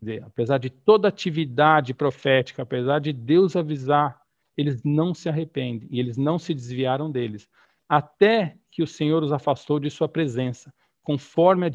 Dizer, 0.00 0.22
apesar 0.22 0.58
de 0.58 0.70
toda 0.70 1.08
atividade 1.08 1.92
profética, 1.92 2.62
apesar 2.62 3.00
de 3.00 3.12
Deus 3.12 3.56
avisar, 3.56 4.20
eles 4.56 4.82
não 4.84 5.12
se 5.12 5.28
arrependem 5.28 5.88
e 5.90 5.98
eles 5.98 6.16
não 6.16 6.38
se 6.38 6.54
desviaram 6.54 7.10
deles 7.10 7.48
até 7.88 8.56
que 8.70 8.82
o 8.82 8.86
Senhor 8.86 9.22
os 9.22 9.32
afastou 9.32 9.80
de 9.80 9.90
sua 9.90 10.08
presença, 10.08 10.72
conforme 11.02 11.66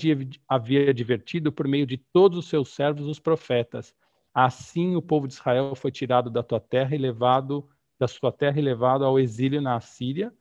havia 0.47 0.89
advertido 0.89 1.51
por 1.51 1.68
meio 1.68 1.86
de 1.88 1.97
todos 1.97 2.38
os 2.38 2.47
seus 2.47 2.70
servos, 2.70 3.07
os 3.07 3.20
profetas. 3.20 3.95
Assim 4.34 4.95
o 4.95 5.01
povo 5.01 5.28
de 5.28 5.34
Israel 5.34 5.76
foi 5.76 5.91
tirado 5.91 6.30
da 6.30 6.43
tua 6.43 6.59
terra 6.59 6.95
e 6.95 6.97
levado 6.97 7.68
da 7.99 8.07
sua 8.07 8.32
terra 8.32 8.59
e 8.59 8.61
levado 8.61 9.05
ao 9.05 9.20
exílio 9.20 9.61
na 9.61 9.80
Síria, 9.80 10.34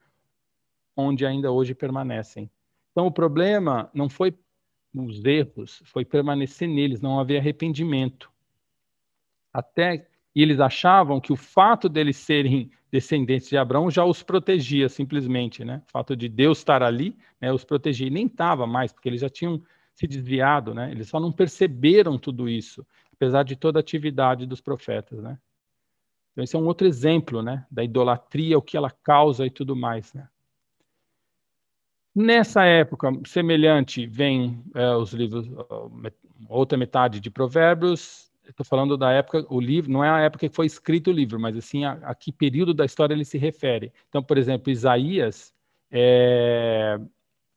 onde 0.96 1.24
ainda 1.24 1.50
hoje 1.50 1.74
permanecem. 1.74 2.50
Então, 2.90 3.06
o 3.06 3.12
problema 3.12 3.90
não 3.94 4.08
foi 4.08 4.36
os 4.94 5.24
erros, 5.24 5.82
foi 5.86 6.04
permanecer 6.04 6.68
neles, 6.68 7.00
não 7.00 7.18
havia 7.18 7.38
arrependimento. 7.38 8.30
Até 9.52 10.08
e 10.34 10.42
eles 10.42 10.60
achavam 10.60 11.20
que 11.20 11.32
o 11.32 11.36
fato 11.36 11.88
deles 11.88 12.16
serem 12.16 12.70
descendentes 12.92 13.48
de 13.48 13.56
Abraão 13.56 13.90
já 13.90 14.04
os 14.04 14.22
protegia 14.22 14.86
simplesmente, 14.88 15.64
né? 15.64 15.82
O 15.88 15.90
fato 15.90 16.14
de 16.14 16.28
Deus 16.28 16.58
estar 16.58 16.82
ali, 16.82 17.16
né, 17.40 17.50
os 17.50 17.64
protegia. 17.64 18.06
E 18.06 18.10
nem 18.10 18.26
estava 18.26 18.66
mais, 18.66 18.92
porque 18.92 19.08
eles 19.08 19.22
já 19.22 19.30
tinham 19.30 19.62
se 19.94 20.06
desviado, 20.06 20.74
né? 20.74 20.90
Eles 20.90 21.08
só 21.08 21.18
não 21.18 21.32
perceberam 21.32 22.18
tudo 22.18 22.48
isso, 22.48 22.86
apesar 23.12 23.44
de 23.44 23.56
toda 23.56 23.78
a 23.78 23.80
atividade 23.80 24.46
dos 24.46 24.60
profetas, 24.60 25.18
né? 25.20 25.38
Então 26.32 26.44
esse 26.44 26.54
é 26.54 26.58
um 26.58 26.66
outro 26.66 26.86
exemplo, 26.86 27.42
né, 27.42 27.66
da 27.70 27.82
idolatria, 27.82 28.58
o 28.58 28.62
que 28.62 28.76
ela 28.76 28.90
causa 28.90 29.46
e 29.46 29.50
tudo 29.50 29.74
mais, 29.74 30.12
né? 30.12 30.28
Nessa 32.14 32.64
época 32.64 33.10
semelhante 33.26 34.06
vem 34.06 34.62
é, 34.74 34.94
os 34.94 35.14
livros, 35.14 35.48
outra 36.46 36.76
metade 36.76 37.20
de 37.20 37.30
Provérbios. 37.30 38.30
Estou 38.46 38.66
falando 38.66 38.96
da 38.96 39.10
época, 39.12 39.46
o 39.48 39.60
livro 39.60 39.90
não 39.90 40.04
é 40.04 40.10
a 40.10 40.20
época 40.20 40.48
que 40.48 40.54
foi 40.54 40.66
escrito 40.66 41.10
o 41.10 41.12
livro, 41.12 41.38
mas 41.38 41.56
assim 41.56 41.84
a, 41.84 41.92
a 42.02 42.14
que 42.14 42.32
período 42.32 42.74
da 42.74 42.84
história 42.84 43.14
ele 43.14 43.24
se 43.24 43.38
refere. 43.38 43.92
Então, 44.08 44.22
por 44.22 44.36
exemplo, 44.36 44.70
Isaías 44.70 45.54
é, 45.90 46.98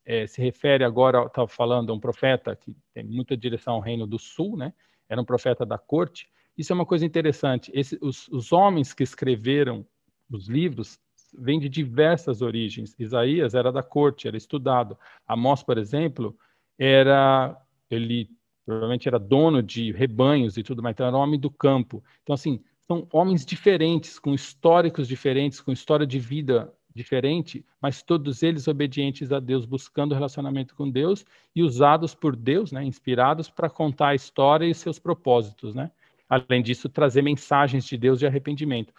é, 0.05 0.27
se 0.27 0.41
refere 0.41 0.83
agora, 0.83 1.25
estava 1.25 1.47
falando, 1.47 1.91
a 1.91 1.95
um 1.95 1.99
profeta 1.99 2.55
que 2.55 2.75
tem 2.93 3.03
muita 3.03 3.35
direção 3.35 3.75
ao 3.75 3.79
reino 3.79 4.05
do 4.05 4.19
sul, 4.19 4.55
né? 4.55 4.73
Era 5.09 5.19
um 5.19 5.25
profeta 5.25 5.65
da 5.65 5.77
corte. 5.77 6.29
Isso 6.57 6.71
é 6.71 6.75
uma 6.75 6.85
coisa 6.85 7.05
interessante. 7.05 7.71
Esse, 7.73 7.97
os, 8.01 8.27
os 8.29 8.51
homens 8.51 8.93
que 8.93 9.03
escreveram 9.03 9.85
os 10.29 10.47
livros 10.47 10.99
vem 11.37 11.59
de 11.59 11.67
diversas 11.67 12.41
origens. 12.41 12.95
Isaías 12.97 13.53
era 13.53 13.71
da 13.71 13.83
corte, 13.83 14.27
era 14.27 14.37
estudado. 14.37 14.97
Amós, 15.27 15.63
por 15.63 15.77
exemplo, 15.77 16.37
era 16.77 17.59
ele 17.89 18.29
provavelmente 18.65 19.07
era 19.07 19.19
dono 19.19 19.61
de 19.61 19.91
rebanhos 19.91 20.57
e 20.57 20.63
tudo 20.63 20.81
mais, 20.81 20.93
então 20.93 21.07
era 21.07 21.17
homem 21.17 21.39
do 21.39 21.49
campo. 21.49 22.03
Então 22.23 22.33
assim, 22.33 22.61
são 22.79 23.07
homens 23.11 23.45
diferentes, 23.45 24.19
com 24.19 24.33
históricos 24.33 25.07
diferentes, 25.07 25.61
com 25.61 25.71
história 25.71 26.05
de 26.05 26.19
vida 26.19 26.73
diferente, 26.93 27.65
mas 27.81 28.01
todos 28.01 28.41
eles 28.41 28.67
obedientes 28.67 29.31
a 29.31 29.39
Deus, 29.39 29.65
buscando 29.65 30.15
relacionamento 30.15 30.75
com 30.75 30.89
Deus 30.89 31.25
e 31.53 31.61
usados 31.61 32.15
por 32.15 32.35
Deus, 32.35 32.71
né, 32.71 32.83
inspirados 32.83 33.49
para 33.49 33.69
contar 33.69 34.09
a 34.09 34.15
história 34.15 34.65
e 34.65 34.73
seus 34.73 34.97
propósitos, 34.97 35.75
né? 35.75 35.91
Além 36.29 36.63
disso, 36.63 36.87
trazer 36.87 37.21
mensagens 37.21 37.85
de 37.85 37.97
Deus 37.97 38.17
de 38.17 38.25
arrependimento 38.25 38.93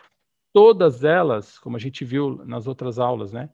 todas 0.57 1.05
elas, 1.05 1.59
como 1.59 1.77
a 1.77 1.79
gente 1.79 2.03
viu 2.03 2.43
nas 2.47 2.67
outras 2.67 2.99
aulas, 2.99 3.31
né, 3.31 3.51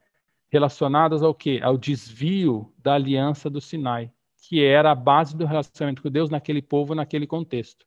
relacionadas 0.52 1.20
ao 1.20 1.34
quê? 1.34 1.58
Ao 1.60 1.76
desvio 1.76 2.72
da 2.78 2.94
aliança 2.94 3.50
do 3.50 3.60
Sinai, 3.60 4.08
que 4.42 4.64
era 4.64 4.90
a 4.90 4.94
base 4.94 5.36
do 5.36 5.46
relacionamento 5.46 6.02
com 6.02 6.10
Deus 6.10 6.28
naquele 6.28 6.60
povo, 6.60 6.96
naquele 6.96 7.28
contexto. 7.28 7.86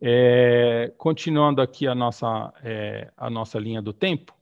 É, 0.00 0.94
continuando 0.96 1.60
aqui 1.60 1.88
a 1.88 1.94
nossa, 1.96 2.54
é, 2.62 3.10
a 3.16 3.28
nossa 3.28 3.58
linha 3.58 3.82
do 3.82 3.92
tempo, 3.92 4.32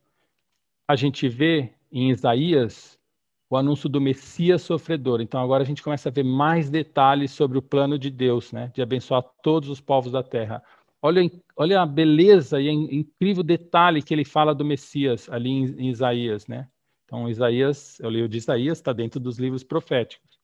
a 0.86 0.94
gente 0.94 1.26
vê 1.26 1.72
em 1.90 2.10
Isaías 2.10 2.98
o 3.48 3.56
anúncio 3.56 3.88
do 3.88 3.98
Messias 3.98 4.60
sofredor. 4.60 5.22
Então 5.22 5.40
agora 5.40 5.62
a 5.62 5.66
gente 5.66 5.82
começa 5.82 6.10
a 6.10 6.12
ver 6.12 6.24
mais 6.24 6.68
detalhes 6.68 7.30
sobre 7.30 7.56
o 7.56 7.62
plano 7.62 7.98
de 7.98 8.10
Deus, 8.10 8.52
né, 8.52 8.70
de 8.74 8.82
abençoar 8.82 9.24
todos 9.42 9.70
os 9.70 9.80
povos 9.80 10.12
da 10.12 10.22
terra. 10.22 10.62
Olha, 11.00 11.22
olha 11.56 11.80
a 11.80 11.86
beleza 11.86 12.60
e 12.60 12.68
o 12.68 12.72
incrível 12.92 13.42
detalhe 13.42 14.02
que 14.02 14.12
ele 14.12 14.24
fala 14.24 14.54
do 14.54 14.64
Messias 14.66 15.30
ali 15.30 15.48
em, 15.48 15.64
em 15.78 15.88
Isaías, 15.88 16.46
né? 16.46 16.68
Então, 17.06 17.28
Isaías, 17.28 17.98
eu 18.00 18.10
leio 18.10 18.28
de 18.28 18.36
Isaías, 18.36 18.78
está 18.78 18.92
dentro 18.92 19.20
dos 19.20 19.38
livros 19.38 19.62
proféticos. 19.62 20.40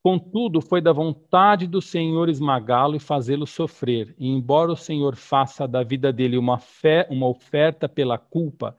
Contudo, 0.00 0.60
foi 0.60 0.80
da 0.80 0.92
vontade 0.92 1.66
do 1.66 1.82
Senhor 1.82 2.28
esmagá-lo 2.28 2.94
e 2.94 3.00
fazê-lo 3.00 3.46
sofrer. 3.46 4.14
E 4.16 4.28
embora 4.28 4.70
o 4.70 4.76
Senhor 4.76 5.16
faça 5.16 5.66
da 5.66 5.82
vida 5.82 6.12
dele 6.12 6.38
uma, 6.38 6.56
fé, 6.56 7.06
uma 7.10 7.26
oferta 7.26 7.88
pela 7.88 8.16
culpa, 8.16 8.76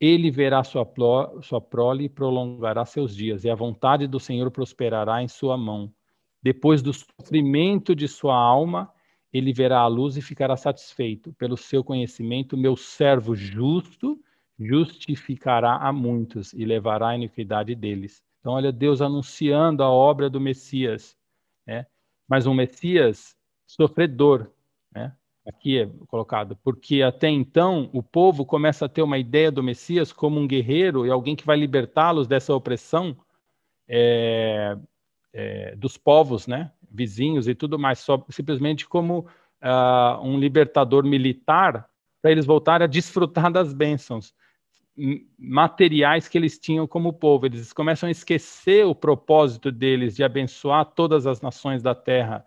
ele 0.00 0.30
verá 0.30 0.62
sua, 0.62 0.86
pro, 0.86 1.42
sua 1.42 1.60
prole 1.60 2.04
e 2.04 2.08
prolongará 2.08 2.84
seus 2.84 3.16
dias, 3.16 3.44
e 3.44 3.50
a 3.50 3.54
vontade 3.54 4.06
do 4.06 4.20
Senhor 4.20 4.48
prosperará 4.50 5.22
em 5.22 5.28
sua 5.28 5.56
mão. 5.56 5.92
Depois 6.40 6.82
do 6.82 6.92
sofrimento 6.92 7.96
de 7.96 8.06
sua 8.06 8.36
alma, 8.36 8.92
ele 9.32 9.52
verá 9.52 9.80
a 9.80 9.88
luz 9.88 10.16
e 10.16 10.22
ficará 10.22 10.56
satisfeito. 10.56 11.32
Pelo 11.32 11.56
seu 11.56 11.82
conhecimento, 11.82 12.56
meu 12.56 12.76
servo 12.76 13.34
justo 13.34 14.20
justificará 14.58 15.76
a 15.76 15.92
muitos 15.92 16.52
e 16.52 16.64
levará 16.64 17.08
a 17.08 17.14
iniquidade 17.16 17.74
deles. 17.74 18.22
Então, 18.40 18.52
olha 18.52 18.70
Deus 18.70 19.00
anunciando 19.00 19.82
a 19.82 19.90
obra 19.90 20.28
do 20.28 20.40
Messias, 20.40 21.16
né? 21.66 21.86
Mas 22.28 22.46
um 22.46 22.54
Messias 22.54 23.36
sofredor, 23.66 24.50
né? 24.92 25.14
Aqui 25.46 25.78
é 25.78 25.86
colocado, 26.06 26.56
porque 26.64 27.02
até 27.02 27.28
então 27.28 27.90
o 27.92 28.02
povo 28.02 28.46
começa 28.46 28.86
a 28.86 28.88
ter 28.88 29.02
uma 29.02 29.18
ideia 29.18 29.50
do 29.52 29.62
Messias 29.62 30.10
como 30.10 30.40
um 30.40 30.46
guerreiro 30.46 31.04
e 31.06 31.10
alguém 31.10 31.36
que 31.36 31.44
vai 31.44 31.56
libertá-los 31.58 32.26
dessa 32.26 32.54
opressão 32.54 33.14
é, 33.86 34.78
é, 35.34 35.76
dos 35.76 35.98
povos, 35.98 36.46
né? 36.46 36.72
vizinhos 36.90 37.48
e 37.48 37.54
tudo 37.54 37.78
mais, 37.78 37.98
só 37.98 38.24
simplesmente 38.30 38.88
como 38.88 39.20
uh, 39.20 40.22
um 40.22 40.38
libertador 40.38 41.04
militar 41.04 41.88
para 42.22 42.30
eles 42.30 42.46
voltarem 42.46 42.84
a 42.84 42.88
desfrutar 42.88 43.52
das 43.52 43.74
bênçãos 43.74 44.32
materiais 45.38 46.28
que 46.28 46.38
eles 46.38 46.58
tinham 46.58 46.86
como 46.86 47.12
povo. 47.12 47.46
Eles 47.46 47.72
começam 47.72 48.08
a 48.08 48.12
esquecer 48.12 48.86
o 48.86 48.94
propósito 48.94 49.72
deles 49.72 50.14
de 50.14 50.22
abençoar 50.22 50.84
todas 50.84 51.26
as 51.26 51.40
nações 51.40 51.82
da 51.82 51.94
terra, 51.94 52.44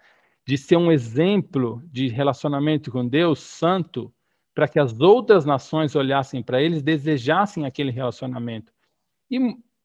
de 0.47 0.57
ser 0.57 0.77
um 0.77 0.91
exemplo 0.91 1.81
de 1.91 2.07
relacionamento 2.07 2.89
com 2.91 3.07
Deus 3.07 3.39
santo, 3.39 4.13
para 4.55 4.67
que 4.67 4.79
as 4.79 4.99
outras 4.99 5.45
nações 5.45 5.95
olhassem 5.95 6.41
para 6.41 6.61
eles, 6.61 6.81
desejassem 6.81 7.65
aquele 7.65 7.91
relacionamento. 7.91 8.71
E 9.29 9.37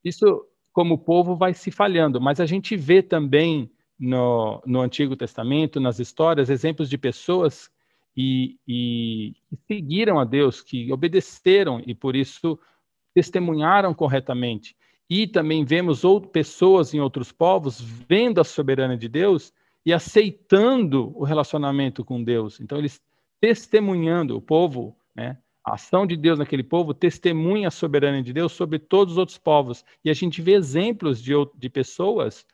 isso, 0.04 0.24
como 0.72 0.98
povo, 0.98 1.36
vai 1.36 1.52
se 1.52 1.70
falhando, 1.70 2.20
mas 2.20 2.40
a 2.40 2.46
gente 2.46 2.76
vê 2.76 3.02
também 3.02 3.70
no, 3.98 4.62
no 4.64 4.80
Antigo 4.80 5.16
Testamento, 5.16 5.80
nas 5.80 5.98
histórias, 5.98 6.48
exemplos 6.48 6.88
de 6.88 6.96
pessoas 6.96 7.70
e, 8.16 8.56
e, 8.66 9.34
e 9.50 9.56
seguiram 9.66 10.18
a 10.18 10.24
Deus, 10.24 10.60
que 10.60 10.92
obedeceram 10.92 11.82
e 11.86 11.94
por 11.94 12.14
isso 12.14 12.58
testemunharam 13.14 13.94
corretamente. 13.94 14.76
E 15.08 15.26
também 15.26 15.64
vemos 15.64 16.04
outras 16.04 16.32
pessoas 16.32 16.94
em 16.94 17.00
outros 17.00 17.32
povos 17.32 17.80
vendo 17.80 18.40
a 18.40 18.44
soberania 18.44 18.96
de 18.96 19.08
Deus 19.08 19.52
e 19.84 19.92
aceitando 19.92 21.12
o 21.14 21.24
relacionamento 21.24 22.04
com 22.04 22.22
Deus. 22.22 22.60
Então, 22.60 22.78
eles 22.78 23.00
testemunhando, 23.40 24.36
o 24.36 24.40
povo, 24.40 24.96
né, 25.14 25.36
a 25.64 25.74
ação 25.74 26.06
de 26.06 26.16
Deus 26.16 26.38
naquele 26.38 26.62
povo 26.62 26.94
testemunha 26.94 27.68
a 27.68 27.70
soberania 27.70 28.22
de 28.22 28.32
Deus 28.32 28.52
sobre 28.52 28.78
todos 28.78 29.12
os 29.12 29.18
outros 29.18 29.38
povos. 29.38 29.84
E 30.04 30.10
a 30.10 30.14
gente 30.14 30.40
vê 30.40 30.52
exemplos 30.52 31.22
de, 31.22 31.32
de 31.56 31.68
pessoas 31.68 32.46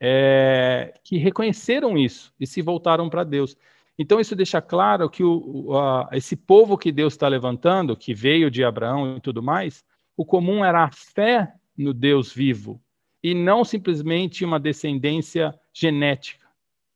é, 0.00 0.94
que 1.02 1.16
reconheceram 1.16 1.96
isso 1.96 2.32
e 2.38 2.46
se 2.46 2.62
voltaram 2.62 3.08
para 3.08 3.24
Deus. 3.24 3.56
Então, 3.98 4.20
isso 4.20 4.36
deixa 4.36 4.60
claro 4.60 5.08
que 5.08 5.24
o, 5.24 5.76
a, 5.76 6.08
esse 6.12 6.36
povo 6.36 6.76
que 6.76 6.92
Deus 6.92 7.14
está 7.14 7.28
levantando, 7.28 7.96
que 7.96 8.12
veio 8.12 8.50
de 8.50 8.62
Abraão 8.62 9.16
e 9.16 9.20
tudo 9.20 9.42
mais, 9.42 9.84
o 10.16 10.24
comum 10.24 10.64
era 10.64 10.84
a 10.84 10.90
fé 10.90 11.52
no 11.76 11.94
Deus 11.94 12.32
vivo 12.32 12.80
e 13.22 13.34
não 13.34 13.64
simplesmente 13.64 14.44
uma 14.44 14.60
descendência 14.60 15.58
genética, 15.72 16.46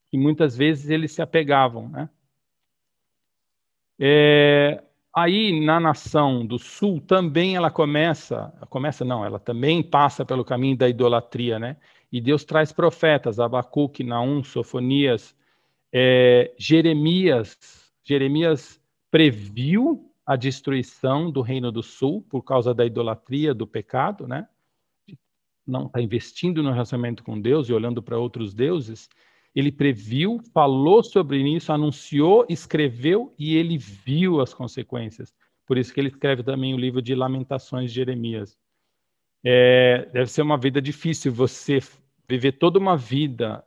que 0.09 0.17
muitas 0.17 0.55
vezes 0.55 0.89
eles 0.89 1.11
se 1.11 1.21
apegavam. 1.21 1.89
Né? 1.89 2.09
É, 3.99 4.83
aí, 5.13 5.59
na 5.63 5.79
nação 5.79 6.45
do 6.45 6.57
sul, 6.57 7.01
também 7.01 7.55
ela 7.55 7.69
começa, 7.69 8.53
começa 8.69 9.03
não, 9.03 9.25
ela 9.25 9.39
também 9.39 9.83
passa 9.83 10.23
pelo 10.23 10.45
caminho 10.45 10.77
da 10.77 10.87
idolatria, 10.87 11.59
né? 11.59 11.77
E 12.11 12.19
Deus 12.19 12.43
traz 12.43 12.71
profetas, 12.71 13.39
Abacuque, 13.39 14.03
Naum, 14.03 14.43
Sofonias, 14.43 15.35
é, 15.91 16.53
Jeremias. 16.57 17.57
Jeremias 18.03 18.81
previu 19.09 20.11
a 20.25 20.35
destruição 20.35 21.29
do 21.29 21.41
Reino 21.41 21.71
do 21.71 21.83
Sul 21.83 22.25
por 22.29 22.43
causa 22.43 22.73
da 22.73 22.85
idolatria, 22.85 23.53
do 23.53 23.67
pecado, 23.67 24.27
né? 24.27 24.47
Não 25.67 25.87
está 25.87 26.01
investindo 26.01 26.63
no 26.63 26.71
relacionamento 26.71 27.23
com 27.23 27.39
Deus 27.39 27.67
e 27.67 27.73
olhando 27.73 28.01
para 28.01 28.17
outros 28.17 28.53
deuses. 28.53 29.09
Ele 29.53 29.71
previu, 29.71 30.39
falou 30.53 31.03
sobre 31.03 31.41
isso, 31.53 31.73
anunciou, 31.73 32.45
escreveu 32.47 33.33
e 33.37 33.55
ele 33.57 33.77
viu 33.77 34.39
as 34.39 34.53
consequências. 34.53 35.33
Por 35.65 35.77
isso 35.77 35.93
que 35.93 35.99
ele 35.99 36.07
escreve 36.07 36.43
também 36.43 36.73
o 36.73 36.77
livro 36.77 37.01
de 37.01 37.13
Lamentações 37.13 37.91
de 37.91 37.95
Jeremias. 37.95 38.57
É, 39.43 40.09
deve 40.13 40.31
ser 40.31 40.41
uma 40.41 40.57
vida 40.57 40.81
difícil 40.81 41.31
você 41.31 41.79
viver 42.29 42.53
toda 42.53 42.79
uma 42.79 42.95
vida 42.95 43.63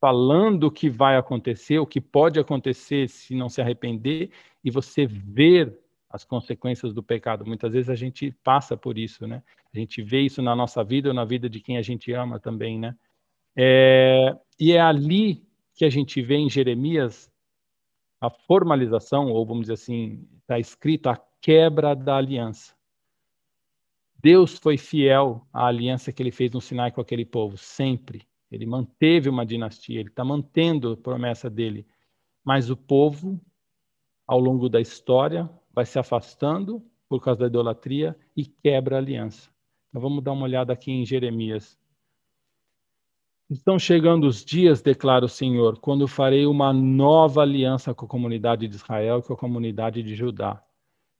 falando 0.00 0.64
o 0.64 0.70
que 0.70 0.88
vai 0.88 1.16
acontecer, 1.16 1.78
o 1.78 1.86
que 1.86 2.00
pode 2.00 2.38
acontecer 2.38 3.08
se 3.08 3.34
não 3.34 3.48
se 3.48 3.60
arrepender, 3.60 4.30
e 4.62 4.70
você 4.70 5.06
ver 5.06 5.78
as 6.08 6.24
consequências 6.24 6.94
do 6.94 7.02
pecado. 7.02 7.46
Muitas 7.46 7.72
vezes 7.72 7.90
a 7.90 7.94
gente 7.94 8.30
passa 8.42 8.76
por 8.76 8.96
isso, 8.96 9.26
né? 9.26 9.42
A 9.74 9.78
gente 9.78 10.02
vê 10.02 10.20
isso 10.20 10.40
na 10.40 10.54
nossa 10.56 10.82
vida 10.82 11.08
ou 11.08 11.14
na 11.14 11.24
vida 11.24 11.48
de 11.48 11.60
quem 11.60 11.76
a 11.76 11.82
gente 11.82 12.12
ama 12.12 12.38
também, 12.38 12.78
né? 12.78 12.96
É, 13.56 14.36
e 14.58 14.72
é 14.72 14.80
ali 14.80 15.46
que 15.74 15.84
a 15.84 15.90
gente 15.90 16.22
vê 16.22 16.36
em 16.36 16.48
Jeremias 16.48 17.30
a 18.20 18.30
formalização, 18.30 19.30
ou 19.30 19.44
vamos 19.44 19.62
dizer 19.62 19.74
assim, 19.74 20.26
está 20.40 20.58
escrito 20.58 21.08
a 21.08 21.20
quebra 21.40 21.94
da 21.94 22.16
aliança. 22.16 22.74
Deus 24.18 24.58
foi 24.58 24.78
fiel 24.78 25.46
à 25.52 25.66
aliança 25.66 26.12
que 26.12 26.22
ele 26.22 26.32
fez 26.32 26.50
no 26.50 26.60
Sinai 26.60 26.90
com 26.90 27.00
aquele 27.00 27.24
povo, 27.24 27.56
sempre. 27.56 28.26
Ele 28.50 28.66
manteve 28.66 29.28
uma 29.28 29.44
dinastia, 29.44 30.00
ele 30.00 30.08
está 30.08 30.24
mantendo 30.24 30.92
a 30.92 30.96
promessa 30.96 31.50
dele. 31.50 31.86
Mas 32.44 32.70
o 32.70 32.76
povo, 32.76 33.40
ao 34.26 34.38
longo 34.38 34.68
da 34.68 34.80
história, 34.80 35.50
vai 35.72 35.84
se 35.84 35.98
afastando 35.98 36.82
por 37.08 37.22
causa 37.22 37.40
da 37.40 37.46
idolatria 37.46 38.16
e 38.36 38.44
quebra 38.44 38.96
a 38.96 38.98
aliança. 38.98 39.50
Então 39.88 40.00
vamos 40.00 40.22
dar 40.22 40.32
uma 40.32 40.44
olhada 40.44 40.72
aqui 40.72 40.92
em 40.92 41.04
Jeremias. 41.04 41.78
Estão 43.48 43.78
chegando 43.78 44.26
os 44.26 44.44
dias, 44.44 44.82
declara 44.82 45.24
o 45.24 45.28
Senhor, 45.28 45.78
quando 45.78 46.08
farei 46.08 46.46
uma 46.46 46.72
nova 46.72 47.42
aliança 47.42 47.94
com 47.94 48.04
a 48.04 48.08
comunidade 48.08 48.66
de 48.66 48.74
Israel 48.74 49.20
e 49.20 49.22
com 49.22 49.34
a 49.34 49.36
comunidade 49.36 50.02
de 50.02 50.16
Judá. 50.16 50.60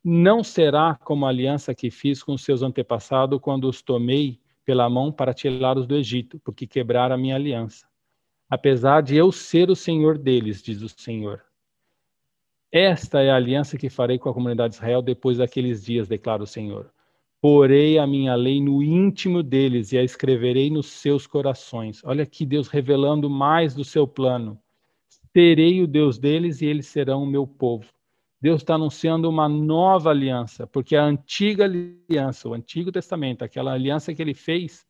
Não 0.02 0.42
será 0.42 0.96
como 1.04 1.24
a 1.24 1.28
aliança 1.28 1.74
que 1.74 1.90
fiz 1.90 2.22
com 2.22 2.36
seus 2.36 2.62
antepassados 2.62 3.40
quando 3.40 3.68
os 3.68 3.80
tomei 3.80 4.40
pela 4.66 4.90
mão 4.90 5.12
para 5.12 5.32
tirá-los 5.32 5.86
do 5.86 5.94
Egito, 5.94 6.40
porque 6.40 6.66
quebraram 6.66 7.14
a 7.14 7.18
minha 7.18 7.36
aliança. 7.36 7.86
Apesar 8.50 9.00
de 9.00 9.16
eu 9.16 9.30
ser 9.30 9.70
o 9.70 9.76
Senhor 9.76 10.18
deles, 10.18 10.60
diz 10.60 10.82
o 10.82 10.88
Senhor. 10.88 11.42
Esta 12.70 13.22
é 13.22 13.30
a 13.30 13.36
aliança 13.36 13.78
que 13.78 13.88
farei 13.88 14.18
com 14.18 14.28
a 14.28 14.34
comunidade 14.34 14.72
de 14.72 14.76
Israel 14.76 15.00
depois 15.00 15.38
daqueles 15.38 15.84
dias, 15.84 16.08
declara 16.08 16.42
o 16.42 16.46
Senhor. 16.46 16.92
Porei 17.40 17.96
a 17.96 18.06
minha 18.06 18.34
lei 18.34 18.60
no 18.60 18.82
íntimo 18.82 19.42
deles 19.42 19.92
e 19.92 19.98
a 19.98 20.02
escreverei 20.02 20.68
nos 20.68 20.86
seus 20.86 21.26
corações. 21.26 22.02
Olha 22.04 22.24
aqui 22.24 22.44
Deus 22.44 22.66
revelando 22.66 23.30
mais 23.30 23.72
do 23.74 23.84
seu 23.84 24.06
plano. 24.06 24.60
Serei 25.32 25.80
o 25.80 25.86
Deus 25.86 26.18
deles 26.18 26.60
e 26.60 26.66
eles 26.66 26.86
serão 26.86 27.22
o 27.22 27.26
meu 27.26 27.46
povo. 27.46 27.86
Deus 28.40 28.62
está 28.62 28.74
anunciando 28.74 29.28
uma 29.28 29.48
nova 29.48 30.10
aliança, 30.10 30.66
porque 30.66 30.94
a 30.94 31.04
antiga 31.04 31.64
aliança, 31.64 32.48
o 32.48 32.54
Antigo 32.54 32.92
Testamento, 32.92 33.42
aquela 33.42 33.72
aliança 33.72 34.14
que 34.14 34.20
ele 34.20 34.34
fez, 34.34 34.86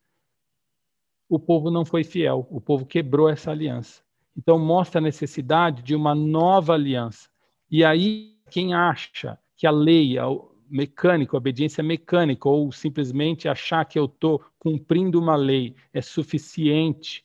o 1.28 1.38
povo 1.38 1.70
não 1.70 1.84
foi 1.84 2.04
fiel, 2.04 2.46
o 2.50 2.60
povo 2.60 2.84
quebrou 2.84 3.28
essa 3.28 3.50
aliança. 3.50 4.02
Então 4.36 4.58
mostra 4.58 5.00
a 5.00 5.02
necessidade 5.02 5.82
de 5.82 5.94
uma 5.94 6.14
nova 6.14 6.74
aliança. 6.74 7.28
E 7.70 7.84
aí, 7.84 8.36
quem 8.50 8.74
acha 8.74 9.38
que 9.56 9.66
a 9.66 9.70
lei, 9.70 10.18
a 10.18 10.26
mecânica, 10.68 11.36
a 11.36 11.38
obediência 11.38 11.82
mecânica, 11.82 12.48
ou 12.48 12.70
simplesmente 12.70 13.48
achar 13.48 13.84
que 13.84 13.98
eu 13.98 14.04
estou 14.04 14.44
cumprindo 14.58 15.18
uma 15.18 15.36
lei 15.36 15.74
é 15.92 16.02
suficiente 16.02 17.24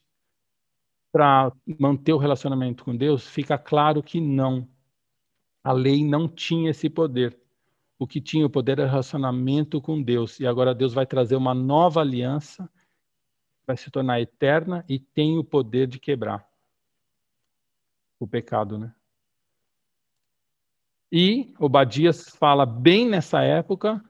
para 1.11 1.51
manter 1.79 2.13
o 2.13 2.17
relacionamento 2.17 2.85
com 2.85 2.95
Deus, 2.95 3.27
fica 3.27 3.57
claro 3.57 4.01
que 4.01 4.21
não. 4.21 4.67
A 5.63 5.71
lei 5.71 6.03
não 6.03 6.27
tinha 6.27 6.71
esse 6.71 6.89
poder. 6.89 7.37
O 7.99 8.07
que 8.07 8.19
tinha 8.19 8.45
o 8.45 8.49
poder 8.49 8.79
era 8.79 8.87
o 8.87 8.89
relacionamento 8.89 9.79
com 9.79 10.01
Deus. 10.01 10.39
E 10.39 10.47
agora 10.47 10.73
Deus 10.73 10.93
vai 10.93 11.05
trazer 11.05 11.35
uma 11.35 11.53
nova 11.53 12.01
aliança, 12.01 12.69
vai 13.65 13.77
se 13.77 13.91
tornar 13.91 14.19
eterna 14.19 14.83
e 14.89 14.99
tem 14.99 15.37
o 15.37 15.43
poder 15.43 15.87
de 15.87 15.99
quebrar 15.99 16.49
o 18.19 18.27
pecado, 18.27 18.77
né? 18.77 18.93
E 21.11 21.53
Obadias 21.59 22.29
fala 22.29 22.65
bem 22.65 23.07
nessa 23.07 23.41
época, 23.41 24.03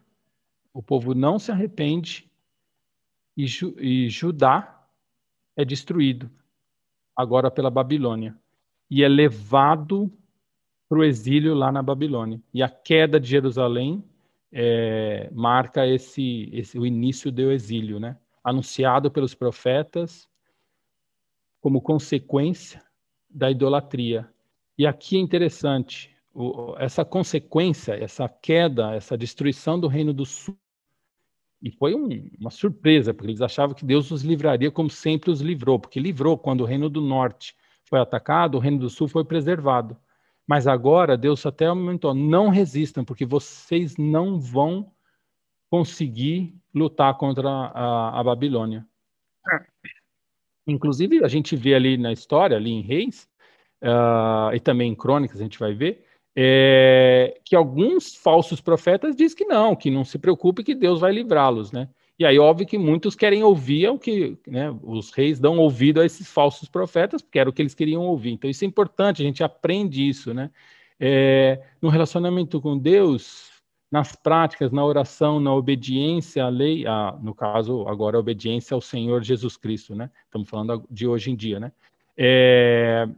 o 0.73 0.83
povo 0.83 1.15
não 1.15 1.39
se 1.39 1.51
arrepende 1.51 2.31
e, 3.35 3.47
Ju, 3.47 3.75
e 3.79 4.07
Judá 4.09 4.87
é 5.55 5.65
destruído 5.65 6.29
agora 7.15 7.49
pela 7.49 7.71
Babilônia 7.71 8.39
e 8.89 9.03
é 9.03 9.07
levado 9.07 10.11
para 10.91 10.99
o 10.99 11.05
exílio 11.05 11.53
lá 11.53 11.71
na 11.71 11.81
Babilônia. 11.81 12.41
E 12.53 12.61
a 12.61 12.67
queda 12.67 13.17
de 13.17 13.29
Jerusalém 13.29 14.03
é, 14.51 15.29
marca 15.31 15.87
esse, 15.87 16.49
esse, 16.51 16.77
o 16.77 16.85
início 16.85 17.31
do 17.31 17.49
exílio, 17.49 17.97
né? 17.97 18.17
anunciado 18.43 19.09
pelos 19.09 19.33
profetas 19.33 20.27
como 21.61 21.79
consequência 21.79 22.83
da 23.29 23.49
idolatria. 23.49 24.29
E 24.77 24.85
aqui 24.85 25.15
é 25.15 25.21
interessante, 25.21 26.13
o, 26.33 26.75
essa 26.77 27.05
consequência, 27.05 27.93
essa 27.93 28.27
queda, 28.27 28.93
essa 28.93 29.17
destruição 29.17 29.79
do 29.79 29.87
Reino 29.87 30.13
do 30.13 30.25
Sul, 30.25 30.57
e 31.63 31.71
foi 31.71 31.95
um, 31.95 32.29
uma 32.37 32.51
surpresa, 32.51 33.13
porque 33.13 33.29
eles 33.31 33.41
achavam 33.41 33.73
que 33.73 33.85
Deus 33.85 34.11
os 34.11 34.23
livraria 34.23 34.69
como 34.69 34.89
sempre 34.89 35.31
os 35.31 35.39
livrou, 35.39 35.79
porque 35.79 36.01
livrou 36.01 36.37
quando 36.37 36.61
o 36.61 36.65
Reino 36.65 36.89
do 36.89 36.99
Norte 36.99 37.55
foi 37.85 38.01
atacado, 38.01 38.55
o 38.55 38.59
Reino 38.59 38.79
do 38.79 38.89
Sul 38.89 39.07
foi 39.07 39.23
preservado. 39.23 39.95
Mas 40.47 40.67
agora 40.67 41.17
Deus 41.17 41.45
até 41.45 41.67
aumentou, 41.67 42.13
não 42.13 42.49
resistam, 42.49 43.05
porque 43.05 43.25
vocês 43.25 43.97
não 43.97 44.39
vão 44.39 44.91
conseguir 45.69 46.53
lutar 46.73 47.17
contra 47.17 47.49
a, 47.49 48.19
a 48.19 48.23
Babilônia. 48.23 48.85
Inclusive, 50.67 51.23
a 51.23 51.27
gente 51.27 51.55
vê 51.55 51.73
ali 51.73 51.97
na 51.97 52.11
história, 52.11 52.57
ali 52.57 52.71
em 52.71 52.81
Reis, 52.81 53.29
uh, 53.81 54.53
e 54.53 54.59
também 54.59 54.91
em 54.91 54.95
Crônicas, 54.95 55.39
a 55.39 55.43
gente 55.43 55.57
vai 55.57 55.73
ver, 55.73 56.05
é, 56.35 57.39
que 57.43 57.55
alguns 57.55 58.15
falsos 58.15 58.61
profetas 58.61 59.15
dizem 59.15 59.37
que 59.37 59.45
não, 59.45 59.75
que 59.75 59.89
não 59.89 60.05
se 60.05 60.17
preocupe 60.17 60.63
que 60.63 60.75
Deus 60.75 60.99
vai 60.99 61.11
livrá-los, 61.11 61.71
né? 61.71 61.89
E 62.21 62.25
aí, 62.25 62.37
óbvio 62.37 62.67
que 62.67 62.77
muitos 62.77 63.15
querem 63.15 63.41
ouvir 63.41 63.89
o 63.89 63.97
que 63.97 64.37
né, 64.45 64.71
os 64.83 65.09
reis 65.09 65.39
dão 65.39 65.57
ouvido 65.57 65.99
a 65.99 66.05
esses 66.05 66.31
falsos 66.31 66.69
profetas, 66.69 67.19
porque 67.19 67.39
era 67.39 67.49
o 67.49 67.53
que 67.53 67.63
eles 67.63 67.73
queriam 67.73 68.03
ouvir. 68.03 68.29
Então, 68.29 68.47
isso 68.47 68.63
é 68.63 68.67
importante, 68.67 69.23
a 69.23 69.25
gente 69.25 69.43
aprende 69.43 70.07
isso, 70.07 70.31
né? 70.31 70.51
É, 70.99 71.59
no 71.81 71.89
relacionamento 71.89 72.61
com 72.61 72.77
Deus, 72.77 73.49
nas 73.91 74.15
práticas, 74.15 74.71
na 74.71 74.85
oração, 74.85 75.39
na 75.39 75.51
obediência 75.51 76.43
à 76.43 76.49
lei, 76.49 76.85
a, 76.85 77.17
no 77.19 77.33
caso, 77.33 77.87
agora, 77.87 78.17
a 78.17 78.19
obediência 78.19 78.75
ao 78.75 78.81
Senhor 78.81 79.23
Jesus 79.23 79.57
Cristo, 79.57 79.95
né? 79.95 80.11
Estamos 80.25 80.47
falando 80.47 80.85
de 80.91 81.07
hoje 81.07 81.31
em 81.31 81.35
dia, 81.35 81.59
né? 81.59 81.71
É, 82.15 83.09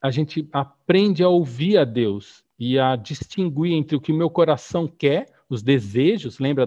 a 0.00 0.10
gente 0.10 0.48
aprende 0.52 1.22
a 1.22 1.28
ouvir 1.28 1.78
a 1.78 1.84
Deus 1.84 2.42
e 2.58 2.76
a 2.76 2.96
distinguir 2.96 3.72
entre 3.74 3.96
o 3.96 4.00
que 4.00 4.10
o 4.10 4.16
meu 4.16 4.28
coração 4.28 4.88
quer, 4.88 5.28
os 5.48 5.62
desejos, 5.62 6.40
lembra 6.40 6.66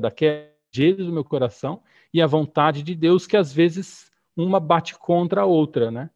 daquele 0.75 1.03
do 1.03 1.11
meu 1.11 1.23
coração, 1.23 1.81
e 2.13 2.21
a 2.21 2.27
vontade 2.27 2.83
de 2.83 2.95
Deus, 2.95 3.27
que 3.27 3.37
às 3.37 3.53
vezes 3.53 4.11
uma 4.35 4.59
bate 4.59 4.97
contra 4.97 5.41
a 5.41 5.45
outra, 5.45 5.91
né? 5.91 6.09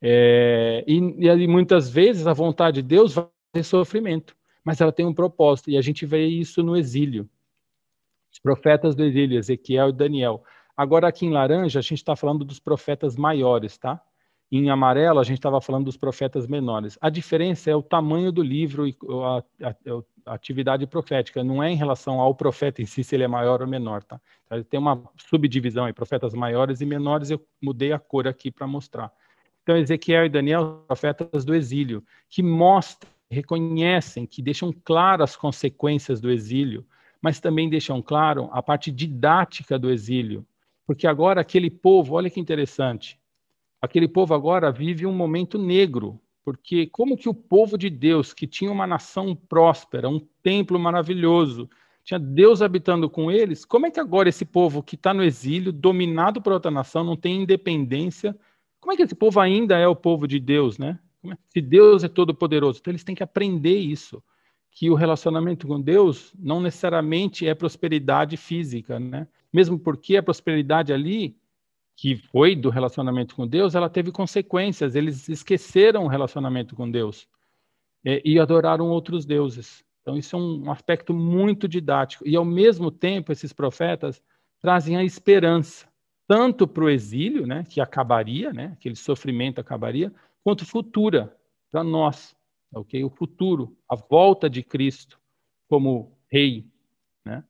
É, 0.00 0.84
e, 0.86 0.96
e 0.96 1.48
muitas 1.48 1.88
vezes 1.88 2.26
a 2.26 2.32
vontade 2.32 2.82
de 2.82 2.88
Deus 2.88 3.14
vai 3.14 3.26
ter 3.52 3.62
sofrimento, 3.62 4.36
mas 4.64 4.80
ela 4.80 4.92
tem 4.92 5.06
um 5.06 5.14
propósito, 5.14 5.70
e 5.70 5.76
a 5.76 5.80
gente 5.80 6.06
vê 6.06 6.26
isso 6.26 6.62
no 6.62 6.76
exílio. 6.76 7.28
Os 8.32 8.38
profetas 8.38 8.94
do 8.94 9.02
exílio, 9.02 9.38
Ezequiel 9.38 9.88
e 9.88 9.92
Daniel. 9.92 10.44
Agora, 10.76 11.08
aqui 11.08 11.24
em 11.24 11.30
laranja, 11.30 11.78
a 11.78 11.82
gente 11.82 11.94
está 11.94 12.14
falando 12.14 12.44
dos 12.44 12.60
profetas 12.60 13.16
maiores, 13.16 13.78
tá? 13.78 14.00
Em 14.50 14.70
amarelo, 14.70 15.18
a 15.18 15.24
gente 15.24 15.38
estava 15.38 15.60
falando 15.60 15.86
dos 15.86 15.96
profetas 15.96 16.46
menores. 16.46 16.96
A 17.00 17.10
diferença 17.10 17.68
é 17.68 17.74
o 17.74 17.82
tamanho 17.82 18.30
do 18.30 18.42
livro 18.42 18.86
e 18.86 18.96
a, 19.24 19.68
a, 19.68 19.74
a, 20.26 20.34
atividade 20.34 20.86
profética, 20.86 21.42
não 21.42 21.62
é 21.62 21.70
em 21.70 21.76
relação 21.76 22.20
ao 22.20 22.32
profeta 22.32 22.80
em 22.80 22.86
si, 22.86 23.02
se 23.02 23.16
ele 23.16 23.24
é 23.24 23.28
maior 23.28 23.60
ou 23.60 23.66
menor. 23.66 24.04
Tá? 24.04 24.20
Tem 24.70 24.78
uma 24.78 25.02
subdivisão 25.16 25.84
aí, 25.84 25.92
profetas 25.92 26.32
maiores 26.32 26.80
e 26.80 26.86
menores, 26.86 27.30
eu 27.30 27.44
mudei 27.60 27.92
a 27.92 27.98
cor 27.98 28.28
aqui 28.28 28.50
para 28.50 28.66
mostrar. 28.68 29.12
Então, 29.64 29.76
Ezequiel 29.76 30.26
e 30.26 30.28
Daniel, 30.28 30.84
profetas 30.86 31.44
do 31.44 31.52
exílio, 31.52 32.04
que 32.28 32.40
mostram, 32.40 33.10
reconhecem, 33.28 34.24
que 34.24 34.40
deixam 34.40 34.72
claras 34.72 35.30
as 35.30 35.36
consequências 35.36 36.20
do 36.20 36.30
exílio, 36.30 36.86
mas 37.20 37.40
também 37.40 37.68
deixam 37.68 38.00
claro 38.00 38.48
a 38.52 38.62
parte 38.62 38.92
didática 38.92 39.76
do 39.76 39.90
exílio. 39.90 40.46
Porque 40.86 41.04
agora 41.04 41.40
aquele 41.40 41.68
povo, 41.68 42.14
olha 42.14 42.30
que 42.30 42.38
interessante, 42.38 43.18
aquele 43.86 44.06
povo 44.06 44.34
agora 44.34 44.70
vive 44.70 45.06
um 45.06 45.12
momento 45.12 45.58
negro, 45.58 46.20
porque 46.44 46.86
como 46.86 47.16
que 47.16 47.28
o 47.28 47.34
povo 47.34 47.78
de 47.78 47.88
Deus, 47.88 48.34
que 48.34 48.46
tinha 48.46 48.70
uma 48.70 48.86
nação 48.86 49.34
próspera, 49.34 50.08
um 50.08 50.20
templo 50.42 50.78
maravilhoso, 50.78 51.68
tinha 52.04 52.20
Deus 52.20 52.62
habitando 52.62 53.10
com 53.10 53.32
eles, 53.32 53.64
como 53.64 53.86
é 53.86 53.90
que 53.90 53.98
agora 53.98 54.28
esse 54.28 54.44
povo 54.44 54.82
que 54.82 54.94
está 54.94 55.12
no 55.12 55.24
exílio, 55.24 55.72
dominado 55.72 56.40
por 56.40 56.52
outra 56.52 56.70
nação, 56.70 57.02
não 57.02 57.16
tem 57.16 57.42
independência, 57.42 58.36
como 58.80 58.92
é 58.92 58.96
que 58.96 59.02
esse 59.02 59.14
povo 59.14 59.40
ainda 59.40 59.76
é 59.76 59.88
o 59.88 59.96
povo 59.96 60.28
de 60.28 60.38
Deus, 60.38 60.78
né? 60.78 60.98
É? 61.24 61.36
Se 61.48 61.60
Deus 61.60 62.04
é 62.04 62.08
todo 62.08 62.34
poderoso, 62.34 62.78
então 62.80 62.92
eles 62.92 63.02
têm 63.02 63.16
que 63.16 63.22
aprender 63.22 63.76
isso, 63.78 64.22
que 64.70 64.90
o 64.90 64.94
relacionamento 64.94 65.66
com 65.66 65.80
Deus 65.80 66.32
não 66.38 66.60
necessariamente 66.60 67.48
é 67.48 67.54
prosperidade 67.54 68.36
física, 68.36 69.00
né? 69.00 69.26
Mesmo 69.52 69.78
porque 69.78 70.16
a 70.16 70.22
prosperidade 70.22 70.92
ali 70.92 71.36
que 71.96 72.16
foi 72.16 72.54
do 72.54 72.68
relacionamento 72.68 73.34
com 73.34 73.46
Deus, 73.46 73.74
ela 73.74 73.88
teve 73.88 74.12
consequências. 74.12 74.94
Eles 74.94 75.28
esqueceram 75.28 76.04
o 76.04 76.08
relacionamento 76.08 76.76
com 76.76 76.90
Deus 76.90 77.26
é, 78.04 78.20
e 78.24 78.38
adoraram 78.38 78.88
outros 78.90 79.24
deuses. 79.24 79.82
Então, 80.02 80.16
isso 80.16 80.36
é 80.36 80.38
um 80.38 80.70
aspecto 80.70 81.14
muito 81.14 81.66
didático. 81.66 82.28
E, 82.28 82.36
ao 82.36 82.44
mesmo 82.44 82.90
tempo, 82.90 83.32
esses 83.32 83.52
profetas 83.52 84.22
trazem 84.60 84.96
a 84.96 85.02
esperança, 85.02 85.88
tanto 86.28 86.68
para 86.68 86.84
o 86.84 86.90
exílio, 86.90 87.46
né, 87.46 87.64
que 87.64 87.80
acabaria, 87.80 88.52
né, 88.52 88.72
aquele 88.74 88.94
sofrimento 88.94 89.60
acabaria, 89.60 90.12
quanto 90.44 90.64
futura, 90.64 91.34
para 91.70 91.82
nós, 91.82 92.36
ok? 92.72 93.02
O 93.04 93.10
futuro, 93.10 93.76
a 93.88 93.96
volta 93.96 94.48
de 94.48 94.62
Cristo 94.62 95.18
como 95.68 96.16
rei, 96.30 96.64
né? 97.24 97.42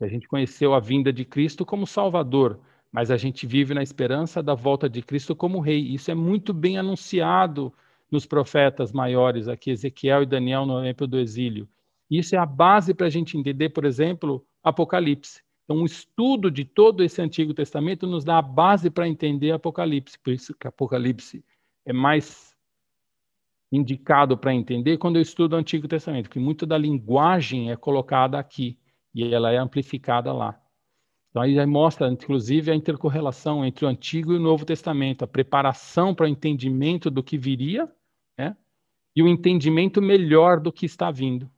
A 0.00 0.08
gente 0.08 0.26
conheceu 0.26 0.72
a 0.72 0.80
vinda 0.80 1.12
de 1.12 1.24
Cristo 1.24 1.66
como 1.66 1.86
Salvador, 1.86 2.58
mas 2.92 3.10
a 3.10 3.16
gente 3.16 3.46
vive 3.46 3.72
na 3.74 3.82
esperança 3.82 4.42
da 4.42 4.54
volta 4.54 4.88
de 4.88 5.02
Cristo 5.02 5.34
como 5.36 5.60
rei. 5.60 5.80
Isso 5.80 6.10
é 6.10 6.14
muito 6.14 6.52
bem 6.52 6.78
anunciado 6.78 7.72
nos 8.10 8.26
profetas 8.26 8.92
maiores 8.92 9.46
aqui, 9.46 9.70
Ezequiel 9.70 10.22
e 10.22 10.26
Daniel 10.26 10.66
no 10.66 10.80
exemplo 10.80 11.06
do 11.06 11.18
exílio. 11.18 11.68
Isso 12.10 12.34
é 12.34 12.38
a 12.38 12.46
base 12.46 12.92
para 12.92 13.06
a 13.06 13.10
gente 13.10 13.38
entender, 13.38 13.68
por 13.68 13.84
exemplo, 13.84 14.44
Apocalipse. 14.62 15.42
Então, 15.64 15.76
um 15.76 15.84
estudo 15.84 16.50
de 16.50 16.64
todo 16.64 17.04
esse 17.04 17.22
Antigo 17.22 17.54
Testamento 17.54 18.04
nos 18.06 18.24
dá 18.24 18.38
a 18.38 18.42
base 18.42 18.90
para 18.90 19.06
entender 19.06 19.52
Apocalipse. 19.52 20.18
Por 20.18 20.32
isso 20.32 20.52
que 20.52 20.66
Apocalipse 20.66 21.44
é 21.86 21.92
mais 21.92 22.56
indicado 23.70 24.36
para 24.36 24.52
entender 24.52 24.98
quando 24.98 25.16
eu 25.16 25.22
estudo 25.22 25.52
o 25.52 25.56
Antigo 25.56 25.86
Testamento, 25.86 26.24
porque 26.24 26.40
muito 26.40 26.66
da 26.66 26.76
linguagem 26.76 27.70
é 27.70 27.76
colocada 27.76 28.36
aqui 28.36 28.76
e 29.14 29.32
ela 29.32 29.52
é 29.52 29.58
amplificada 29.58 30.32
lá. 30.32 30.59
Então 31.30 31.42
aí 31.42 31.64
mostra, 31.64 32.08
inclusive, 32.08 32.72
a 32.72 32.74
intercorrelação 32.74 33.64
entre 33.64 33.84
o 33.84 33.88
Antigo 33.88 34.32
e 34.32 34.36
o 34.36 34.40
Novo 34.40 34.64
Testamento, 34.64 35.24
a 35.24 35.28
preparação 35.28 36.12
para 36.12 36.26
o 36.26 36.28
entendimento 36.28 37.08
do 37.08 37.22
que 37.22 37.38
viria, 37.38 37.88
né? 38.36 38.56
e 39.14 39.22
o 39.22 39.28
entendimento 39.28 40.02
melhor 40.02 40.58
do 40.58 40.72
que 40.72 40.84
está 40.84 41.10
vindo. 41.10 41.48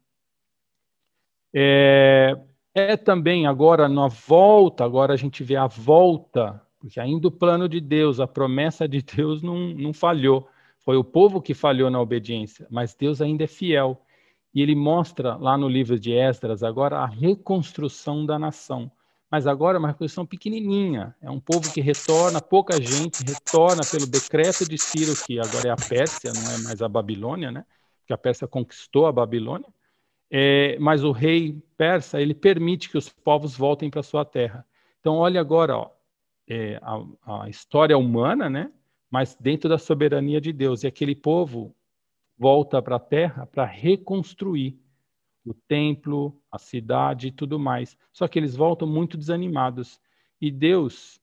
É, 1.54 2.38
é 2.74 2.96
também 2.98 3.46
agora 3.46 3.88
na 3.88 4.08
volta, 4.08 4.84
agora 4.84 5.14
a 5.14 5.16
gente 5.16 5.42
vê 5.42 5.56
a 5.56 5.66
volta, 5.66 6.60
porque 6.78 7.00
ainda 7.00 7.28
o 7.28 7.32
plano 7.32 7.66
de 7.66 7.80
Deus, 7.80 8.20
a 8.20 8.26
promessa 8.26 8.86
de 8.86 9.00
Deus 9.02 9.42
não, 9.42 9.68
não 9.68 9.94
falhou. 9.94 10.48
Foi 10.80 10.96
o 10.96 11.04
povo 11.04 11.40
que 11.40 11.54
falhou 11.54 11.90
na 11.90 12.00
obediência, 12.00 12.66
mas 12.70 12.94
Deus 12.94 13.22
ainda 13.22 13.44
é 13.44 13.46
fiel. 13.46 14.02
E 14.54 14.60
ele 14.60 14.74
mostra 14.74 15.36
lá 15.36 15.56
no 15.56 15.66
livro 15.66 15.98
de 15.98 16.12
Esdras 16.12 16.62
agora 16.62 16.98
a 16.98 17.06
reconstrução 17.06 18.26
da 18.26 18.38
nação 18.38 18.92
mas 19.32 19.46
agora 19.46 19.78
é 19.78 19.80
uma 19.80 19.88
reconstrução 19.88 20.26
pequenininha. 20.26 21.16
É 21.22 21.30
um 21.30 21.40
povo 21.40 21.72
que 21.72 21.80
retorna, 21.80 22.38
pouca 22.38 22.78
gente 22.78 23.24
retorna 23.24 23.80
pelo 23.90 24.06
decreto 24.06 24.68
de 24.68 24.76
Ciro, 24.76 25.14
que 25.26 25.40
agora 25.40 25.68
é 25.68 25.70
a 25.70 25.76
Pérsia, 25.76 26.34
não 26.34 26.50
é 26.52 26.58
mais 26.58 26.82
a 26.82 26.88
Babilônia, 26.88 27.50
né? 27.50 27.64
Que 28.06 28.12
a 28.12 28.18
Pérsia 28.18 28.46
conquistou 28.46 29.06
a 29.06 29.12
Babilônia. 29.12 29.66
É, 30.30 30.78
mas 30.78 31.02
o 31.02 31.12
rei 31.12 31.58
persa 31.78 32.20
ele 32.20 32.34
permite 32.34 32.90
que 32.90 32.98
os 32.98 33.08
povos 33.08 33.56
voltem 33.56 33.88
para 33.88 34.02
sua 34.02 34.22
terra. 34.22 34.66
Então 35.00 35.16
olha 35.16 35.40
agora, 35.40 35.78
ó, 35.78 35.90
é, 36.46 36.78
a, 36.82 37.42
a 37.44 37.48
história 37.48 37.96
humana, 37.96 38.50
né? 38.50 38.70
Mas 39.10 39.34
dentro 39.40 39.66
da 39.66 39.78
soberania 39.78 40.42
de 40.42 40.52
Deus 40.52 40.82
e 40.82 40.86
aquele 40.86 41.14
povo 41.14 41.74
volta 42.36 42.82
para 42.82 42.96
a 42.96 43.00
terra 43.00 43.46
para 43.46 43.64
reconstruir 43.64 44.78
o 45.44 45.54
templo, 45.54 46.40
a 46.50 46.58
cidade 46.58 47.28
e 47.28 47.32
tudo 47.32 47.58
mais. 47.58 47.96
Só 48.12 48.28
que 48.28 48.38
eles 48.38 48.54
voltam 48.54 48.86
muito 48.86 49.16
desanimados. 49.16 50.00
E 50.40 50.50
Deus 50.50 51.20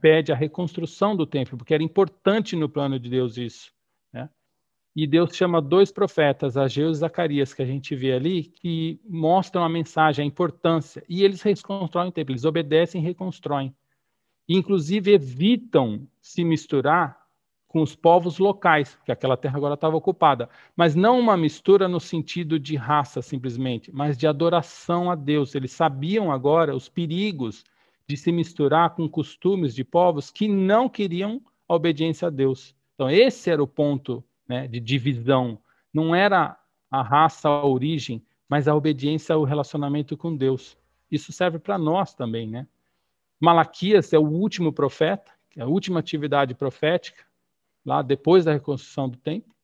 pede 0.00 0.32
a 0.32 0.36
reconstrução 0.36 1.16
do 1.16 1.26
templo, 1.26 1.56
porque 1.56 1.74
era 1.74 1.82
importante 1.82 2.54
no 2.54 2.68
plano 2.68 2.98
de 2.98 3.08
Deus 3.08 3.36
isso. 3.36 3.72
Né? 4.12 4.28
E 4.94 5.06
Deus 5.06 5.34
chama 5.34 5.60
dois 5.60 5.90
profetas, 5.90 6.56
Ageu 6.56 6.90
e 6.90 6.94
Zacarias, 6.94 7.54
que 7.54 7.62
a 7.62 7.66
gente 7.66 7.96
vê 7.96 8.12
ali, 8.12 8.44
que 8.44 9.00
mostram 9.04 9.64
a 9.64 9.68
mensagem, 9.68 10.22
a 10.22 10.26
importância. 10.26 11.02
E 11.08 11.24
eles 11.24 11.42
reconstroem 11.42 12.08
o 12.08 12.12
templo, 12.12 12.32
eles 12.32 12.44
obedecem 12.44 13.00
e 13.00 13.04
reconstroem. 13.04 13.74
Inclusive, 14.48 15.12
evitam 15.12 16.06
se 16.20 16.44
misturar 16.44 17.23
com 17.74 17.82
os 17.82 17.96
povos 17.96 18.38
locais, 18.38 18.96
que 19.04 19.10
aquela 19.10 19.36
terra 19.36 19.56
agora 19.56 19.74
estava 19.74 19.96
ocupada. 19.96 20.48
Mas 20.76 20.94
não 20.94 21.18
uma 21.18 21.36
mistura 21.36 21.88
no 21.88 21.98
sentido 21.98 22.56
de 22.56 22.76
raça, 22.76 23.20
simplesmente, 23.20 23.90
mas 23.92 24.16
de 24.16 24.28
adoração 24.28 25.10
a 25.10 25.16
Deus. 25.16 25.56
Eles 25.56 25.72
sabiam 25.72 26.30
agora 26.30 26.72
os 26.72 26.88
perigos 26.88 27.64
de 28.06 28.16
se 28.16 28.30
misturar 28.30 28.90
com 28.90 29.08
costumes 29.08 29.74
de 29.74 29.82
povos 29.82 30.30
que 30.30 30.46
não 30.46 30.88
queriam 30.88 31.42
a 31.68 31.74
obediência 31.74 32.28
a 32.28 32.30
Deus. 32.30 32.76
Então, 32.94 33.10
esse 33.10 33.50
era 33.50 33.60
o 33.60 33.66
ponto 33.66 34.22
né, 34.48 34.68
de 34.68 34.78
divisão. 34.78 35.58
Não 35.92 36.14
era 36.14 36.56
a 36.88 37.02
raça, 37.02 37.48
a 37.48 37.66
origem, 37.66 38.24
mas 38.48 38.68
a 38.68 38.74
obediência 38.76 39.34
ao 39.34 39.42
relacionamento 39.42 40.16
com 40.16 40.36
Deus. 40.36 40.78
Isso 41.10 41.32
serve 41.32 41.58
para 41.58 41.76
nós 41.76 42.14
também, 42.14 42.48
né? 42.48 42.68
Malaquias 43.40 44.12
é 44.12 44.18
o 44.18 44.28
último 44.28 44.72
profeta, 44.72 45.32
é 45.56 45.62
a 45.62 45.66
última 45.66 45.98
atividade 45.98 46.54
profética, 46.54 47.24
lá 47.84 48.02
depois 48.02 48.44
da 48.44 48.52
reconstrução 48.52 49.08
do 49.08 49.16
templo. 49.18 49.54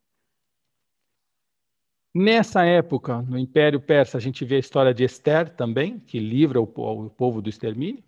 Nessa 2.15 2.65
época, 2.65 3.23
no 3.23 3.39
Império 3.39 3.81
Persa, 3.81 4.19
a 4.19 4.21
gente 4.21 4.45
vê 4.45 4.57
a 4.57 4.61
história 4.61 4.93
de 4.93 5.05
Esther 5.05 5.49
também, 5.55 6.01
que 6.01 6.19
livra 6.19 6.61
o, 6.61 6.67
povo 6.67 7.41
do 7.41 7.49
extermínio. 7.49 8.03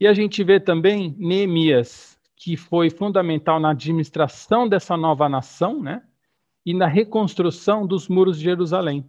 E 0.00 0.06
a 0.06 0.14
gente 0.14 0.42
vê 0.42 0.58
também 0.58 1.14
Neemias, 1.18 2.18
que 2.34 2.56
foi 2.56 2.88
fundamental 2.88 3.60
na 3.60 3.70
administração 3.70 4.66
dessa 4.66 4.96
nova 4.96 5.28
nação, 5.28 5.82
né? 5.82 6.02
E 6.64 6.72
na 6.72 6.86
reconstrução 6.86 7.86
dos 7.86 8.08
muros 8.08 8.38
de 8.38 8.44
Jerusalém. 8.44 9.08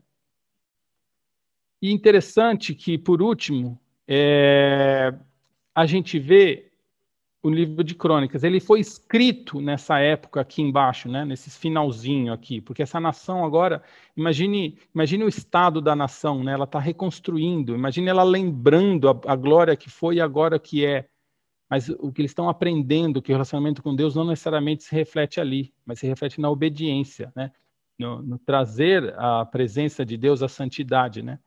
E 1.82 1.91
interessante 1.91 2.76
que, 2.76 2.97
por 2.97 3.22
último, 3.22 3.80
é, 4.06 5.14
a 5.74 5.86
gente 5.86 6.20
vê 6.20 6.64
o 7.45 7.49
livro 7.51 7.83
de 7.83 7.93
Crônicas. 7.93 8.43
Ele 8.43 8.59
foi 8.59 8.79
escrito 8.79 9.61
nessa 9.61 9.99
época 9.99 10.41
aqui 10.41 10.63
embaixo, 10.63 11.07
né, 11.07 11.23
nesse 11.23 11.51
finalzinho 11.51 12.33
aqui, 12.33 12.59
porque 12.59 12.81
essa 12.81 12.99
nação 12.99 13.45
agora, 13.45 13.83
imagine, 14.17 14.79
imagine 14.93 15.23
o 15.23 15.27
estado 15.27 15.79
da 15.79 15.95
nação, 15.95 16.43
né, 16.43 16.53
ela 16.53 16.63
está 16.63 16.79
reconstruindo, 16.79 17.75
imagine 17.75 18.07
ela 18.07 18.23
lembrando 18.23 19.09
a, 19.09 19.21
a, 19.27 19.35
glória 19.35 19.75
que 19.75 19.91
foi 19.91 20.15
e 20.15 20.21
agora 20.21 20.57
que 20.57 20.83
é. 20.83 21.07
Mas 21.69 21.87
o 21.87 22.11
que 22.11 22.21
eles 22.21 22.31
estão 22.31 22.49
aprendendo, 22.49 23.21
que 23.21 23.31
o 23.31 23.35
relacionamento 23.35 23.83
com 23.83 23.95
Deus 23.95 24.15
não 24.15 24.25
necessariamente 24.25 24.83
se 24.83 24.95
reflete 24.95 25.39
ali, 25.39 25.71
mas 25.85 25.99
se 25.99 26.07
reflete 26.07 26.41
na 26.41 26.49
obediência, 26.49 27.31
né, 27.35 27.51
no, 27.99 28.23
no 28.23 28.39
trazer 28.39 29.13
a 29.19 29.45
presença 29.45 30.03
de 30.03 30.17
Deus, 30.17 30.41
a 30.41 30.47
santidade, 30.47 31.21
né. 31.21 31.37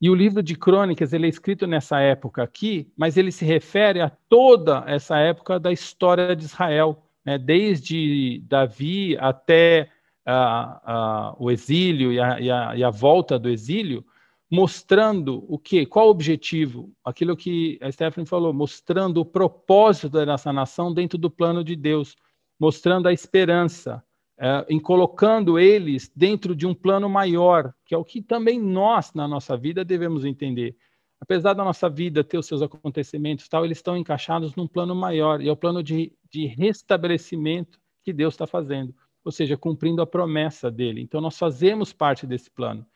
E 0.00 0.08
o 0.08 0.14
livro 0.14 0.42
de 0.42 0.54
Crônicas 0.54 1.12
ele 1.12 1.26
é 1.26 1.28
escrito 1.28 1.66
nessa 1.66 2.00
época 2.00 2.42
aqui, 2.42 2.90
mas 2.96 3.18
ele 3.18 3.30
se 3.30 3.44
refere 3.44 4.00
a 4.00 4.08
toda 4.08 4.82
essa 4.86 5.18
época 5.18 5.60
da 5.60 5.70
história 5.70 6.34
de 6.34 6.44
Israel, 6.44 7.04
né? 7.24 7.36
desde 7.36 8.42
Davi 8.46 9.14
até 9.18 9.90
uh, 10.26 11.32
uh, 11.32 11.36
o 11.38 11.50
exílio 11.50 12.12
e 12.12 12.18
a, 12.18 12.40
e, 12.40 12.50
a, 12.50 12.76
e 12.76 12.82
a, 12.82 12.90
volta 12.90 13.38
do 13.38 13.50
exílio, 13.50 14.02
mostrando 14.50 15.44
o 15.46 15.58
que, 15.58 15.84
qual 15.84 16.06
o 16.06 16.10
objetivo, 16.10 16.90
aquilo 17.04 17.36
que 17.36 17.78
a 17.82 17.92
Stephanie 17.92 18.26
falou, 18.26 18.54
mostrando 18.54 19.20
o 19.20 19.24
propósito 19.24 20.08
dessa 20.08 20.50
nação 20.50 20.94
dentro 20.94 21.18
do 21.18 21.30
plano 21.30 21.62
de 21.62 21.76
Deus, 21.76 22.16
mostrando 22.58 23.06
a 23.06 23.12
esperança, 23.12 24.02
é, 24.42 24.64
em 24.70 24.80
colocando 24.80 25.58
eles 25.58 26.10
dentro 26.16 26.56
de 26.56 26.66
um 26.66 26.74
plano 26.74 27.10
maior, 27.10 27.74
que 27.84 27.94
é 27.94 27.98
o 27.98 28.04
que 28.04 28.22
também 28.22 28.58
nós, 28.58 29.12
na 29.12 29.28
nossa 29.28 29.54
vida, 29.54 29.84
devemos 29.84 30.24
entender. 30.24 30.74
Apesar 31.20 31.52
da 31.52 31.62
nossa 31.62 31.90
vida 31.90 32.24
ter 32.24 32.38
os 32.38 32.46
seus 32.46 32.62
acontecimentos 32.62 33.46
tal, 33.48 33.66
eles 33.66 33.76
estão 33.76 33.98
encaixados 33.98 34.54
num 34.54 34.66
plano 34.66 34.94
maior, 34.94 35.42
e 35.42 35.48
é 35.48 35.52
o 35.52 35.56
plano 35.56 35.82
de, 35.82 36.14
de 36.30 36.46
restabelecimento 36.46 37.78
que 38.02 38.14
Deus 38.14 38.32
está 38.32 38.46
fazendo, 38.46 38.94
ou 39.22 39.30
seja, 39.30 39.58
cumprindo 39.58 40.00
a 40.00 40.06
promessa 40.06 40.70
dele. 40.70 41.02
Então, 41.02 41.20
nós 41.20 41.36
fazemos 41.36 41.92
parte 41.92 42.26
desse 42.26 42.50
plano. 42.50 42.86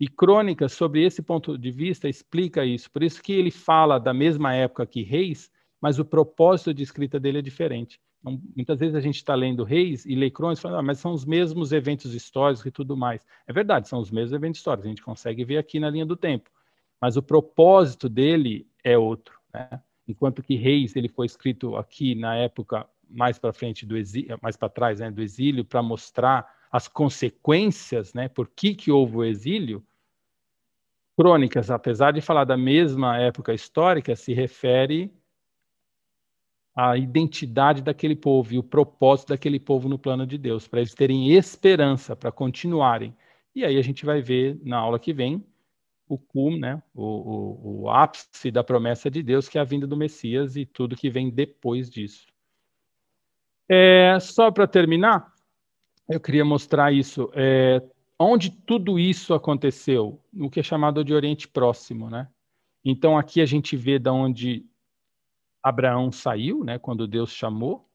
E 0.00 0.08
Crônicas, 0.08 0.72
sobre 0.72 1.04
esse 1.04 1.20
ponto 1.20 1.58
de 1.58 1.70
vista, 1.70 2.08
explica 2.08 2.64
isso. 2.64 2.90
Por 2.90 3.02
isso 3.02 3.22
que 3.22 3.34
ele 3.34 3.50
fala 3.50 3.98
da 3.98 4.14
mesma 4.14 4.54
época 4.54 4.86
que 4.86 5.02
Reis, 5.02 5.50
mas 5.78 5.98
o 5.98 6.04
propósito 6.04 6.72
de 6.72 6.82
escrita 6.82 7.20
dele 7.20 7.40
é 7.40 7.42
diferente. 7.42 8.00
Então, 8.24 8.40
muitas 8.56 8.78
vezes 8.78 8.94
a 8.94 9.00
gente 9.00 9.16
está 9.16 9.34
lendo 9.34 9.64
Reis 9.64 10.06
e 10.06 10.14
lê 10.14 10.30
Crônicas 10.30 10.58
e 10.58 10.62
fala, 10.62 10.78
ah, 10.78 10.82
mas 10.82 10.98
são 10.98 11.12
os 11.12 11.26
mesmos 11.26 11.72
eventos 11.72 12.14
históricos 12.14 12.64
e 12.64 12.70
tudo 12.70 12.96
mais. 12.96 13.26
É 13.46 13.52
verdade, 13.52 13.86
são 13.86 14.00
os 14.00 14.10
mesmos 14.10 14.32
eventos 14.32 14.60
históricos, 14.60 14.86
a 14.86 14.88
gente 14.88 15.02
consegue 15.02 15.44
ver 15.44 15.58
aqui 15.58 15.78
na 15.78 15.90
linha 15.90 16.06
do 16.06 16.16
tempo. 16.16 16.50
Mas 16.98 17.18
o 17.18 17.22
propósito 17.22 18.08
dele 18.08 18.66
é 18.82 18.96
outro. 18.96 19.38
Né? 19.52 19.78
Enquanto 20.08 20.42
que 20.42 20.54
Reis 20.54 20.96
ele 20.96 21.08
foi 21.08 21.26
escrito 21.26 21.76
aqui 21.76 22.14
na 22.14 22.34
época 22.34 22.88
mais 23.10 23.38
para 23.38 23.52
frente 23.52 23.84
do 23.84 23.94
exílio, 23.94 24.38
mais 24.40 24.56
para 24.56 24.70
trás 24.70 25.00
né, 25.00 25.10
do 25.10 25.20
exílio, 25.20 25.62
para 25.62 25.82
mostrar 25.82 26.50
as 26.72 26.88
consequências, 26.88 28.14
né, 28.14 28.26
por 28.26 28.48
que, 28.48 28.74
que 28.74 28.90
houve 28.90 29.16
o 29.18 29.24
exílio, 29.24 29.84
Crônicas, 31.16 31.70
apesar 31.70 32.12
de 32.12 32.20
falar 32.20 32.44
da 32.44 32.56
mesma 32.56 33.18
época 33.18 33.54
histórica, 33.54 34.16
se 34.16 34.32
refere 34.32 35.12
a 36.74 36.96
identidade 36.96 37.82
daquele 37.82 38.16
povo 38.16 38.52
e 38.52 38.58
o 38.58 38.62
propósito 38.62 39.28
daquele 39.28 39.60
povo 39.60 39.88
no 39.88 39.98
plano 39.98 40.26
de 40.26 40.36
Deus, 40.36 40.66
para 40.66 40.80
eles 40.80 40.94
terem 40.94 41.30
esperança, 41.32 42.16
para 42.16 42.32
continuarem. 42.32 43.14
E 43.54 43.64
aí 43.64 43.78
a 43.78 43.82
gente 43.82 44.04
vai 44.04 44.20
ver 44.20 44.58
na 44.64 44.78
aula 44.78 44.98
que 44.98 45.12
vem 45.12 45.44
o 46.08 46.18
cum, 46.18 46.58
né, 46.58 46.82
o, 46.94 47.02
o, 47.02 47.82
o 47.82 47.90
ápice 47.90 48.50
da 48.50 48.62
promessa 48.62 49.10
de 49.10 49.22
Deus, 49.22 49.48
que 49.48 49.56
é 49.56 49.60
a 49.60 49.64
vinda 49.64 49.86
do 49.86 49.96
Messias 49.96 50.56
e 50.56 50.66
tudo 50.66 50.96
que 50.96 51.08
vem 51.08 51.30
depois 51.30 51.88
disso. 51.88 52.26
É, 53.68 54.18
só 54.20 54.50
para 54.50 54.66
terminar, 54.66 55.32
eu 56.08 56.20
queria 56.20 56.44
mostrar 56.44 56.92
isso. 56.92 57.30
É, 57.34 57.82
onde 58.18 58.50
tudo 58.50 58.98
isso 58.98 59.32
aconteceu? 59.32 60.20
No 60.32 60.50
que 60.50 60.60
é 60.60 60.62
chamado 60.62 61.04
de 61.04 61.14
Oriente 61.14 61.48
Próximo, 61.48 62.10
né? 62.10 62.28
Então 62.84 63.16
aqui 63.16 63.40
a 63.40 63.46
gente 63.46 63.76
vê 63.76 63.98
da 63.98 64.12
onde 64.12 64.66
Abraão 65.64 66.12
saiu, 66.12 66.62
né? 66.62 66.78
Quando 66.78 67.08
Deus 67.08 67.32
chamou, 67.32 67.88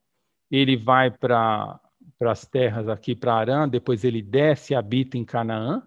ele 0.49 0.76
vai 0.76 1.11
para 1.11 1.80
as 2.22 2.45
terras 2.45 2.89
aqui 2.89 3.15
para 3.15 3.36
Arã, 3.36 3.70
depois 3.70 4.03
ele 4.03 4.22
desce 4.22 4.74
e 4.74 4.76
habita 4.76 5.17
em 5.17 5.24
Canaã, 5.24 5.84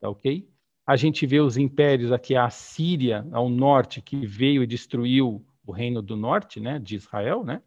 tá 0.00 0.08
ok? 0.08 0.48
A 0.86 0.96
gente 0.96 1.26
vê 1.26 1.38
os 1.38 1.58
impérios 1.58 2.10
aqui, 2.10 2.34
a 2.34 2.48
Síria 2.48 3.26
ao 3.30 3.50
norte, 3.50 4.00
que 4.00 4.26
veio 4.26 4.62
e 4.62 4.66
destruiu 4.66 5.44
o 5.66 5.70
reino 5.70 6.00
do 6.00 6.16
norte, 6.16 6.58
né, 6.58 6.78
de 6.78 6.96
Israel, 6.96 7.44
né? 7.44 7.60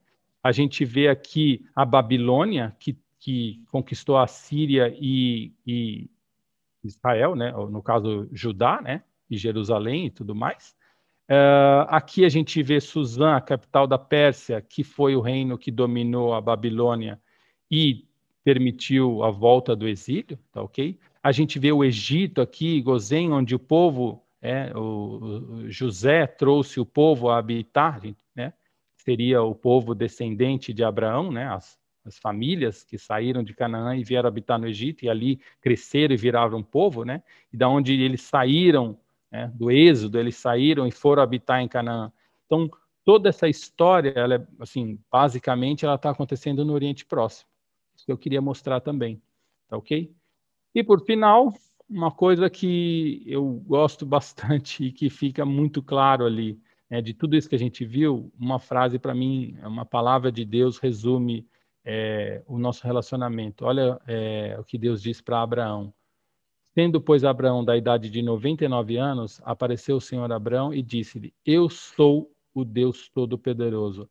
A 0.43 0.51
gente 0.51 0.83
vê 0.83 1.07
aqui 1.07 1.63
a 1.75 1.85
Babilônia, 1.85 2.75
que, 2.79 2.97
que 3.19 3.63
conquistou 3.71 4.17
a 4.17 4.25
Síria 4.25 4.91
e, 4.99 5.53
e 5.67 6.09
Israel, 6.83 7.35
né? 7.35 7.51
no 7.51 7.83
caso 7.83 8.27
Judá, 8.31 8.81
né? 8.81 9.03
e 9.29 9.37
Jerusalém 9.37 10.07
e 10.07 10.09
tudo 10.09 10.35
mais. 10.35 10.75
Uh, 11.31 11.87
aqui 11.87 12.25
a 12.25 12.29
gente 12.29 12.61
vê 12.61 12.81
Suzã, 12.81 13.37
a 13.37 13.41
capital 13.41 13.87
da 13.87 13.97
Pérsia, 13.97 14.61
que 14.61 14.83
foi 14.83 15.15
o 15.15 15.21
reino 15.21 15.57
que 15.57 15.71
dominou 15.71 16.33
a 16.33 16.41
Babilônia 16.41 17.17
e 17.71 18.05
permitiu 18.43 19.23
a 19.23 19.31
volta 19.31 19.73
do 19.73 19.87
exílio, 19.87 20.37
tá 20.51 20.61
ok? 20.61 20.99
A 21.23 21.31
gente 21.31 21.57
vê 21.57 21.71
o 21.71 21.85
Egito 21.85 22.41
aqui, 22.41 22.81
Gozém, 22.81 23.31
onde 23.31 23.55
o 23.55 23.59
povo, 23.59 24.21
é, 24.41 24.73
o, 24.75 24.81
o 24.81 25.71
José 25.71 26.27
trouxe 26.27 26.81
o 26.81 26.85
povo 26.85 27.29
a 27.29 27.37
habitar, 27.37 28.01
né? 28.35 28.51
Seria 28.97 29.41
o 29.41 29.55
povo 29.55 29.95
descendente 29.95 30.73
de 30.73 30.83
Abraão, 30.83 31.31
né? 31.31 31.47
As, 31.47 31.79
as 32.03 32.17
famílias 32.19 32.83
que 32.83 32.97
saíram 32.97 33.41
de 33.41 33.53
Canaã 33.53 33.95
e 33.95 34.03
vieram 34.03 34.27
habitar 34.27 34.59
no 34.59 34.67
Egito 34.67 35.05
e 35.05 35.09
ali 35.09 35.39
cresceram 35.61 36.13
e 36.13 36.17
viraram 36.17 36.57
um 36.57 36.63
povo, 36.63 37.05
né? 37.05 37.23
E 37.53 37.55
da 37.55 37.69
onde 37.69 37.93
eles 37.93 38.21
saíram, 38.21 38.99
né? 39.31 39.51
do 39.55 39.71
Êxodo, 39.71 40.19
eles 40.19 40.35
saíram 40.35 40.85
e 40.85 40.91
foram 40.91 41.23
habitar 41.23 41.61
em 41.61 41.67
Canaã. 41.67 42.11
Então, 42.45 42.69
toda 43.05 43.29
essa 43.29 43.47
história, 43.47 44.13
ela 44.15 44.35
é, 44.35 44.47
assim, 44.59 44.99
basicamente, 45.11 45.85
ela 45.85 45.95
está 45.95 46.09
acontecendo 46.09 46.65
no 46.65 46.73
Oriente 46.73 47.05
Próximo. 47.05 47.49
Isso 47.95 48.05
que 48.05 48.11
eu 48.11 48.17
queria 48.17 48.41
mostrar 48.41 48.81
também, 48.81 49.21
tá 49.67 49.77
ok? 49.77 50.13
E 50.73 50.83
por 50.83 51.03
final, 51.05 51.53
uma 51.89 52.11
coisa 52.11 52.49
que 52.49 53.23
eu 53.25 53.61
gosto 53.65 54.05
bastante 54.05 54.85
e 54.85 54.91
que 54.91 55.09
fica 55.09 55.45
muito 55.45 55.83
claro 55.83 56.25
ali, 56.25 56.59
né, 56.89 57.01
de 57.01 57.13
tudo 57.13 57.35
isso 57.35 57.49
que 57.49 57.55
a 57.55 57.59
gente 57.59 57.85
viu, 57.85 58.31
uma 58.39 58.59
frase 58.59 58.99
para 58.99 59.13
mim, 59.13 59.57
uma 59.63 59.85
palavra 59.85 60.31
de 60.31 60.45
Deus 60.45 60.77
resume 60.77 61.47
é, 61.83 62.43
o 62.47 62.57
nosso 62.57 62.85
relacionamento. 62.85 63.65
Olha 63.65 63.99
é, 64.07 64.55
o 64.59 64.63
que 64.63 64.77
Deus 64.77 65.01
diz 65.01 65.21
para 65.21 65.41
Abraão. 65.41 65.93
Tendo, 66.73 67.01
pois, 67.01 67.23
Abraão 67.23 67.65
da 67.65 67.75
idade 67.75 68.09
de 68.09 68.21
99 68.21 68.95
anos, 68.97 69.41
apareceu 69.43 69.97
o 69.97 70.01
Senhor 70.01 70.31
Abraão 70.31 70.73
e 70.73 70.81
disse-lhe: 70.81 71.33
Eu 71.45 71.69
sou 71.69 72.31
o 72.53 72.63
Deus 72.63 73.09
Todo-Poderoso. 73.09 74.09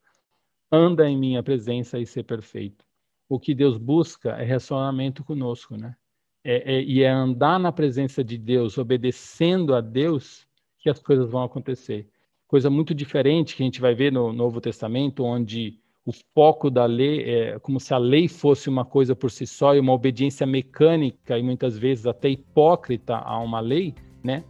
Anda 0.71 1.09
em 1.09 1.17
minha 1.17 1.41
presença 1.41 1.99
e 1.99 2.05
ser 2.05 2.23
perfeito. 2.23 2.85
O 3.27 3.39
que 3.39 3.55
Deus 3.55 3.77
busca 3.77 4.31
é 4.31 4.43
relacionamento 4.43 5.23
conosco, 5.23 5.75
né? 5.75 5.95
É, 6.43 6.75
é, 6.75 6.83
e 6.83 7.01
é 7.01 7.09
andar 7.09 7.59
na 7.59 7.71
presença 7.71 8.23
de 8.23 8.37
Deus, 8.37 8.77
obedecendo 8.77 9.75
a 9.75 9.81
Deus, 9.81 10.47
que 10.79 10.89
as 10.89 10.99
coisas 10.99 11.29
vão 11.29 11.43
acontecer. 11.43 12.09
Coisa 12.47 12.69
muito 12.69 12.93
diferente 12.93 13.55
que 13.55 13.63
a 13.63 13.65
gente 13.65 13.81
vai 13.81 13.95
ver 13.95 14.11
no 14.11 14.33
Novo 14.33 14.59
Testamento, 14.59 15.23
onde 15.23 15.79
o 16.05 16.11
foco 16.33 16.69
da 16.69 16.85
lei 16.85 17.23
é 17.23 17.59
como 17.59 17.79
se 17.79 17.93
a 17.93 17.97
lei 17.97 18.27
fosse 18.27 18.69
uma 18.69 18.83
coisa 18.83 19.15
por 19.15 19.29
si 19.29 19.45
só 19.45 19.75
e 19.75 19.79
uma 19.79 19.93
obediência 19.93 20.47
mecânica 20.47 21.37
e 21.37 21.43
muitas 21.43 21.77
vezes 21.77 22.07
até 22.07 22.29
hipócrita 22.29 23.17
a 23.17 23.37
uma 23.39 23.59
lei, 23.59 23.93
né? 24.23 24.43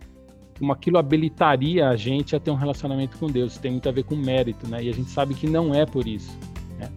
Como 0.58 0.72
aquilo 0.72 0.98
habilitaria 0.98 1.90
a 1.90 1.96
gente 1.96 2.36
a 2.36 2.40
ter 2.40 2.52
um 2.52 2.56
relacionamento 2.56 3.18
com 3.18 3.28
Deus. 3.28 3.58
Tem 3.58 3.72
muito 3.72 3.90
a 3.90 3.92
ver 3.92 4.04
com 4.04 4.16
mérito, 4.16 4.68
né? 4.68 4.84
E 4.84 4.90
a 4.90 4.94
gente 4.94 5.10
sabe 5.10 5.34
que 5.34 5.48
não 5.48 5.74
é 5.74 5.86
por 5.86 6.08
isso. 6.08 6.38
Né? 6.78 6.90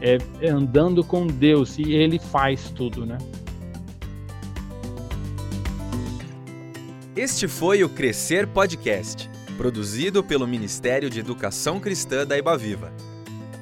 É, 0.00 0.18
é 0.40 0.50
andando 0.50 1.02
com 1.02 1.26
Deus 1.26 1.78
e 1.78 1.92
Ele 1.92 2.18
faz 2.18 2.70
tudo, 2.70 3.04
né? 3.04 3.18
Este 7.16 7.48
foi 7.48 7.82
o 7.82 7.88
Crescer 7.88 8.46
Podcast, 8.46 9.28
produzido 9.56 10.22
pelo 10.22 10.46
Ministério 10.46 11.08
de 11.08 11.18
Educação 11.18 11.80
Cristã 11.80 12.26
da 12.26 12.36
Ibaviva. 12.36 12.92